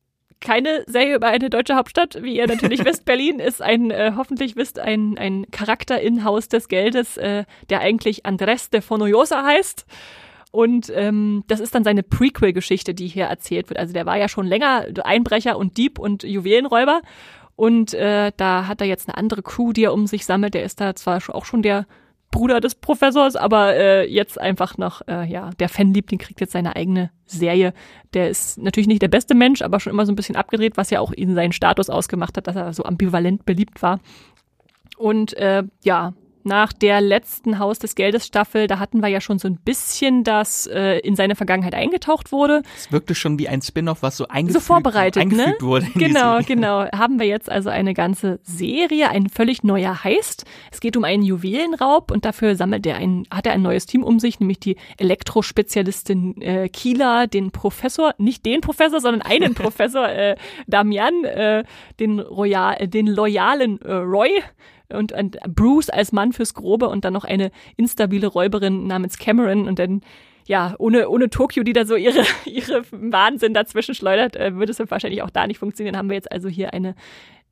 [0.45, 3.05] keine Serie über eine deutsche Hauptstadt, wie ihr natürlich wisst.
[3.05, 7.81] Berlin ist ein, äh, hoffentlich wisst, ein, ein Charakter in Haus des Geldes, äh, der
[7.81, 9.87] eigentlich Andres de Fonoyosa heißt.
[10.53, 13.81] Und ähm, das ist dann seine Prequel-Geschichte, die hier erzählt wird.
[13.81, 17.03] Also der war ja schon länger Einbrecher und Dieb und Juwelenräuber.
[17.57, 20.55] Und äh, da hat er jetzt eine andere Crew, die er um sich sammelt.
[20.55, 21.87] Der ist da zwar auch schon der
[22.35, 26.74] Bruder des Professors, aber äh, jetzt einfach noch, äh, ja, der Fanliebling kriegt jetzt seine
[26.74, 27.72] eigene Serie.
[28.12, 30.91] Der ist natürlich nicht der beste Mensch, aber schon immer so ein bisschen abgedreht, was
[30.91, 34.01] ja auch ihn seinen Status ausgemacht hat, dass er so ambivalent beliebt war.
[34.97, 36.12] Und äh, ja,
[36.45, 40.25] nach der letzten Haus des Geldes Staffel, da hatten wir ja schon so ein bisschen,
[40.25, 42.63] dass äh, in seine Vergangenheit eingetaucht wurde.
[42.77, 45.67] Es wirkte schon wie ein Spin-off, was so So eingefügt, vorbereitet, eingefügt ne?
[45.67, 45.87] wurde.
[45.95, 46.85] Genau, genau.
[46.93, 50.45] Haben wir jetzt also eine ganze Serie, ein völlig neuer Heist.
[50.71, 54.03] Es geht um einen Juwelenraub und dafür sammelt er ein, hat er ein neues Team
[54.03, 60.09] um sich, nämlich die Elektrospezialistin äh, Kila, den Professor, nicht den Professor, sondern einen Professor,
[60.09, 60.37] äh,
[60.67, 61.65] Damian, äh,
[62.01, 64.31] den, Royal, äh, den loyalen äh, Roy
[64.93, 69.66] und, und Bruce als Mann fürs Grobe und dann noch eine instabile Räuberin namens Cameron
[69.68, 70.03] und dann
[70.47, 74.76] ja, ohne, ohne Tokio, die da so ihre, ihre Wahnsinn dazwischen schleudert, äh, würde es
[74.76, 75.97] dann wahrscheinlich auch da nicht funktionieren.
[75.97, 76.95] Haben wir jetzt also hier eine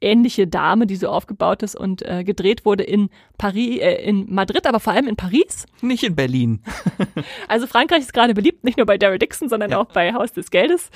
[0.02, 3.08] ähnliche Dame, die so aufgebaut ist und äh, gedreht wurde in
[3.38, 5.64] Paris, äh, in Madrid, aber vor allem in Paris.
[5.80, 6.60] Nicht in Berlin.
[7.48, 9.78] Also Frankreich ist gerade beliebt, nicht nur bei Daryl Dixon, sondern Ja.
[9.78, 10.90] auch bei Haus des Geldes.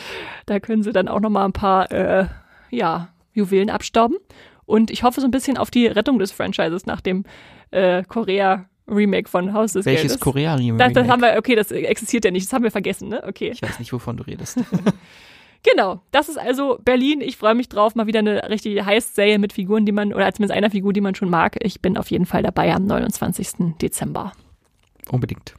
[0.47, 2.27] Da können sie dann auch noch mal ein paar äh,
[2.71, 4.17] ja, Juwelen abstauben.
[4.67, 7.25] Und ich hoffe so ein bisschen auf die Rettung des Franchises nach dem
[7.71, 10.21] äh, Korea Remake von Haus des Welches Geldes.
[10.21, 10.79] Korea-Remake?
[10.79, 13.23] Das, das haben wir, okay, das existiert ja nicht, das haben wir vergessen, ne?
[13.27, 13.51] Okay.
[13.53, 14.59] ich weiß nicht, wovon du redest.
[15.63, 17.21] Genau, das ist also Berlin.
[17.21, 20.57] Ich freue mich drauf, mal wieder eine richtige Heist-Serie mit Figuren, die man, oder zumindest
[20.57, 21.57] einer Figur, die man schon mag.
[21.61, 23.75] Ich bin auf jeden Fall dabei am 29.
[23.83, 24.33] Dezember.
[25.11, 25.55] Unbedingt.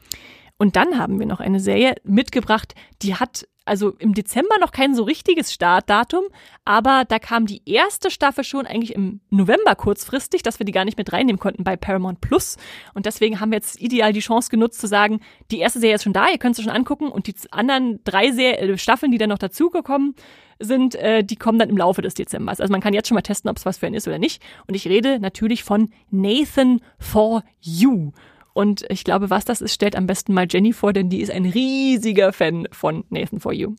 [0.57, 4.95] Und dann haben wir noch eine Serie mitgebracht, die hat also im Dezember noch kein
[4.95, 6.23] so richtiges Startdatum,
[6.65, 10.85] aber da kam die erste Staffel schon eigentlich im November kurzfristig, dass wir die gar
[10.85, 12.57] nicht mit reinnehmen konnten bei Paramount Plus.
[12.93, 15.19] Und deswegen haben wir jetzt ideal die Chance genutzt zu sagen,
[15.51, 18.31] die erste Serie ist schon da, ihr könnt sie schon angucken und die anderen drei
[18.31, 20.15] Ser äh, Staffeln, die dann noch dazugekommen
[20.59, 22.59] sind, äh, die kommen dann im Laufe des Dezembers.
[22.59, 24.41] Also man kann jetzt schon mal testen, ob es was für einen ist oder nicht.
[24.67, 28.11] Und ich rede natürlich von Nathan for You.
[28.57, 31.29] Und ich glaube, was das ist, stellt am besten mal Jenny vor, denn die ist
[31.29, 33.75] ein riesiger Fan von Nathan for You.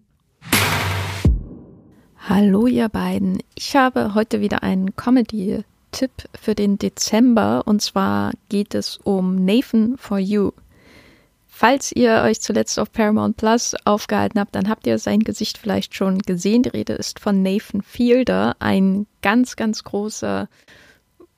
[2.29, 3.43] Hallo ihr beiden.
[3.57, 9.97] Ich habe heute wieder einen Comedy-Tipp für den Dezember und zwar geht es um Nathan
[9.97, 10.53] for You.
[11.49, 15.97] Falls ihr euch zuletzt auf Paramount Plus aufgehalten habt, dann habt ihr sein Gesicht vielleicht
[15.97, 16.62] schon gesehen.
[16.62, 20.49] Die Rede ist von Nathan Fielder, ein ganz, ganz großer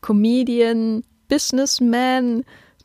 [0.02, 2.44] Comedian, Businessman,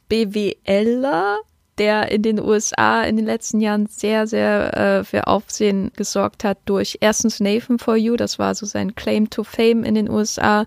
[0.10, 1.38] BWLer,
[1.78, 6.58] der in den USA in den letzten Jahren sehr, sehr äh, für Aufsehen gesorgt hat
[6.66, 10.66] durch erstens Nathan for You, das war so sein Claim to Fame in den USA.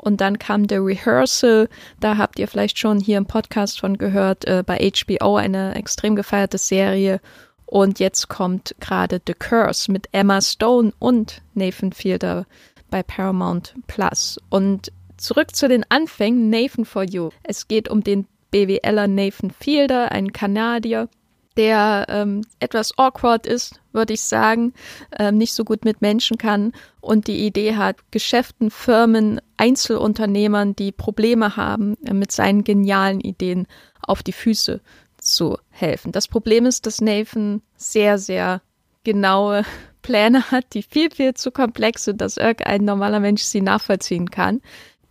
[0.00, 1.68] Und dann kam The Rehearsal,
[1.98, 6.14] da habt ihr vielleicht schon hier im Podcast von gehört, äh, bei HBO eine extrem
[6.14, 7.20] gefeierte Serie.
[7.66, 12.46] Und jetzt kommt gerade The Curse mit Emma Stone und Nathan Fielder
[12.90, 14.38] bei Paramount Plus.
[14.48, 17.30] Und zurück zu den Anfängen, Nathan for You.
[17.42, 21.08] Es geht um den BWLer Nathan Fielder, ein Kanadier,
[21.58, 24.74] der ähm, etwas awkward ist, würde ich sagen,
[25.18, 30.92] ähm, nicht so gut mit Menschen kann und die Idee hat, Geschäften, Firmen, Einzelunternehmern, die
[30.92, 33.66] Probleme haben, äh, mit seinen genialen Ideen
[34.00, 34.80] auf die Füße
[35.16, 36.12] zu helfen.
[36.12, 38.62] Das Problem ist, dass Nathan sehr, sehr
[39.02, 39.64] genaue
[40.02, 44.62] Pläne hat, die viel, viel zu komplex sind, dass irgendein normaler Mensch sie nachvollziehen kann.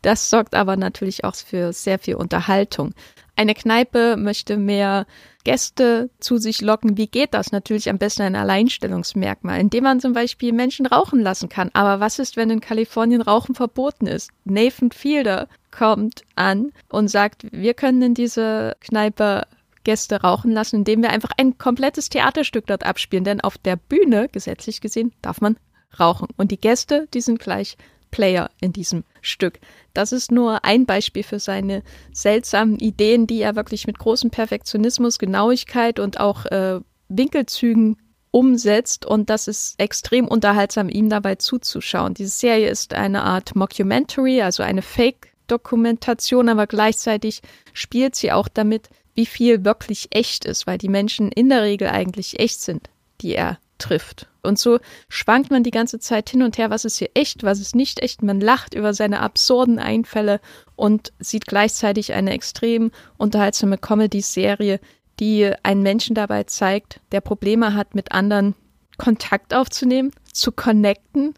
[0.01, 2.93] Das sorgt aber natürlich auch für sehr viel Unterhaltung.
[3.37, 5.05] Eine Kneipe möchte mehr
[5.43, 6.97] Gäste zu sich locken.
[6.97, 7.51] Wie geht das?
[7.51, 11.69] Natürlich am besten ein Alleinstellungsmerkmal, indem man zum Beispiel Menschen rauchen lassen kann.
[11.73, 14.31] Aber was ist, wenn in Kalifornien Rauchen verboten ist?
[14.43, 19.43] Nathan Fielder kommt an und sagt, wir können in diese Kneipe
[19.83, 23.23] Gäste rauchen lassen, indem wir einfach ein komplettes Theaterstück dort abspielen.
[23.23, 25.57] Denn auf der Bühne, gesetzlich gesehen, darf man
[25.99, 26.27] rauchen.
[26.37, 27.77] Und die Gäste, die sind gleich
[28.11, 29.59] Player in diesem Stück.
[29.93, 35.19] Das ist nur ein Beispiel für seine seltsamen Ideen, die er wirklich mit großem Perfektionismus,
[35.19, 36.79] Genauigkeit und auch äh,
[37.09, 37.97] Winkelzügen
[38.31, 42.13] umsetzt und das ist extrem unterhaltsam, ihm dabei zuzuschauen.
[42.13, 47.41] Diese Serie ist eine Art Mockumentary, also eine Fake-Dokumentation, aber gleichzeitig
[47.73, 51.87] spielt sie auch damit, wie viel wirklich echt ist, weil die Menschen in der Regel
[51.87, 52.89] eigentlich echt sind,
[53.21, 54.27] die er trifft.
[54.43, 57.59] Und so schwankt man die ganze Zeit hin und her, was ist hier echt, was
[57.59, 58.23] ist nicht echt.
[58.23, 60.39] Man lacht über seine absurden Einfälle
[60.75, 64.79] und sieht gleichzeitig eine extrem unterhaltsame Comedy-Serie,
[65.19, 68.55] die einen Menschen dabei zeigt, der Probleme hat, mit anderen
[68.97, 71.33] Kontakt aufzunehmen, zu connecten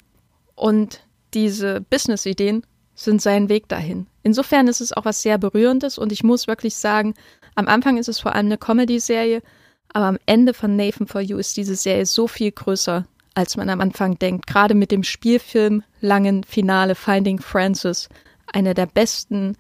[0.55, 1.01] und
[1.33, 2.65] diese Business-Ideen
[2.95, 4.07] sind sein Weg dahin.
[4.23, 7.13] Insofern ist es auch was sehr Berührendes und ich muss wirklich sagen,
[7.55, 9.41] am Anfang ist es vor allem eine Comedy-Serie,
[9.93, 13.69] aber am Ende von Nathan for You ist diese Serie so viel größer, als man
[13.69, 14.47] am Anfang denkt.
[14.47, 18.09] Gerade mit dem Spielfilm langen Finale Finding Francis.
[18.51, 19.55] Eine der besten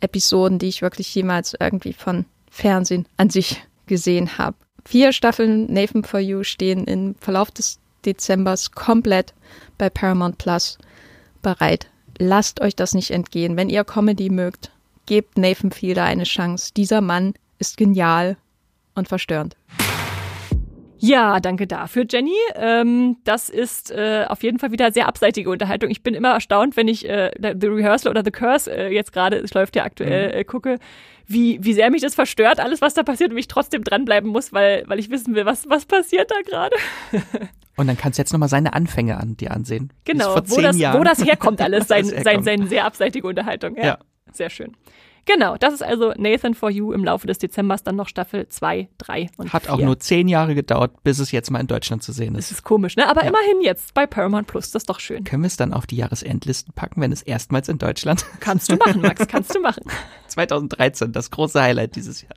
[0.00, 4.56] Episoden, die ich wirklich jemals irgendwie von Fernsehen an sich gesehen habe.
[4.84, 9.34] Vier Staffeln Nathan for You stehen im Verlauf des Dezembers komplett
[9.78, 10.78] bei Paramount Plus
[11.42, 11.88] bereit.
[12.18, 13.56] Lasst euch das nicht entgehen.
[13.56, 14.70] Wenn ihr Comedy mögt,
[15.06, 16.72] gebt Nathan Fielder eine Chance.
[16.76, 18.36] Dieser Mann ist genial
[19.00, 19.56] und verstörend.
[21.02, 22.36] Ja, danke dafür, Jenny.
[22.54, 25.90] Ähm, das ist äh, auf jeden Fall wieder sehr abseitige Unterhaltung.
[25.90, 29.38] Ich bin immer erstaunt, wenn ich äh, The Rehearsal oder The Curse äh, jetzt gerade,
[29.38, 30.34] es läuft ja aktuell, mhm.
[30.34, 30.78] äh, gucke,
[31.26, 34.52] wie, wie sehr mich das verstört, alles, was da passiert und ich trotzdem dranbleiben muss,
[34.52, 36.76] weil, weil ich wissen will, was, was passiert da gerade.
[37.76, 39.90] Und dann kannst du jetzt nochmal seine Anfänge an dir ansehen.
[40.04, 43.74] Genau, wo das, wo das herkommt alles, sein, sein, sein sehr abseitige Unterhaltung.
[43.76, 43.98] Ja, ja.
[44.32, 44.76] Sehr schön.
[45.32, 48.88] Genau, das ist also Nathan for You im Laufe des Dezembers, dann noch Staffel 2,
[48.98, 49.74] 3 und Hat 4.
[49.74, 52.50] auch nur zehn Jahre gedauert, bis es jetzt mal in Deutschland zu sehen ist.
[52.50, 53.08] Das ist komisch, ne?
[53.08, 53.28] Aber ja.
[53.28, 55.22] immerhin jetzt bei Paramount Plus, das ist doch schön.
[55.22, 58.24] Können wir es dann auf die Jahresendlisten packen, wenn es erstmals in Deutschland?
[58.40, 59.84] Kannst du machen, Max, kannst du machen.
[60.26, 62.34] 2013, das große Highlight dieses Jahr.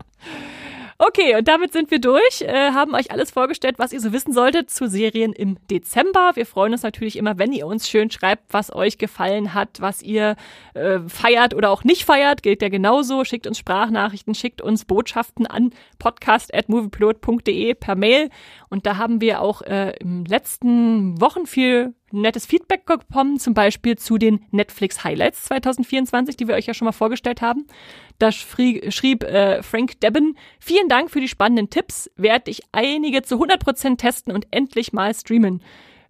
[1.00, 4.32] Okay, und damit sind wir durch, äh, haben euch alles vorgestellt, was ihr so wissen
[4.32, 6.32] solltet zu Serien im Dezember.
[6.36, 10.04] Wir freuen uns natürlich immer, wenn ihr uns schön schreibt, was euch gefallen hat, was
[10.04, 10.36] ihr
[10.76, 12.44] äh, feiert oder auch nicht feiert.
[12.44, 13.24] Gilt ja genauso.
[13.26, 18.30] Schickt uns Sprachnachrichten, schickt uns Botschaften an podcast.moviepilot.de per Mail.
[18.70, 23.98] Und da haben wir auch äh, im letzten Wochen viel nettes Feedback bekommen, zum Beispiel
[23.98, 27.68] zu den Netflix Highlights 2024, die wir euch ja schon mal vorgestellt haben.
[28.20, 33.36] Da schrieb äh, Frank Debben, vielen Dank für die spannenden Tipps, werde ich einige zu
[33.36, 35.62] 100% testen und endlich mal streamen.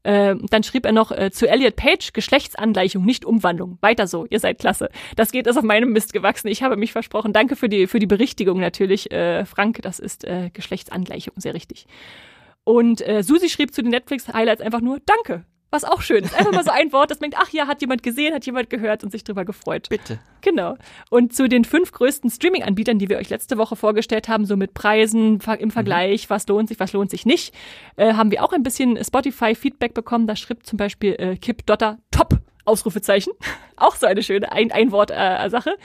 [0.04, 3.78] Äh, dann schrieb er noch äh, zu Elliot Page, Geschlechtsangleichung, nicht Umwandlung.
[3.80, 4.90] Weiter so, ihr seid klasse.
[5.16, 6.50] Das geht ist auf meinem Mist gewachsen.
[6.50, 7.32] Ich habe mich versprochen.
[7.32, 9.82] Danke für die, für die Berichtigung natürlich, äh, Frank.
[9.82, 11.88] Das ist äh, Geschlechtsangleichung, sehr richtig.
[12.66, 15.46] Und äh, Susi schrieb zu den Netflix-Highlights einfach nur Danke.
[15.74, 16.38] Was auch schön ist.
[16.38, 19.04] Einfach mal so ein Wort, das denkt, ach ja, hat jemand gesehen, hat jemand gehört
[19.04, 19.90] und sich drüber gefreut.
[19.90, 20.20] Bitte.
[20.42, 20.78] Genau.
[21.10, 24.76] Und zu den fünf größten Streaming-Anbietern, die wir euch letzte Woche vorgestellt haben, so mit
[24.76, 26.30] Preisen im Vergleich, mhm.
[26.30, 27.56] was lohnt sich, was lohnt sich nicht,
[27.96, 30.28] äh, haben wir auch ein bisschen Spotify-Feedback bekommen.
[30.28, 33.34] Da schrieb zum Beispiel äh, Kip Dotter top Ausrufezeichen.
[33.76, 35.76] Auch so eine schöne ein, ein Wort äh, Sache.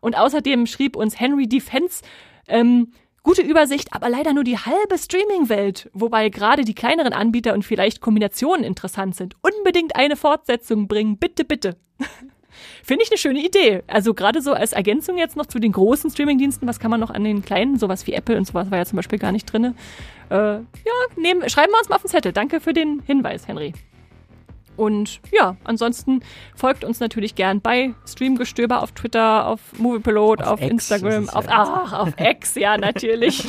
[0.00, 2.02] Und außerdem schrieb uns Henry Defense,
[2.48, 2.92] ähm,
[3.26, 8.00] Gute Übersicht, aber leider nur die halbe Streaming-Welt, wobei gerade die kleineren Anbieter und vielleicht
[8.00, 9.34] Kombinationen interessant sind.
[9.42, 11.74] Unbedingt eine Fortsetzung bringen, bitte, bitte.
[12.84, 13.82] Finde ich eine schöne Idee.
[13.88, 17.10] Also gerade so als Ergänzung jetzt noch zu den großen Streamingdiensten, was kann man noch
[17.10, 19.74] an den kleinen, sowas wie Apple und sowas war ja zum Beispiel gar nicht drin.
[20.30, 20.62] Äh, ja,
[21.16, 22.32] nehmen, schreiben wir uns mal auf den Zettel.
[22.32, 23.72] Danke für den Hinweis, Henry.
[24.76, 26.20] Und ja, ansonsten
[26.54, 31.82] folgt uns natürlich gern bei Streamgestöber auf Twitter, auf Moviepilot, auf, auf Instagram, auf, ja.
[31.84, 33.42] ach, auf X, ja, natürlich.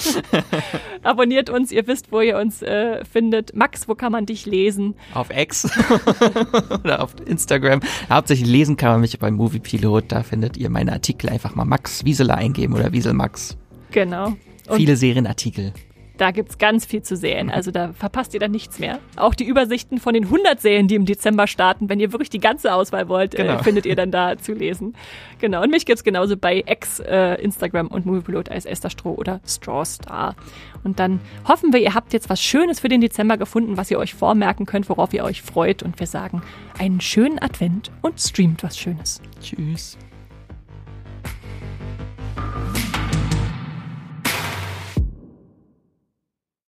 [1.03, 3.55] Abonniert uns, ihr wisst, wo ihr uns äh, findet.
[3.55, 4.95] Max, wo kann man dich lesen?
[5.13, 5.69] Auf X
[6.83, 7.81] oder auf Instagram.
[8.09, 12.05] Hauptsächlich lesen kann man mich bei Moviepilot, da findet ihr meine Artikel einfach mal Max
[12.05, 13.57] Wieseler eingeben oder Wieselmax.
[13.91, 14.35] Genau.
[14.67, 15.73] Und Viele Serienartikel.
[16.18, 17.49] Da gibt's ganz viel zu sehen.
[17.49, 18.99] Also da verpasst ihr dann nichts mehr.
[19.15, 22.39] Auch die Übersichten von den 100 Serien, die im Dezember starten, wenn ihr wirklich die
[22.39, 23.60] ganze Auswahl wollt, äh, genau.
[23.60, 24.95] äh, findet ihr dann da zu lesen.
[25.39, 25.61] Genau.
[25.61, 30.35] Und mich gibt's genauso bei X, äh, Instagram und Moviepilot als Esther Stroh oder Strawstar.
[30.84, 33.99] Und dann hoffen wir, ihr habt jetzt was Schönes für den Dezember gefunden, was ihr
[33.99, 35.84] euch vormerken könnt, worauf ihr euch freut.
[35.84, 36.41] Und wir sagen
[36.80, 39.22] einen schönen Advent und streamt was Schönes.
[39.41, 39.98] Tschüss.